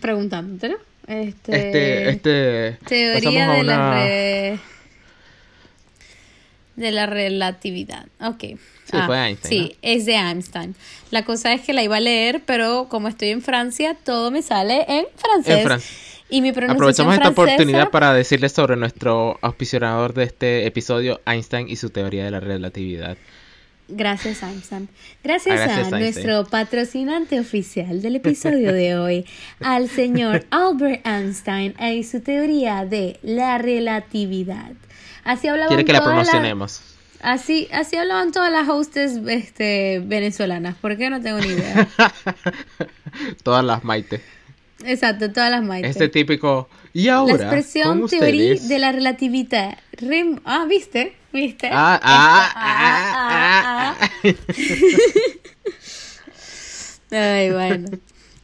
Preguntándotelo. 0.00 0.76
Este, 1.06 2.08
Este, 2.08 2.08
este... 2.10 2.78
Teoría 2.86 3.48
de 3.52 3.62
la 3.64 3.74
una- 3.74 3.94
re- 3.94 4.58
de 6.76 6.90
la 6.90 7.06
relatividad. 7.06 8.06
Ok. 8.20 8.40
Sí, 8.84 8.98
fue 9.06 9.16
Einstein, 9.28 9.68
Sí, 9.68 9.76
es 9.80 10.04
de 10.06 10.14
Einstein. 10.16 10.74
La 11.10 11.24
cosa 11.24 11.52
es 11.54 11.62
que 11.62 11.72
la 11.72 11.82
iba 11.82 11.96
a 11.96 12.00
leer, 12.00 12.42
pero 12.44 12.88
como 12.90 13.08
estoy 13.08 13.28
en 13.30 13.40
Francia, 13.40 13.96
todo 14.04 14.30
me 14.30 14.42
sale 14.42 14.84
en 14.88 15.06
francés. 15.16 15.58
En 15.58 15.64
Fran- 15.66 15.82
Y 16.28 16.40
mi 16.42 16.52
pronunciación 16.52 16.76
Aprovechamos 16.76 17.14
esta 17.14 17.24
francesa- 17.32 17.42
oportunidad 17.54 17.90
para 17.90 18.12
decirles 18.14 18.52
sobre 18.52 18.76
nuestro 18.76 19.38
auspiciador 19.42 20.12
de 20.14 20.24
este 20.24 20.66
episodio, 20.66 21.20
Einstein 21.26 21.68
y 21.68 21.76
su 21.76 21.90
teoría 21.90 22.24
de 22.24 22.30
la 22.32 22.40
relatividad. 22.40 23.16
Gracias, 23.88 24.42
Einstein. 24.42 24.88
Gracias, 25.22 25.60
Ah, 25.60 25.64
gracias, 25.64 25.92
a 25.92 25.98
Einstein. 25.98 26.26
nuestro 26.26 26.50
patrocinante 26.50 27.38
oficial 27.40 28.00
del 28.00 28.16
episodio 28.16 28.72
de 28.72 28.96
hoy, 28.96 29.26
al 29.60 29.88
señor 29.90 30.46
Albert 30.50 31.06
Einstein 31.06 31.74
y 31.78 32.02
su 32.04 32.20
teoría 32.20 32.84
de 32.86 33.18
la 33.22 33.58
relatividad. 33.58 34.72
Así 35.24 35.48
hablaban 35.48 35.68
Quiere 35.68 35.84
que 35.84 35.92
la 35.92 36.00
todas 36.00 36.16
las- 36.16 36.28
promocionemos. 36.28 36.80
Así, 37.20 37.68
así 37.72 37.96
hablaban 37.96 38.32
todas 38.32 38.50
las 38.50 38.68
hostes 38.68 39.20
este, 39.28 40.00
venezolanas. 40.04 40.74
¿Por 40.74 40.96
qué? 40.96 41.08
No 41.08 41.20
tengo 41.20 41.38
ni 41.38 41.46
idea. 41.48 41.88
Todas 43.44 43.64
las 43.64 43.84
Maite. 43.84 44.20
Exacto, 44.84 45.30
todas 45.30 45.48
las 45.50 45.62
maites. 45.62 45.90
Este 45.92 46.08
típico. 46.08 46.68
Y 46.92 47.04
la 47.04 47.14
ahora. 47.18 47.34
expresión 47.34 48.00
con 48.00 48.08
teoría 48.10 48.54
de 48.60 48.78
la 48.80 48.90
relatividad. 48.90 49.78
Rem- 49.98 50.40
ah, 50.44 50.66
¿viste? 50.68 51.14
¿Viste? 51.32 51.68
Ah, 51.72 51.94
Esta- 51.94 52.08
ah, 52.08 52.52
ah, 52.56 53.94
ah, 53.94 53.96
ah, 54.00 54.08
ah. 54.24 54.32
Ay, 57.12 57.50
bueno. 57.52 57.88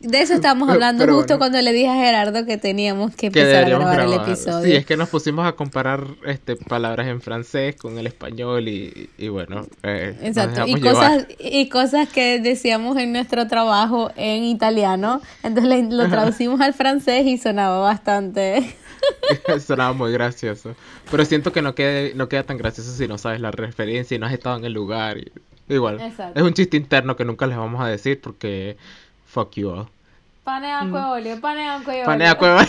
De 0.00 0.20
eso 0.20 0.34
estábamos 0.34 0.68
hablando 0.70 1.02
Pero 1.04 1.16
justo 1.16 1.34
bueno. 1.34 1.38
cuando 1.40 1.60
le 1.62 1.72
dije 1.72 1.88
a 1.88 1.94
Gerardo 1.96 2.46
que 2.46 2.56
teníamos 2.56 3.10
que 3.16 3.16
que 3.16 3.40
empezar 3.40 3.46
a 3.48 3.58
deberíamos 3.58 3.90
grabar 3.92 4.06
el 4.06 4.12
episodio. 4.30 4.64
Sí, 4.64 4.76
es 4.76 4.86
que 4.86 4.96
nos 4.96 5.08
pusimos 5.08 5.44
a 5.44 5.52
comparar 5.56 6.06
este 6.24 6.54
palabras 6.54 7.08
en 7.08 7.20
francés 7.20 7.74
con 7.74 7.98
el 7.98 8.06
español 8.06 8.68
y, 8.68 9.10
y 9.18 9.28
bueno. 9.28 9.66
eh, 9.82 10.16
Exacto, 10.22 10.66
y 10.68 10.76
llevar. 10.76 10.94
cosas, 10.94 11.26
y 11.40 11.68
cosas 11.68 12.08
que 12.08 12.38
decíamos 12.38 12.96
en 12.96 13.12
nuestro 13.12 13.48
trabajo 13.48 14.12
en 14.14 14.44
italiano, 14.44 15.20
entonces 15.42 15.88
lo 15.90 16.08
traducimos 16.08 16.60
al 16.60 16.74
francés 16.74 17.26
y 17.26 17.36
sonaba 17.36 17.78
bastante. 17.80 18.76
Sonaba 19.64 19.92
muy 19.92 20.12
gracioso. 20.12 20.74
Pero 21.10 21.24
siento 21.24 21.52
que 21.52 21.62
no, 21.62 21.74
quede, 21.74 22.14
no 22.14 22.28
queda 22.28 22.42
tan 22.44 22.56
gracioso 22.56 22.92
si 22.92 23.06
no 23.08 23.16
sabes 23.18 23.40
la 23.40 23.50
referencia 23.50 24.14
y 24.14 24.18
no 24.18 24.26
has 24.26 24.32
estado 24.32 24.56
en 24.58 24.64
el 24.64 24.72
lugar. 24.72 25.18
y- 25.18 25.32
igual. 25.72 26.00
Exacto. 26.00 26.38
Es 26.38 26.44
un 26.46 26.52
chiste 26.54 26.76
interno 26.76 27.16
que 27.16 27.24
nunca 27.24 27.46
les 27.46 27.56
vamos 27.58 27.80
a 27.80 27.86
decir 27.88 28.20
porque. 28.20 28.76
Fuck 29.28 29.56
you 29.56 29.70
all. 29.70 29.86
Pane 30.44 30.72
acqua 30.72 31.00
e 31.00 31.04
olio, 31.04 31.40
pane 31.40 31.68
acqua 31.68 31.92
e 31.92 31.96
olio. 31.96 32.06
Pane 32.06 32.28
a 32.28 32.34
cueva. 32.34 32.66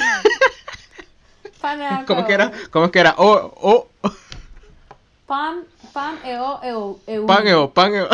Pane 1.62 1.88
acqua 1.88 2.06
¿Cómo 2.16 2.26
que 2.26 2.34
era? 2.34 2.52
¿Cómo 2.72 2.92
que 2.92 3.00
era? 3.00 3.16
Oh, 3.18 3.52
oh. 3.62 3.88
Pan, 5.26 5.64
pan 5.94 6.18
e 6.26 6.38
o 6.38 6.60
e 6.62 6.74
o 6.74 7.00
e 7.08 7.20
Pan 7.26 7.48
e 7.48 7.54
o, 7.54 7.70
pan 7.70 7.94
e 7.96 8.02
o. 8.02 8.08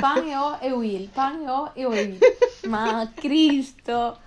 Pan 0.00 0.26
e 0.26 0.36
o 0.36 0.58
e 0.60 0.72
will, 0.72 1.08
pan 1.14 1.42
e 1.42 1.48
o 1.48 1.70
e 1.74 1.86
will. 1.86 2.18
Ma 2.68 3.08
Cristo. 3.16 4.18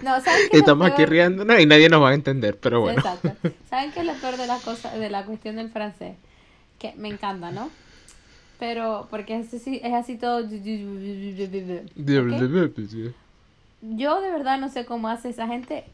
No, 0.00 0.20
¿saben 0.20 0.48
qué 0.50 0.58
estamos 0.58 0.90
aquí 0.90 1.04
riendo. 1.04 1.44
No, 1.44 1.58
y 1.58 1.66
nadie 1.66 1.88
nos 1.88 2.02
va 2.02 2.10
a 2.10 2.14
entender, 2.14 2.56
pero 2.58 2.80
bueno. 2.80 2.98
Exacto. 2.98 3.32
¿Saben 3.70 3.92
qué 3.92 4.00
es 4.00 4.06
lo 4.06 4.14
peor 4.14 4.36
de 4.36 4.46
la 4.46 4.58
cosa, 4.58 4.90
de 4.90 5.10
la 5.10 5.24
cuestión 5.24 5.56
del 5.56 5.70
francés? 5.70 6.16
Que 6.78 6.94
me 6.96 7.08
encanta, 7.08 7.50
¿no? 7.50 7.70
Pero, 8.64 9.06
porque 9.10 9.36
es 9.38 9.52
así, 9.52 9.78
es 9.84 9.92
así 9.92 10.16
todo. 10.16 10.38
¿ok? 10.38 10.48
Yo 13.82 14.20
de 14.22 14.30
verdad 14.30 14.58
no 14.58 14.70
sé 14.70 14.86
cómo 14.86 15.08
hace 15.08 15.28
esa 15.28 15.46
gente. 15.46 15.84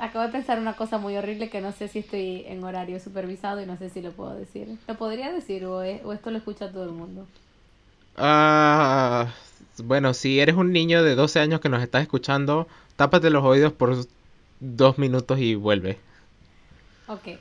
Acabo 0.00 0.26
de 0.26 0.32
pensar 0.32 0.58
una 0.58 0.74
cosa 0.74 0.98
muy 0.98 1.16
horrible 1.16 1.48
que 1.48 1.60
no 1.60 1.70
sé 1.70 1.86
si 1.88 2.00
estoy 2.00 2.44
en 2.48 2.62
horario 2.64 2.98
supervisado 2.98 3.62
y 3.62 3.66
no 3.66 3.76
sé 3.78 3.88
si 3.88 4.02
lo 4.02 4.10
puedo 4.10 4.34
decir. 4.34 4.66
¿Lo 4.88 4.96
podría 4.96 5.32
decir 5.32 5.64
o, 5.64 5.82
es- 5.82 6.04
o 6.04 6.12
esto 6.12 6.30
lo 6.32 6.38
escucha 6.38 6.72
todo 6.72 6.84
el 6.84 6.90
mundo? 6.90 7.24
Ah, 8.16 9.28
bueno, 9.84 10.12
si 10.12 10.40
eres 10.40 10.56
un 10.56 10.72
niño 10.72 11.02
de 11.04 11.14
12 11.14 11.38
años 11.38 11.60
que 11.60 11.68
nos 11.68 11.82
estás 11.82 12.02
escuchando, 12.02 12.66
tápate 12.96 13.30
los 13.30 13.44
oídos 13.44 13.72
por 13.72 13.96
dos 14.60 14.98
minutos 14.98 15.38
y 15.38 15.54
vuelve. 15.54 15.98
Ok. 17.08 17.38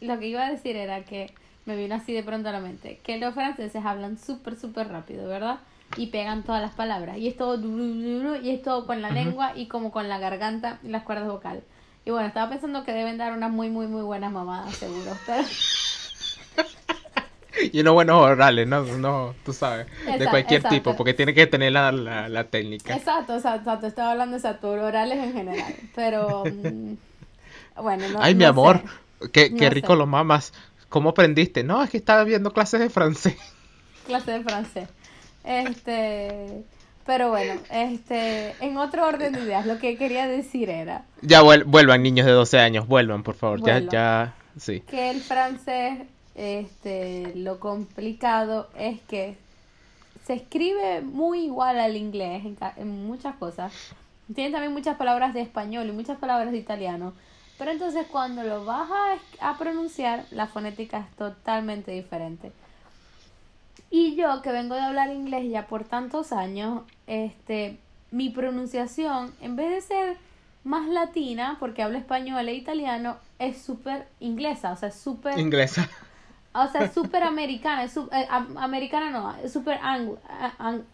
Lo 0.00 0.18
que 0.18 0.28
iba 0.28 0.46
a 0.46 0.50
decir 0.50 0.76
era 0.76 1.02
que 1.04 1.30
me 1.66 1.76
vino 1.76 1.94
así 1.96 2.12
de 2.12 2.22
pronto 2.22 2.48
a 2.48 2.52
la 2.52 2.60
mente. 2.60 3.00
Que 3.02 3.18
los 3.18 3.34
franceses 3.34 3.84
hablan 3.84 4.18
súper, 4.18 4.56
súper 4.58 4.88
rápido, 4.88 5.28
¿verdad? 5.28 5.58
Y 5.96 6.06
pegan 6.08 6.42
todas 6.42 6.62
las 6.62 6.72
palabras. 6.72 7.18
Y 7.18 7.28
es 7.28 7.36
todo... 7.36 7.58
Y 8.42 8.50
es 8.50 8.62
todo 8.62 8.86
con 8.86 9.02
la 9.02 9.10
lengua 9.10 9.52
y 9.54 9.66
como 9.68 9.90
con 9.92 10.08
la 10.08 10.18
garganta 10.18 10.78
y 10.82 10.88
las 10.88 11.02
cuerdas 11.02 11.28
vocales. 11.28 11.64
Y 12.04 12.10
bueno, 12.10 12.28
estaba 12.28 12.48
pensando 12.48 12.84
que 12.84 12.92
deben 12.92 13.18
dar 13.18 13.32
unas 13.32 13.50
muy, 13.50 13.68
muy, 13.68 13.86
muy 13.88 14.02
buenas 14.02 14.32
mamadas, 14.32 14.74
seguro. 14.76 15.12
Pero... 15.26 15.42
Y 17.72 17.80
unos 17.80 17.94
buenos 17.94 18.20
orales, 18.20 18.66
¿no? 18.68 18.82
No, 18.84 19.34
tú 19.42 19.52
sabes, 19.52 19.86
de 20.18 20.26
Exacto, 20.26 20.30
cualquier 20.30 20.58
exacto. 20.58 20.74
tipo, 20.76 20.94
porque 20.94 21.14
tiene 21.14 21.32
que 21.34 21.46
tener 21.46 21.72
la, 21.72 21.90
la, 21.90 22.28
la 22.28 22.44
técnica. 22.44 22.94
Exacto, 22.94 23.34
exacto, 23.34 23.60
exacto. 23.60 23.86
Estaba 23.86 24.10
hablando 24.12 24.36
exacto, 24.36 24.70
orales 24.70 25.18
en 25.18 25.32
general. 25.32 25.74
Pero... 25.94 26.44
mm, 26.44 26.94
bueno, 27.82 28.08
no 28.08 28.18
Ay, 28.20 28.34
mi 28.34 28.44
no 28.44 28.50
amor, 28.50 28.82
sé. 29.20 29.30
qué, 29.32 29.54
qué 29.54 29.70
rico 29.70 29.94
sé. 29.94 29.98
lo 29.98 30.06
mamas. 30.06 30.52
¿Cómo 30.88 31.10
aprendiste? 31.10 31.64
No, 31.64 31.82
es 31.82 31.90
que 31.90 31.96
estaba 31.96 32.24
viendo 32.24 32.52
clases 32.52 32.80
de 32.80 32.90
francés. 32.90 33.36
clase 34.06 34.30
de 34.32 34.42
francés. 34.44 34.88
Este, 35.44 36.64
pero 37.04 37.30
bueno, 37.30 37.60
este, 37.70 38.54
en 38.60 38.76
otro 38.78 39.06
orden 39.06 39.32
de 39.32 39.40
ideas, 39.42 39.66
lo 39.66 39.78
que 39.78 39.96
quería 39.96 40.26
decir 40.26 40.70
era 40.70 41.04
Ya 41.22 41.42
vuel- 41.42 41.64
vuelvan, 41.64 42.02
niños 42.02 42.26
de 42.26 42.32
12 42.32 42.58
años, 42.58 42.86
vuelvan, 42.88 43.22
por 43.22 43.34
favor. 43.36 43.58
Ya, 43.60 43.64
Vuelvan. 43.74 43.90
ya, 43.90 44.34
sí. 44.58 44.80
que 44.80 45.10
el 45.10 45.20
francés, 45.20 46.00
este, 46.34 47.32
lo 47.36 47.60
complicado 47.60 48.68
es 48.76 49.00
que 49.08 49.36
se 50.26 50.34
escribe 50.34 51.00
muy 51.02 51.44
igual 51.44 51.78
al 51.78 51.96
inglés 51.96 52.44
en, 52.44 52.56
en 52.76 53.06
muchas 53.06 53.36
cosas. 53.36 53.72
Tiene 54.34 54.50
también 54.50 54.72
muchas 54.72 54.96
palabras 54.96 55.32
de 55.34 55.40
español 55.42 55.86
y 55.88 55.92
muchas 55.92 56.18
palabras 56.18 56.50
de 56.50 56.58
italiano. 56.58 57.12
Pero 57.58 57.70
entonces 57.70 58.06
cuando 58.10 58.42
lo 58.42 58.64
vas 58.64 58.88
a, 59.40 59.50
a 59.50 59.58
pronunciar, 59.58 60.24
la 60.30 60.46
fonética 60.46 60.98
es 60.98 61.16
totalmente 61.16 61.90
diferente. 61.92 62.52
Y 63.90 64.16
yo, 64.16 64.42
que 64.42 64.50
vengo 64.52 64.74
de 64.74 64.80
hablar 64.82 65.10
inglés 65.10 65.50
ya 65.50 65.66
por 65.66 65.84
tantos 65.84 66.32
años, 66.32 66.82
este, 67.06 67.78
mi 68.10 68.30
pronunciación, 68.30 69.32
en 69.40 69.56
vez 69.56 69.70
de 69.70 69.80
ser 69.80 70.16
más 70.64 70.88
latina, 70.88 71.56
porque 71.60 71.82
hablo 71.82 71.96
español 71.96 72.48
e 72.48 72.54
italiano, 72.54 73.16
es 73.38 73.62
súper 73.62 74.08
inglesa, 74.18 74.72
o 74.72 74.76
sea, 74.76 74.90
súper, 74.90 75.38
Inglesa. 75.38 75.88
o 76.52 76.66
sea, 76.68 76.92
súper 76.92 77.22
americana, 77.22 77.84
es 77.84 77.92
su- 77.92 78.08
eh, 78.12 78.26
am- 78.28 78.58
americana 78.58 79.10
no, 79.10 79.34
es 79.36 79.52
súper 79.52 79.78
ang- 79.80 80.16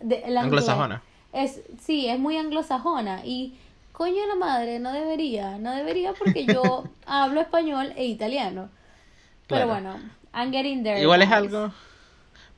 de- 0.00 0.16
anglés. 0.24 0.36
Anglosajona. 0.42 1.02
Es, 1.32 1.62
sí, 1.80 2.06
es 2.08 2.18
muy 2.18 2.36
anglosajona 2.36 3.24
y 3.24 3.58
coño 3.92 4.26
la 4.26 4.34
madre, 4.36 4.78
no 4.78 4.92
debería, 4.92 5.58
no 5.58 5.72
debería 5.74 6.14
porque 6.14 6.46
yo 6.46 6.90
hablo 7.06 7.40
español 7.40 7.92
e 7.96 8.06
italiano. 8.06 8.70
Pero 9.48 9.66
Claro. 9.66 9.68
bueno, 9.68 10.00
I'm 10.34 10.52
getting 10.52 10.82
there. 10.82 11.00
Igual 11.00 11.22
es 11.22 11.30
algo. 11.30 11.72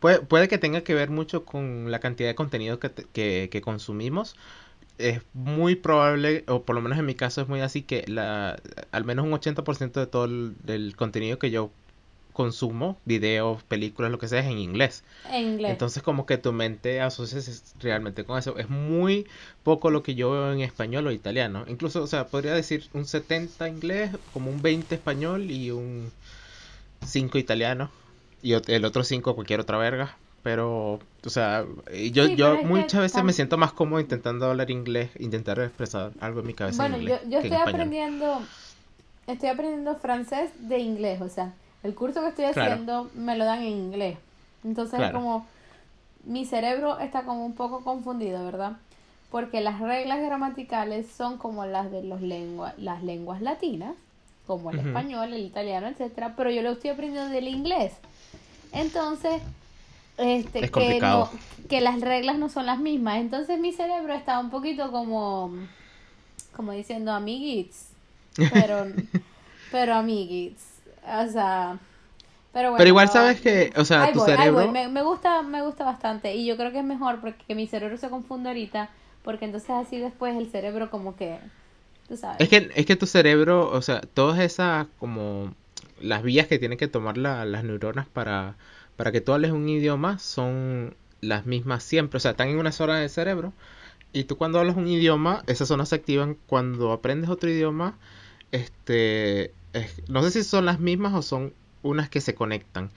puede, 0.00 0.20
puede 0.20 0.48
que 0.48 0.58
tenga 0.58 0.82
que 0.82 0.94
ver 0.94 1.10
mucho 1.10 1.44
con 1.44 1.90
la 1.90 2.00
cantidad 2.00 2.28
de 2.28 2.34
contenido 2.34 2.78
que, 2.78 2.90
que, 2.92 3.48
que 3.50 3.60
consumimos 3.62 4.36
es 4.98 5.22
muy 5.32 5.76
probable, 5.76 6.44
o 6.48 6.64
por 6.64 6.74
lo 6.76 6.82
menos 6.82 6.98
en 6.98 7.06
mi 7.06 7.14
caso 7.14 7.40
es 7.42 7.48
muy 7.48 7.60
así, 7.60 7.82
que 7.82 8.04
la, 8.08 8.56
al 8.92 9.04
menos 9.04 9.26
un 9.26 9.32
80% 9.32 10.00
de 10.00 10.06
todo 10.06 10.24
el, 10.26 10.94
contenido 10.96 11.38
que 11.38 11.50
yo 11.50 11.70
consumo, 12.34 12.98
videos, 13.04 13.62
películas, 13.62 14.10
lo 14.10 14.18
que 14.18 14.28
sea, 14.28 14.40
es 14.40 14.46
en 14.46 14.58
inglés. 14.58 15.04
En 15.30 15.52
inglés. 15.52 15.70
Entonces 15.70 16.02
como 16.02 16.26
que 16.26 16.36
tu 16.36 16.52
mente 16.52 17.00
asocia 17.00 17.40
realmente 17.80 18.24
con 18.24 18.38
eso. 18.38 18.58
Es 18.58 18.68
muy 18.68 19.26
poco 19.62 19.90
lo 19.90 20.02
que 20.02 20.14
yo 20.14 20.32
veo 20.32 20.52
en 20.52 20.60
español 20.60 21.06
o 21.06 21.12
italiano. 21.12 21.64
Incluso, 21.68 22.02
o 22.02 22.06
sea, 22.06 22.26
podría 22.26 22.52
decir 22.52 22.88
un 22.92 23.06
70 23.06 23.68
inglés, 23.68 24.10
como 24.34 24.50
un 24.50 24.60
20 24.60 24.94
español 24.94 25.50
y 25.50 25.70
un 25.70 26.10
5 27.06 27.38
italiano. 27.38 27.88
Y 28.42 28.52
el 28.52 28.84
otro 28.84 29.04
5 29.04 29.34
cualquier 29.34 29.60
otra 29.60 29.78
verga. 29.78 30.16
Pero, 30.42 30.98
o 31.24 31.30
sea, 31.30 31.64
yo, 32.12 32.26
yo 32.26 32.62
muchas 32.64 33.00
veces 33.00 33.24
me 33.24 33.32
siento 33.32 33.56
más 33.56 33.72
cómodo 33.72 34.00
intentando 34.00 34.44
hablar 34.50 34.70
inglés, 34.70 35.08
intentar 35.18 35.58
expresar 35.60 36.12
algo 36.20 36.40
en 36.40 36.46
mi 36.48 36.52
cabeza. 36.52 36.86
Bueno, 36.86 36.98
yo, 36.98 37.16
yo 37.30 37.38
estoy 37.38 37.56
aprendiendo, 37.56 38.40
estoy 39.26 39.48
aprendiendo 39.48 39.94
francés 39.96 40.50
de 40.58 40.80
inglés, 40.80 41.22
o 41.22 41.30
sea, 41.30 41.54
el 41.84 41.94
curso 41.94 42.22
que 42.22 42.28
estoy 42.28 42.46
haciendo 42.46 43.10
me 43.14 43.36
lo 43.36 43.44
dan 43.44 43.60
en 43.60 43.68
inglés. 43.68 44.18
Entonces 44.64 44.98
es 44.98 45.10
como, 45.12 45.46
mi 46.24 46.46
cerebro 46.46 46.98
está 46.98 47.22
como 47.22 47.44
un 47.44 47.54
poco 47.54 47.84
confundido, 47.84 48.44
¿verdad? 48.44 48.72
Porque 49.30 49.60
las 49.60 49.80
reglas 49.80 50.20
gramaticales 50.20 51.10
son 51.10 51.36
como 51.36 51.66
las 51.66 51.90
de 51.90 52.02
los 52.02 52.22
lengua, 52.22 52.72
las 52.78 53.02
lenguas 53.02 53.42
latinas, 53.42 53.94
como 54.46 54.70
el 54.70 54.78
español, 54.78 55.32
el 55.32 55.44
italiano, 55.44 55.86
etcétera, 55.86 56.34
pero 56.36 56.50
yo 56.50 56.62
lo 56.62 56.72
estoy 56.72 56.90
aprendiendo 56.90 57.30
del 57.30 57.48
inglés. 57.48 57.92
Entonces, 58.72 59.42
este, 60.16 60.70
que, 60.70 61.00
no, 61.00 61.30
que 61.68 61.80
las 61.80 62.00
reglas 62.00 62.38
no 62.38 62.48
son 62.48 62.66
las 62.66 62.78
mismas. 62.78 63.18
Entonces 63.18 63.58
mi 63.60 63.72
cerebro 63.72 64.14
está 64.14 64.38
un 64.38 64.50
poquito 64.50 64.90
como, 64.90 65.52
como 66.56 66.72
diciendo 66.72 67.12
amiguits, 67.12 67.88
pero, 68.52 68.86
pero 69.70 69.94
amiguits, 69.94 70.73
o 71.06 71.28
sea, 71.30 71.78
pero 72.52 72.70
bueno. 72.70 72.78
Pero 72.78 72.88
igual 72.88 73.08
sabes 73.08 73.40
que, 73.40 73.72
o 73.76 73.84
sea, 73.84 74.12
tu 74.12 74.20
cerebro... 74.20 74.70
Me, 74.70 74.88
me, 74.88 75.02
gusta, 75.02 75.42
me 75.42 75.62
gusta 75.62 75.84
bastante 75.84 76.34
y 76.34 76.46
yo 76.46 76.56
creo 76.56 76.72
que 76.72 76.78
es 76.78 76.84
mejor 76.84 77.20
porque 77.20 77.54
mi 77.54 77.66
cerebro 77.66 77.96
se 77.96 78.10
confunde 78.10 78.48
ahorita, 78.48 78.90
porque 79.22 79.44
entonces 79.44 79.70
así 79.70 79.98
después 79.98 80.36
el 80.36 80.50
cerebro 80.50 80.90
como 80.90 81.16
que, 81.16 81.38
tú 82.08 82.16
sabes. 82.16 82.40
Es 82.40 82.48
que, 82.48 82.70
es 82.74 82.86
que 82.86 82.96
tu 82.96 83.06
cerebro, 83.06 83.70
o 83.70 83.82
sea, 83.82 84.00
todas 84.00 84.38
esas 84.38 84.86
como 84.98 85.54
las 86.00 86.22
vías 86.22 86.46
que 86.46 86.58
tienen 86.58 86.78
que 86.78 86.88
tomar 86.88 87.16
las 87.16 87.64
neuronas 87.64 88.06
para 88.06 88.56
para 88.96 89.12
que 89.12 89.20
tú 89.20 89.32
hables 89.32 89.52
un 89.52 89.68
idioma 89.68 90.18
son 90.18 90.96
las 91.20 91.46
mismas 91.46 91.82
siempre, 91.82 92.18
o 92.18 92.20
sea, 92.20 92.32
están 92.32 92.48
en 92.48 92.58
una 92.58 92.72
zona 92.72 92.98
del 92.98 93.10
cerebro. 93.10 93.52
Y 94.12 94.24
tú 94.24 94.36
cuando 94.36 94.60
hablas 94.60 94.76
un 94.76 94.86
idioma, 94.86 95.42
esas 95.46 95.68
zonas 95.68 95.88
se 95.88 95.96
activan 95.96 96.36
cuando 96.46 96.92
aprendes 96.92 97.30
otro 97.30 97.50
idioma. 97.50 97.98
Este, 98.52 99.52
no 100.08 100.22
sé 100.22 100.30
si 100.30 100.44
son 100.44 100.66
las 100.66 100.80
mismas 100.80 101.14
o 101.14 101.22
son 101.22 101.52
unas 101.82 102.08
que 102.08 102.20
se 102.20 102.34
conectan, 102.34 102.90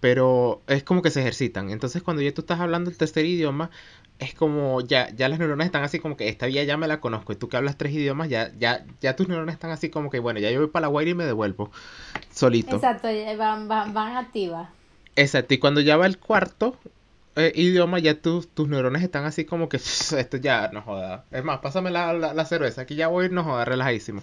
pero 0.00 0.62
es 0.66 0.82
como 0.82 1.02
que 1.02 1.10
se 1.10 1.20
ejercitan. 1.20 1.70
Entonces 1.70 2.02
cuando 2.02 2.22
ya 2.22 2.32
tú 2.32 2.42
estás 2.42 2.60
hablando 2.60 2.90
el 2.90 2.96
tercer 2.96 3.24
idioma, 3.24 3.70
es 4.18 4.34
como 4.34 4.80
ya, 4.80 5.10
ya 5.14 5.28
las 5.28 5.38
neuronas 5.38 5.66
están 5.66 5.82
así 5.82 5.98
como 5.98 6.16
que 6.16 6.28
esta 6.28 6.46
vía 6.46 6.64
ya 6.64 6.76
me 6.76 6.86
la 6.86 7.00
conozco 7.00 7.32
y 7.32 7.36
tú 7.36 7.48
que 7.48 7.56
hablas 7.56 7.76
tres 7.76 7.92
idiomas, 7.92 8.28
ya, 8.28 8.52
ya, 8.58 8.84
ya 9.00 9.16
tus 9.16 9.28
neuronas 9.28 9.54
están 9.54 9.70
así 9.70 9.90
como 9.90 10.10
que 10.10 10.18
bueno, 10.18 10.40
ya 10.40 10.50
yo 10.50 10.60
voy 10.60 10.68
para 10.68 10.82
la 10.82 10.88
guaira 10.88 11.10
y 11.10 11.14
me 11.14 11.24
devuelvo 11.24 11.70
solito. 12.30 12.76
Exacto, 12.76 13.08
van, 13.38 13.68
van, 13.68 13.92
van 13.94 14.16
activas. 14.16 14.68
Exacto, 15.16 15.54
y 15.54 15.58
cuando 15.58 15.80
ya 15.80 15.96
va 15.96 16.06
el 16.06 16.18
cuarto 16.18 16.76
eh, 17.36 17.52
idioma, 17.54 17.98
ya 17.98 18.14
tus 18.20 18.48
neuronas 18.68 19.02
están 19.02 19.24
así 19.24 19.44
como 19.44 19.68
que 19.68 19.76
esto 19.78 20.36
ya 20.36 20.68
no 20.72 20.82
joda. 20.82 21.24
Es 21.30 21.42
más, 21.44 21.58
pásame 21.58 21.90
la, 21.90 22.12
la, 22.12 22.44
cerveza, 22.44 22.82
aquí 22.82 22.94
ya 22.94 23.08
voy, 23.08 23.28
no 23.30 23.44
joda, 23.44 23.64
relajadísimo. 23.64 24.22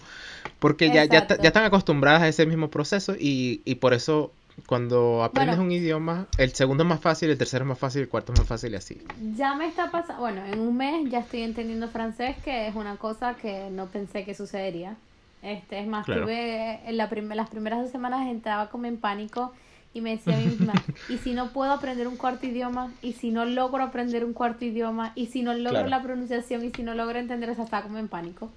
Porque 0.60 0.90
ya, 0.90 1.06
ya, 1.06 1.28
ya, 1.28 1.38
están 1.42 1.66
acostumbradas 1.66 2.22
a 2.22 2.28
ese 2.28 2.46
mismo 2.46 2.70
proceso 2.70 3.16
y, 3.20 3.62
y 3.66 3.76
por 3.76 3.94
eso 3.94 4.32
cuando 4.66 5.24
aprendes 5.24 5.58
un 5.58 5.72
idioma, 5.72 6.28
el 6.38 6.54
segundo 6.54 6.84
es 6.84 6.90
más 6.90 7.00
fácil, 7.00 7.30
el 7.30 7.38
tercero 7.38 7.66
es 7.66 7.70
más 7.70 7.80
fácil, 7.80 8.04
el 8.04 8.10
cuarto 8.10 8.34
es 8.34 8.40
más 8.40 8.48
fácil 8.48 8.74
y 8.74 8.76
así. 8.76 9.02
Ya 9.36 9.56
me 9.56 9.68
está 9.68 9.92
pasando, 9.92 10.22
bueno, 10.22 10.46
en 10.46 10.60
un 10.60 10.76
mes 10.78 11.10
ya 11.10 11.20
estoy 11.20 11.42
entendiendo 11.42 11.88
francés, 11.90 12.36
que 12.44 12.68
es 12.68 12.76
una 12.76 12.98
cosa 12.98 13.36
que 13.36 13.70
no 13.72 13.88
pensé 13.88 14.24
que 14.24 14.36
sucedería. 14.36 14.96
Este, 15.42 15.80
es 15.80 15.88
más, 15.88 16.06
tuve 16.06 16.80
en 16.88 16.98
la 16.98 17.10
las 17.36 17.50
primeras 17.50 17.82
dos 17.82 17.92
semanas 17.92 18.28
entraba 18.28 18.70
como 18.70 18.86
en 18.86 18.98
pánico 18.98 19.54
y 19.94 20.02
me 20.02 20.12
decía 20.12 20.36
a 20.36 20.40
mí 20.40 20.46
misma, 20.46 20.74
¿y 21.10 21.18
si 21.18 21.34
no 21.34 21.52
puedo 21.52 21.72
aprender 21.72 22.08
un 22.08 22.16
cuarto 22.16 22.46
idioma? 22.46 22.92
¿Y 23.02 23.14
si 23.14 23.32
no 23.32 23.46
logro 23.46 23.84
aprender 23.84 24.24
un 24.24 24.34
cuarto 24.34 24.64
idioma? 24.64 25.12
¿Y 25.16 25.28
si 25.28 25.44
no 25.44 25.54
logro 25.54 25.88
la 25.88 26.02
pronunciación? 26.02 26.64
¿Y 26.64 26.72
si 26.72 26.84
no 26.84 26.94
logro 26.94 27.20
entender? 27.20 27.50
O 27.50 27.56
sea, 27.56 27.66
estaba 27.66 27.84
como 27.84 27.98
en 27.98 28.08
pánico. 28.08 28.50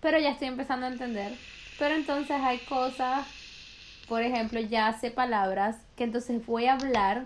Pero 0.00 0.18
ya 0.18 0.30
estoy 0.30 0.48
empezando 0.48 0.86
a 0.86 0.90
entender. 0.90 1.34
Pero 1.78 1.94
entonces 1.94 2.36
hay 2.40 2.58
cosas, 2.60 3.26
por 4.08 4.22
ejemplo, 4.22 4.58
ya 4.60 4.92
sé 4.98 5.10
palabras 5.10 5.76
que 5.96 6.04
entonces 6.04 6.44
voy 6.46 6.66
a 6.66 6.74
hablar, 6.74 7.24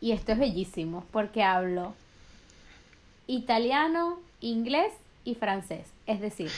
y 0.00 0.12
esto 0.12 0.32
es 0.32 0.38
bellísimo, 0.38 1.04
porque 1.10 1.42
hablo 1.42 1.94
italiano, 3.26 4.18
inglés 4.40 4.92
y 5.24 5.34
francés. 5.34 5.86
Es 6.06 6.20
decir, 6.20 6.50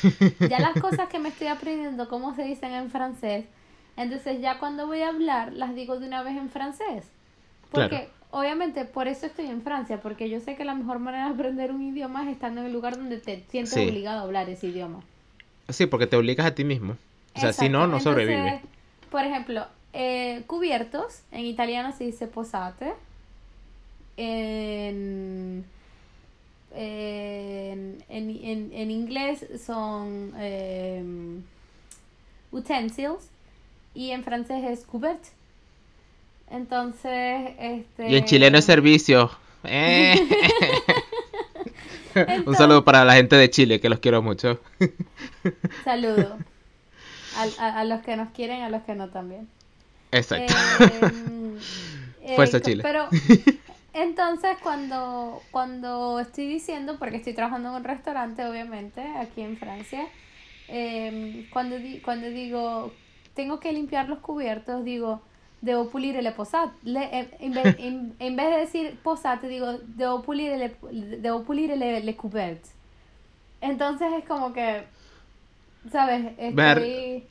ya 0.49 0.59
las 0.59 0.81
cosas 0.81 1.09
que 1.09 1.19
me 1.19 1.29
estoy 1.29 1.49
aprendiendo, 1.49 2.09
cómo 2.09 2.35
se 2.35 2.45
dicen 2.45 2.73
en 2.73 2.91
francés, 2.91 3.45
entonces 3.97 4.41
ya 4.41 4.59
cuando 4.59 4.87
voy 4.87 5.01
a 5.01 5.09
hablar 5.09 5.53
las 5.53 5.75
digo 5.75 5.99
de 5.99 6.07
una 6.07 6.23
vez 6.23 6.37
en 6.37 6.51
francés. 6.51 7.05
Porque 7.71 8.09
obviamente 8.31 8.85
por 8.85 9.09
eso 9.09 9.27
estoy 9.27 9.47
en 9.47 9.63
Francia, 9.63 10.01
porque 10.01 10.29
yo 10.29 10.41
sé 10.41 10.57
que 10.57 10.65
la 10.65 10.75
mejor 10.75 10.99
manera 10.99 11.27
de 11.29 11.35
aprender 11.35 11.71
un 11.71 11.83
idioma 11.83 12.25
es 12.25 12.31
estando 12.33 12.61
en 12.61 12.67
el 12.67 12.73
lugar 12.73 12.97
donde 12.97 13.19
te 13.19 13.45
sientes 13.49 13.75
obligado 13.75 14.21
a 14.21 14.23
hablar 14.23 14.49
ese 14.49 14.69
idioma. 14.69 15.01
Sí, 15.69 15.87
porque 15.87 16.07
te 16.07 16.17
obligas 16.17 16.47
a 16.47 16.55
ti 16.55 16.65
mismo. 16.65 16.97
O 17.35 17.41
sea, 17.41 17.53
si 17.53 17.69
no, 17.69 17.87
no 17.87 18.01
sobrevive. 18.01 18.61
Por 19.11 19.25
ejemplo, 19.25 19.67
eh, 19.93 20.43
cubiertos, 20.47 21.23
en 21.31 21.47
italiano 21.47 21.93
se 21.93 22.05
dice 22.05 22.27
posate. 22.27 22.93
En, 24.19 25.65
en, 26.75 28.05
en, 28.09 28.71
en, 28.73 28.91
inglés 28.91 29.47
son 29.65 30.33
eh, 30.37 31.03
utensils 32.51 33.32
y 33.95 34.11
en 34.11 34.25
francés 34.25 34.65
es 34.65 34.85
couvert. 34.85 35.23
Entonces, 36.51 37.53
este... 37.59 38.11
Y 38.11 38.17
en 38.17 38.25
chileno 38.25 38.59
es 38.59 38.65
servicio. 38.65 39.31
Eh. 39.65 40.15
Un 42.47 42.55
saludo 42.55 42.85
para 42.85 43.05
la 43.05 43.15
gente 43.15 43.37
de 43.37 43.49
Chile, 43.49 43.81
que 43.81 43.89
los 43.89 44.01
quiero 44.01 44.21
mucho. 44.21 44.61
Saludo. 45.85 46.37
A, 47.59 47.81
a, 47.81 47.85
los 47.85 48.03
que 48.03 48.17
nos 48.17 48.31
quieren, 48.33 48.63
a 48.63 48.69
los 48.69 48.83
que 48.83 48.95
no 48.95 49.09
también. 49.09 49.49
Exacto. 50.11 50.55
Eh, 52.25 52.37
Fuerza 52.37 52.61
Chile. 52.61 52.85
Pero 52.85 53.09
entonces 53.93 54.57
cuando, 54.63 55.43
cuando 55.51 56.21
estoy 56.21 56.47
diciendo, 56.47 56.97
porque 56.97 57.17
estoy 57.17 57.35
trabajando 57.35 57.71
en 57.71 57.75
un 57.75 57.85
restaurante, 57.85 58.45
obviamente, 58.45 59.03
aquí 59.19 59.41
en 59.41 59.57
Francia, 59.57 60.07
eh, 60.69 61.49
cuando, 61.53 61.75
cuando 62.05 62.31
digo 62.31 62.93
tengo 63.35 63.61
que 63.61 63.73
limpiar 63.73 64.09
los 64.09 64.19
cubiertos, 64.19 64.85
digo, 64.85 65.23
debo 65.61 65.89
pulir 65.89 66.17
el 66.17 66.33
posat. 66.35 66.71
Eh, 66.85 67.29
en, 67.41 67.53
vez, 67.53 67.77
en, 68.19 68.37
vez 68.37 68.51
de 68.51 68.57
decir 68.57 68.99
posate, 69.03 69.49
digo, 69.49 69.79
debo 69.87 70.23
pulir 70.23 70.53
el, 70.53 71.23
debo 71.23 71.43
pulir 71.45 71.71
el, 71.71 71.83
el 71.83 72.17
Entonces 73.61 74.13
es 74.19 74.25
como 74.27 74.53
que, 74.53 74.85
¿sabes? 75.91 76.33
Estoy, 76.39 77.27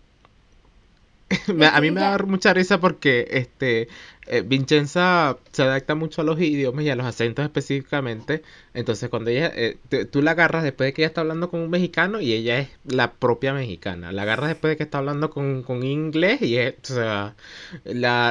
a 1.71 1.81
mí 1.81 1.91
me 1.91 2.01
da 2.01 2.17
mucha 2.19 2.53
risa 2.53 2.79
porque 2.79 3.27
este 3.31 3.87
eh, 4.27 4.43
Vincenza 4.45 5.37
se 5.51 5.63
adapta 5.63 5.95
mucho 5.95 6.21
a 6.21 6.23
los 6.23 6.39
idiomas 6.39 6.85
y 6.85 6.89
a 6.89 6.95
los 6.95 7.05
acentos 7.05 7.43
específicamente. 7.43 8.43
Entonces, 8.73 9.09
cuando 9.09 9.29
ella 9.29 9.51
eh, 9.53 9.77
tú 10.11 10.21
la 10.21 10.31
agarras 10.31 10.63
después 10.63 10.87
de 10.87 10.93
que 10.93 11.01
ella 11.01 11.07
está 11.07 11.21
hablando 11.21 11.49
con 11.49 11.59
un 11.59 11.69
mexicano 11.69 12.21
y 12.21 12.33
ella 12.33 12.59
es 12.59 12.69
la 12.85 13.13
propia 13.13 13.53
mexicana. 13.53 14.11
La 14.11 14.21
agarras 14.21 14.49
después 14.49 14.71
de 14.71 14.77
que 14.77 14.83
está 14.83 14.99
hablando 14.99 15.29
con, 15.29 15.63
con 15.63 15.83
inglés 15.83 16.41
y 16.41 16.57
es 16.57 16.75
la, 16.91 17.35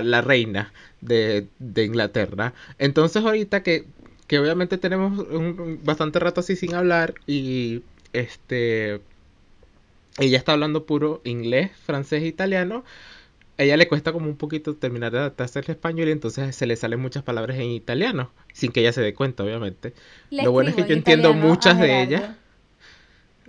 la, 0.03 0.21
reina 0.23 0.73
de, 1.01 1.49
de, 1.59 1.85
Inglaterra. 1.85 2.55
Entonces, 2.79 3.25
ahorita 3.25 3.63
que, 3.63 3.85
que 4.27 4.39
obviamente 4.39 4.79
tenemos 4.79 5.19
un, 5.19 5.81
bastante 5.85 6.19
rato 6.19 6.41
así 6.41 6.57
sin 6.57 6.75
hablar 6.75 7.15
y 7.27 7.83
este 8.13 9.01
ella 10.21 10.39
está 10.39 10.53
hablando 10.53 10.87
puro 10.87 11.21
inglés, 11.25 11.71
francés 11.85 12.23
e 12.23 12.27
italiano. 12.27 12.85
A 13.59 13.63
ella 13.63 13.77
le 13.77 13.89
cuesta 13.89 14.13
como 14.13 14.27
un 14.27 14.37
poquito 14.37 14.77
terminar 14.77 15.13
de 15.13 15.19
adaptarse 15.19 15.59
al 15.59 15.65
español 15.69 16.09
y 16.09 16.13
entonces 16.13 16.55
se 16.57 16.67
le 16.67 16.77
salen 16.77 17.01
muchas 17.01 17.23
palabras 17.23 17.59
en 17.59 17.71
italiano, 17.71 18.31
sin 18.53 18.73
que 18.73 18.81
ella 18.81 18.93
se 18.93 19.03
dé 19.03 19.15
cuenta, 19.15 19.45
obviamente. 19.45 19.93
Lo 20.31 20.53
bueno 20.53 20.71
es 20.71 20.77
que 20.77 20.87
yo 20.87 20.95
entiendo 20.95 21.35
muchas 21.35 21.79
de 21.79 22.03
ellas. 22.03 22.37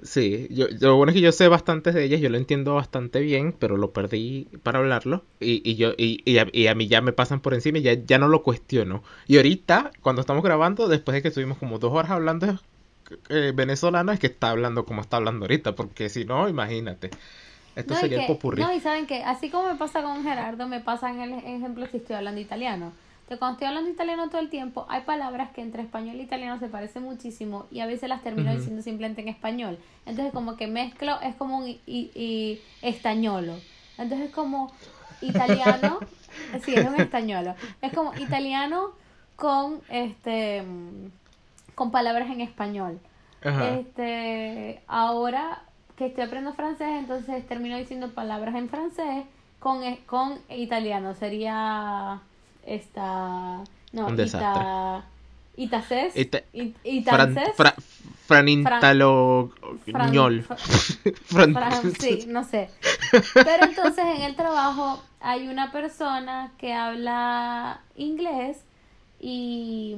Sí, 0.04 0.48
yo, 0.50 0.66
lo 0.80 0.96
bueno 0.96 1.12
es 1.12 1.16
que 1.16 1.22
yo 1.22 1.32
sé 1.32 1.48
bastantes 1.48 1.94
de 1.94 2.04
ellas, 2.04 2.22
yo 2.22 2.30
lo 2.30 2.38
entiendo 2.38 2.74
bastante 2.74 3.20
bien, 3.20 3.54
pero 3.58 3.78
lo 3.78 3.92
perdí 3.92 4.48
para 4.64 4.80
hablarlo 4.80 5.24
y, 5.40 5.62
y 5.70 5.76
yo 5.76 5.92
y, 5.96 6.22
y, 6.26 6.40
a, 6.40 6.48
y, 6.52 6.68
a, 6.68 6.76
mí 6.76 6.88
ya 6.88 7.02
me 7.02 7.14
pasan 7.14 7.40
por 7.40 7.54
encima 7.54 7.78
y 7.78 7.84
ya, 7.84 7.94
ya 7.94 8.18
no 8.18 8.28
lo 8.28 8.42
cuestiono. 8.42 9.04
Y 9.28 9.38
ahorita, 9.38 9.92
cuando 10.02 10.22
estamos 10.22 10.44
grabando, 10.44 10.88
después 10.88 11.14
de 11.14 11.22
que 11.22 11.28
estuvimos 11.28 11.60
como 11.60 11.78
dos 11.78 11.94
horas 11.94 12.12
hablando 12.12 12.60
eh, 13.30 13.52
venezolano, 13.56 14.12
es 14.12 14.20
que 14.20 14.28
está 14.28 14.50
hablando 14.52 14.86
como 14.86 15.02
está 15.02 15.18
hablando 15.18 15.46
ahorita, 15.46 15.76
porque 15.76 16.10
si 16.10 16.26
no, 16.26 16.48
imagínate. 16.50 17.10
Esto 17.76 17.94
No, 17.94 18.00
y 18.00 18.02
sería 18.02 18.18
que- 18.18 18.24
el 18.26 18.28
popurrí. 18.28 18.62
no, 18.62 18.74
y 18.74 18.80
saben 18.82 19.06
que 19.08 19.24
así 19.24 19.50
como 19.50 19.70
me 19.70 19.76
pasa 19.76 20.02
con 20.04 20.24
Gerardo, 20.24 20.68
me 20.68 20.80
pasa 20.82 21.10
en 21.10 21.22
el 21.22 21.34
ejemplo 21.34 21.86
si 21.88 21.98
estoy 21.98 22.16
hablando 22.18 22.42
italiano. 22.42 22.92
Que 23.30 23.38
cuando 23.38 23.54
estoy 23.54 23.68
hablando 23.70 23.90
italiano 23.90 24.28
todo 24.30 24.42
el 24.42 24.50
tiempo, 24.50 24.86
hay 24.90 25.04
palabras 25.04 25.52
que 25.52 25.62
entre 25.62 25.82
español 25.84 26.18
e 26.20 26.24
italiano 26.24 26.60
se 26.60 26.68
parecen 26.68 27.04
muchísimo 27.04 27.66
y 27.72 27.80
a 27.80 27.86
veces 27.86 28.10
las 28.10 28.22
termino 28.24 28.52
diciendo 28.54 28.82
simplemente 28.82 29.22
en 29.22 29.30
español. 29.30 29.78
Entonces 30.06 30.34
como 30.34 30.58
que 30.58 30.68
mezclo, 30.68 31.18
es 31.22 31.34
como 31.36 31.60
un 31.60 31.68
i- 31.70 31.80
i- 31.88 32.60
estañolo. 32.82 33.56
Entonces 33.98 34.28
es 34.28 34.36
como 34.36 34.74
italiano, 35.22 36.00
sí, 36.66 36.76
es 36.76 36.86
un 36.86 36.96
estañolo. 37.00 37.56
Es 37.82 37.94
como 37.94 38.14
italiano 38.16 38.92
con 39.38 39.82
este 39.90 40.62
mm, 40.64 41.06
con 41.76 41.92
palabras 41.92 42.30
en 42.30 42.42
español. 42.42 43.00
Ajá. 43.44 43.70
Este, 43.70 44.82
ahora 44.88 45.64
que 45.96 46.06
estoy 46.08 46.24
aprendiendo 46.24 46.56
francés, 46.56 46.88
entonces 47.00 47.48
termino 47.48 47.78
diciendo 47.78 48.10
palabras 48.12 48.56
en 48.56 48.70
francés 48.70 49.26
con, 49.60 49.84
e- 49.84 50.00
con 50.06 50.40
italiano. 50.50 51.14
Sería 51.16 52.20
esta. 52.66 53.64
No, 53.94 54.08
Un 54.08 54.16
desastre. 54.16 54.50
ita, 54.50 55.04
itacés. 55.58 56.16
Ita- 56.16 56.44
it- 56.54 56.76
Fran, 57.04 57.32
itancés, 57.32 57.56
franintalo 58.26 59.50
Fran- 61.26 61.94
sí, 62.00 62.26
no 62.28 62.44
sé. 62.44 62.70
Pero 63.34 63.66
entonces 63.66 64.06
en 64.06 64.22
el 64.22 64.36
trabajo 64.36 65.02
hay 65.20 65.48
una 65.48 65.72
persona 65.72 66.52
que 66.58 66.74
habla 66.74 67.82
inglés 67.96 68.64
y, 69.20 69.98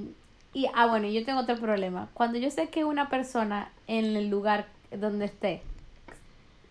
y 0.54 0.68
ah 0.74 0.86
bueno, 0.86 1.08
yo 1.08 1.26
tengo 1.26 1.42
otro 1.42 1.58
problema. 1.58 2.10
Cuando 2.14 2.38
yo 2.38 2.50
sé 2.52 2.70
que 2.70 2.84
una 2.86 3.10
persona 3.10 3.72
en 3.88 4.16
el 4.16 4.30
lugar 4.30 4.68
donde 4.92 5.26
esté 5.26 5.62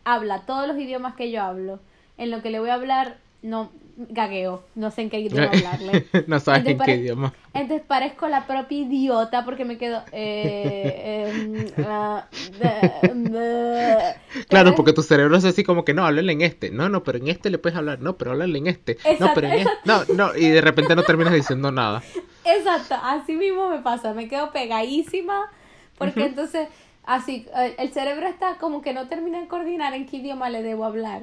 habla 0.05 0.43
todos 0.47 0.67
los 0.67 0.77
idiomas 0.77 1.15
que 1.15 1.31
yo 1.31 1.43
hablo, 1.43 1.81
en 2.19 2.31
lo 2.31 2.43
que 2.43 2.51
le 2.51 2.61
voy 2.61 2.71
a 2.71 2.75
hablar 2.75 3.17
no 3.43 3.71
gagueo, 3.97 4.63
no 4.75 4.91
sé 4.91 5.03
en 5.03 5.11
qué 5.11 5.21
idioma 5.21 5.51
hablarle. 5.53 6.07
no 6.27 6.41
sabes 6.41 6.61
Entonces 6.67 6.81
en 6.89 6.97
qué 6.97 7.03
idioma. 7.03 7.33
Entonces 7.55 7.87
parezco 7.87 8.29
la 8.29 8.47
propia 8.47 8.79
idiota 8.79 9.45
porque 9.45 9.65
me 9.65 9.77
quedo 9.79 10.03
eh, 10.13 11.31
em, 11.31 11.67
ah, 11.87 12.27
de- 12.59 13.31
de- 13.31 14.15
Claro, 14.49 14.75
porque 14.75 14.93
tu 14.93 15.03
cerebro 15.03 15.37
es 15.37 15.45
así 15.45 15.63
como 15.65 15.85
que 15.85 15.95
no, 15.95 16.05
háblale 16.07 16.33
en 16.33 16.41
este. 16.43 16.71
No, 16.71 16.89
no, 16.89 17.03
pero 17.05 17.19
en 17.19 17.29
este 17.29 17.51
le 17.51 17.59
puedes 17.59 17.77
hablar. 17.77 18.01
No, 18.01 18.17
pero 18.17 18.33
háblale 18.33 18.59
en 18.59 18.67
este. 18.67 18.97
no, 19.05 19.11
Exacto, 19.11 19.35
pero 19.35 19.47
en 19.49 19.53
este. 19.61 19.71
No, 19.85 20.05
no, 20.15 20.37
y 20.37 20.49
de 20.49 20.61
repente 20.61 20.97
no 20.97 21.03
terminas 21.03 21.33
diciendo 21.35 21.71
nada. 21.71 22.03
Exacto, 22.45 22.97
así 23.03 23.35
mismo 23.35 23.69
me 23.71 23.79
pasa, 23.81 24.15
me 24.15 24.29
quedo 24.29 24.51
pegadísima 24.53 25.51
porque 25.97 26.25
entonces 26.25 26.69
así 27.05 27.47
eh, 27.57 27.75
el 27.79 27.93
cerebro 27.93 28.27
está 28.27 28.57
como 28.59 28.83
que 28.83 28.93
no 28.95 29.07
termina 29.09 29.41
de 29.41 29.47
coordinar 29.47 29.95
en 29.95 30.07
qué 30.07 30.17
idioma 30.17 30.51
le 30.51 30.63
debo 30.63 30.85
hablar. 30.85 31.23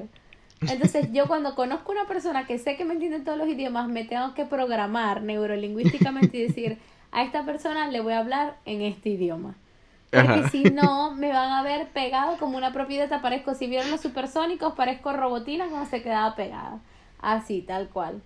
Entonces 0.68 1.08
yo 1.12 1.26
cuando 1.26 1.54
conozco 1.54 1.92
una 1.92 2.06
persona 2.06 2.46
que 2.46 2.58
sé 2.58 2.76
que 2.76 2.84
me 2.84 2.94
entiende 2.94 3.20
todos 3.20 3.38
los 3.38 3.48
idiomas, 3.48 3.88
me 3.88 4.04
tengo 4.04 4.34
que 4.34 4.44
programar 4.44 5.22
neurolingüísticamente 5.22 6.36
y 6.36 6.42
decir, 6.48 6.78
a 7.12 7.22
esta 7.22 7.44
persona 7.44 7.88
le 7.88 8.00
voy 8.00 8.12
a 8.12 8.18
hablar 8.18 8.56
en 8.66 8.82
este 8.82 9.10
idioma. 9.10 9.54
Porque 10.10 10.28
Ajá. 10.40 10.48
si 10.50 10.64
no, 10.64 11.12
me 11.14 11.28
van 11.28 11.52
a 11.52 11.62
ver 11.62 11.88
pegado 11.90 12.36
como 12.38 12.58
una 12.58 12.72
propiedad. 12.72 13.22
Parezco, 13.22 13.54
si 13.54 13.68
vieron 13.68 13.90
los 13.92 14.00
supersónicos, 14.00 14.74
parezco 14.74 15.12
robotina 15.12 15.68
cuando 15.68 15.88
se 15.88 16.02
quedaba 16.02 16.34
pegada. 16.34 16.80
Así, 17.20 17.62
tal 17.62 17.88
cual. 17.88 18.20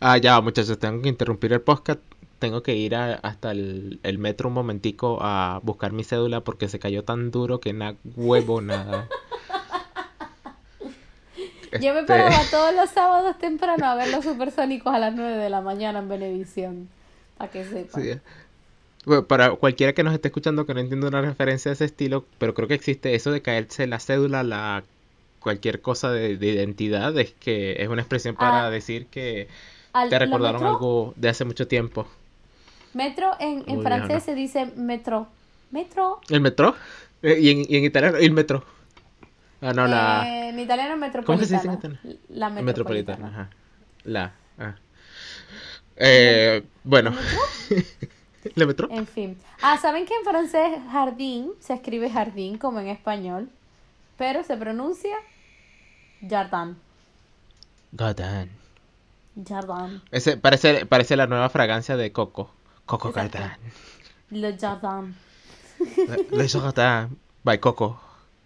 Ah, 0.00 0.16
ya, 0.16 0.40
muchachos, 0.40 0.78
tengo 0.78 1.02
que 1.02 1.08
interrumpir 1.10 1.52
el 1.52 1.60
podcast. 1.60 2.00
Tengo 2.38 2.62
que 2.62 2.74
ir 2.76 2.94
a- 2.94 3.14
hasta 3.16 3.50
el, 3.50 4.00
el 4.02 4.18
metro 4.18 4.48
un 4.48 4.54
momentico 4.54 5.18
a 5.20 5.60
buscar 5.62 5.92
mi 5.92 6.04
cédula 6.04 6.40
porque 6.42 6.68
se 6.68 6.78
cayó 6.78 7.04
tan 7.04 7.30
duro 7.30 7.60
que 7.60 7.72
na 7.72 7.94
huevo 8.16 8.60
nada. 8.60 9.08
Yo 11.80 11.94
me 11.94 12.00
Este, 12.00 12.04
paraba 12.06 12.42
todos 12.50 12.74
los 12.74 12.90
sábados 12.90 13.38
temprano 13.38 13.84
a 13.86 13.94
ver 13.94 14.08
los 14.08 14.24
supersónicos 14.24 14.92
a 14.94 14.98
las 14.98 15.14
9 15.14 15.36
de 15.36 15.50
la 15.50 15.60
mañana 15.60 15.98
en 16.00 16.08
Benevisión. 16.08 16.88
Para 17.36 17.50
que 17.50 17.64
sepan. 17.64 18.02
sí. 18.02 18.10
Bueno, 19.04 19.26
para 19.26 19.50
cualquiera 19.52 19.92
que 19.94 20.02
nos 20.02 20.12
esté 20.12 20.28
escuchando 20.28 20.66
que 20.66 20.74
no 20.74 20.80
entienda 20.80 21.08
una 21.08 21.22
referencia 21.22 21.70
de 21.70 21.74
ese 21.74 21.84
estilo, 21.86 22.24
pero 22.38 22.52
creo 22.52 22.68
que 22.68 22.74
existe 22.74 23.14
eso 23.14 23.30
de 23.30 23.40
caerse 23.42 23.86
la 23.86 24.00
cédula, 24.00 24.42
la 24.42 24.82
cualquier 25.40 25.80
cosa 25.80 26.10
de, 26.12 26.36
de 26.36 26.46
identidad, 26.48 27.16
es 27.18 27.32
que 27.32 27.80
es 27.82 27.88
una 27.88 28.02
expresión 28.02 28.34
para 28.34 28.66
Ah. 28.66 28.70
decir 28.70 29.06
que 29.06 29.48
Al- 29.94 30.10
te 30.10 30.18
¿lo 30.18 30.24
recordaron 30.26 30.60
metro? 30.62 30.68
algo 30.68 31.12
de 31.16 31.28
hace 31.30 31.44
mucho 31.46 31.66
tiempo. 31.68 32.06
Metro 32.92 33.30
en, 33.38 33.64
francés 33.82 34.24
se 34.24 34.34
dice 34.34 34.66
metro. 34.76 35.28
Metro. 35.70 36.20
¿El 36.28 36.40
metro? 36.40 36.74
Eh, 37.22 37.38
¿Y 37.40 37.50
en, 37.50 37.58
y 37.68 37.76
en 37.76 37.84
italiano? 37.84 38.16
¿El 38.18 38.32
metro? 38.32 38.64
Ah, 39.60 39.72
no, 39.72 39.86
la... 39.86 40.24
Eh, 40.26 40.48
en 40.50 40.58
italiano 40.60 40.96
¿Cómo 41.24 41.38
que 41.38 41.46
se 41.46 41.54
dice 41.54 41.66
en 41.66 41.72
metropolitana. 41.72 41.74
italiano? 41.74 42.00
La 42.28 42.50
metropolitana. 42.50 42.62
metropolitana, 42.62 43.28
ajá. 43.28 43.50
La. 44.04 44.32
ah. 44.58 44.74
Eh, 45.96 46.62
bueno. 46.84 47.12
¿La 48.54 48.66
metro? 48.66 48.88
En 48.90 49.06
fin. 49.06 49.36
Ah, 49.60 49.76
¿saben 49.78 50.06
que 50.06 50.14
en 50.14 50.24
francés 50.24 50.78
jardín 50.90 51.52
se 51.60 51.74
escribe 51.74 52.08
jardín 52.10 52.56
como 52.56 52.78
en 52.80 52.88
español? 52.88 53.50
Pero 54.16 54.44
se 54.44 54.56
pronuncia 54.56 55.16
jardin. 56.28 56.76
Godin. 57.92 58.50
Jardin. 59.46 60.02
Ese 60.10 60.36
parece, 60.36 60.86
parece 60.86 61.16
la 61.16 61.26
nueva 61.26 61.48
fragancia 61.48 61.96
de 61.96 62.12
Coco. 62.12 62.50
Coco 62.86 63.08
Exacto. 63.08 63.38
Godin. 63.38 64.40
Le 64.40 64.56
jardin. 64.56 65.14
Le 66.30 66.48
Jardin 66.48 67.18
by 67.42 67.58
Coco. 67.58 68.00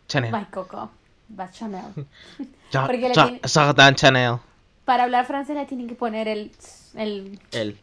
Chanel. 0.08 0.32
By 0.32 0.46
Coco. 0.50 0.90
By 1.34 1.50
Chanel. 1.50 1.84
Ja- 2.72 2.86
Porque 2.86 3.08
le 3.08 3.14
tiene- 3.14 3.40
Jardin 3.44 3.94
Chanel. 3.94 4.36
Para 4.84 5.04
hablar 5.04 5.26
francés 5.26 5.54
le 5.56 5.64
tienen 5.66 5.88
que 5.88 5.94
poner 5.94 6.26
el... 6.28 6.50
el 6.94 7.38
El. 7.52 7.78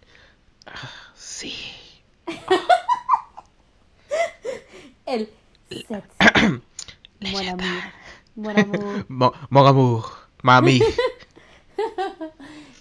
Ah, 0.66 0.90
sí. 1.16 1.54
el... 5.06 5.30
sexy. 5.70 5.92
Mon 7.32 7.48
amour. 7.48 7.84
Mon 8.36 8.60
amour. 8.60 9.06
Mo- 9.10 9.34
Mon 9.50 9.68
amour. 9.68 10.06
Mami. 10.42 10.80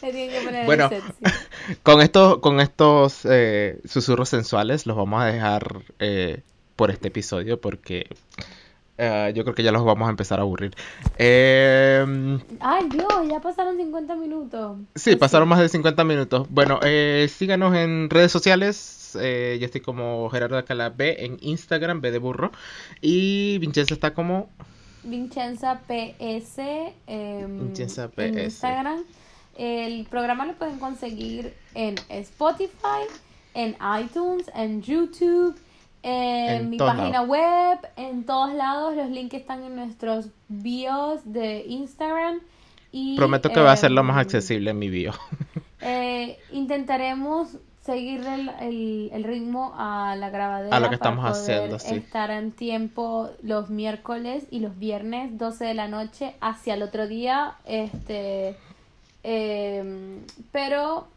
Le 0.02 0.12
tienen 0.12 0.30
que 0.30 0.40
poner 0.44 0.66
Bueno. 0.66 0.88
el 0.90 1.02
sexy. 1.02 1.78
Con 1.82 2.00
estos, 2.00 2.38
con 2.38 2.60
estos 2.60 3.20
eh, 3.24 3.80
susurros 3.84 4.28
sensuales 4.28 4.86
los 4.86 4.96
vamos 4.96 5.20
a 5.22 5.26
dejar 5.26 5.82
eh, 5.98 6.42
por 6.76 6.90
este 6.90 7.08
episodio 7.08 7.60
porque 7.60 8.06
eh, 8.98 9.32
yo 9.34 9.44
creo 9.44 9.54
que 9.54 9.62
ya 9.62 9.72
los 9.72 9.84
vamos 9.84 10.06
a 10.06 10.10
empezar 10.10 10.38
a 10.40 10.42
aburrir. 10.42 10.74
Eh, 11.16 12.38
Ay, 12.60 12.88
Dios, 12.90 13.08
ya 13.30 13.40
pasaron 13.40 13.76
50 13.76 14.16
minutos. 14.16 14.76
sí, 14.94 15.16
pasaron 15.16 15.48
más 15.48 15.60
de 15.60 15.68
50 15.68 16.04
minutos. 16.04 16.46
Bueno, 16.50 16.80
eh, 16.82 17.28
síganos 17.32 17.74
en 17.74 18.10
redes 18.10 18.32
sociales. 18.32 19.16
eh, 19.20 19.56
yo 19.60 19.64
estoy 19.66 19.80
como 19.80 20.28
Gerardo 20.30 20.56
Alcalá 20.58 20.90
B 20.90 21.16
en 21.24 21.38
Instagram, 21.40 22.00
B 22.00 22.10
de 22.10 22.18
burro. 22.18 22.52
Y 23.00 23.58
Vincenzo 23.58 23.94
está 23.94 24.12
como... 24.12 24.50
Vincenza 25.04 25.80
PS, 25.86 26.58
em, 27.06 27.58
Vincenza 27.60 28.10
en 28.16 28.34
PS. 28.34 28.44
Instagram. 28.44 29.04
El 29.56 30.04
programa 30.06 30.44
lo 30.44 30.54
pueden 30.54 30.78
conseguir 30.78 31.54
en 31.74 31.94
Spotify, 32.10 33.06
en 33.54 33.76
iTunes, 34.00 34.50
en 34.54 34.82
YouTube, 34.82 35.56
en, 36.02 36.50
En 36.56 36.70
mi 36.70 36.78
página 36.78 37.22
web, 37.22 37.78
en 37.96 38.24
todos 38.24 38.52
lados. 38.54 38.94
Los 38.96 39.10
links 39.10 39.34
están 39.34 39.62
en 39.64 39.76
nuestros 39.76 40.26
bios 40.48 41.20
de 41.24 41.64
Instagram. 41.66 42.40
Y, 42.92 43.16
Prometo 43.16 43.50
que 43.50 43.60
va 43.60 43.72
a 43.72 43.76
ser 43.76 43.90
lo 43.90 44.02
más 44.02 44.14
em, 44.16 44.20
accesible 44.20 44.70
en 44.70 44.78
mi 44.78 44.88
bio. 44.88 45.12
eh, 45.80 46.38
intentaremos 46.52 47.56
seguir 47.82 48.20
el, 48.26 48.50
el- 48.60 49.10
el 49.14 49.24
ritmo 49.24 49.72
a 49.76 50.14
la 50.16 50.28
grabadera 50.30 50.76
A 50.76 50.80
lo 50.80 50.90
que 50.90 50.98
para 50.98 51.10
estamos 51.10 51.38
poder 51.38 51.56
haciendo, 51.56 51.78
sí. 51.78 51.94
estar 51.94 52.30
en 52.30 52.52
tiempo 52.52 53.30
los 53.42 53.70
miércoles 53.70 54.44
y 54.50 54.60
los 54.60 54.78
viernes 54.78 55.38
12 55.38 55.64
de 55.64 55.74
la 55.74 55.88
noche 55.88 56.34
hacia 56.42 56.74
el 56.74 56.82
otro 56.82 57.06
día 57.08 57.54
este 57.64 58.56
em, 59.22 60.20
pero 60.52 61.08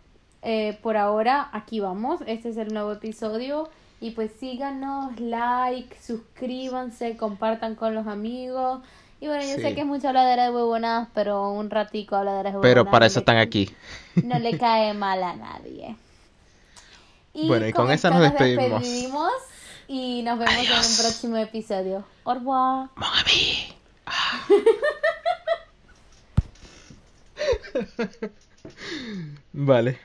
eh, 0.43 0.77
por 0.81 0.97
ahora 0.97 1.49
aquí 1.51 1.79
vamos 1.79 2.21
este 2.25 2.49
es 2.49 2.57
el 2.57 2.73
nuevo 2.73 2.93
episodio 2.93 3.69
y 4.01 4.11
pues 4.11 4.31
síganos 4.39 5.17
like 5.19 5.95
suscríbanse 6.01 7.15
compartan 7.17 7.75
con 7.75 7.95
los 7.95 8.07
amigos 8.07 8.81
y 9.21 9.27
bueno 9.27 9.43
yo 9.43 9.55
Sí. 9.55 9.61
sé 9.61 9.75
que 9.75 9.81
es 9.81 9.87
mucha 9.87 10.09
habladera 10.09 10.45
de 10.45 10.49
huevonadas 10.51 11.07
pero 11.13 11.51
un 11.51 11.69
ratico 11.69 12.15
habladera 12.17 12.51
de 12.51 12.57
Pero 12.59 12.81
huevonadas 12.81 12.91
para 12.91 13.05
no 13.05 13.07
eso 13.07 13.19
están 13.19 13.37
aquí. 13.37 13.69
no 14.23 14.39
le 14.39 14.57
cae 14.57 14.93
mal 14.93 15.23
a 15.23 15.35
nadie. 15.35 15.95
Bueno, 17.33 17.65
y 17.67 17.71
con 17.73 17.89
esa 17.91 18.09
nos 18.09 18.21
despedimos. 18.21 18.81
despedimos 18.81 19.31
y 19.87 20.21
nos 20.23 20.37
vemos 20.39 20.55
en 20.55 20.71
un 20.91 20.97
próximo 20.97 21.37
episodio. 21.37 22.03
Au 22.25 22.33
revoir. 22.33 22.89
Mon 22.95 23.09
ami. 23.23 23.73
Ah. 24.13 24.41
vale. 29.53 29.99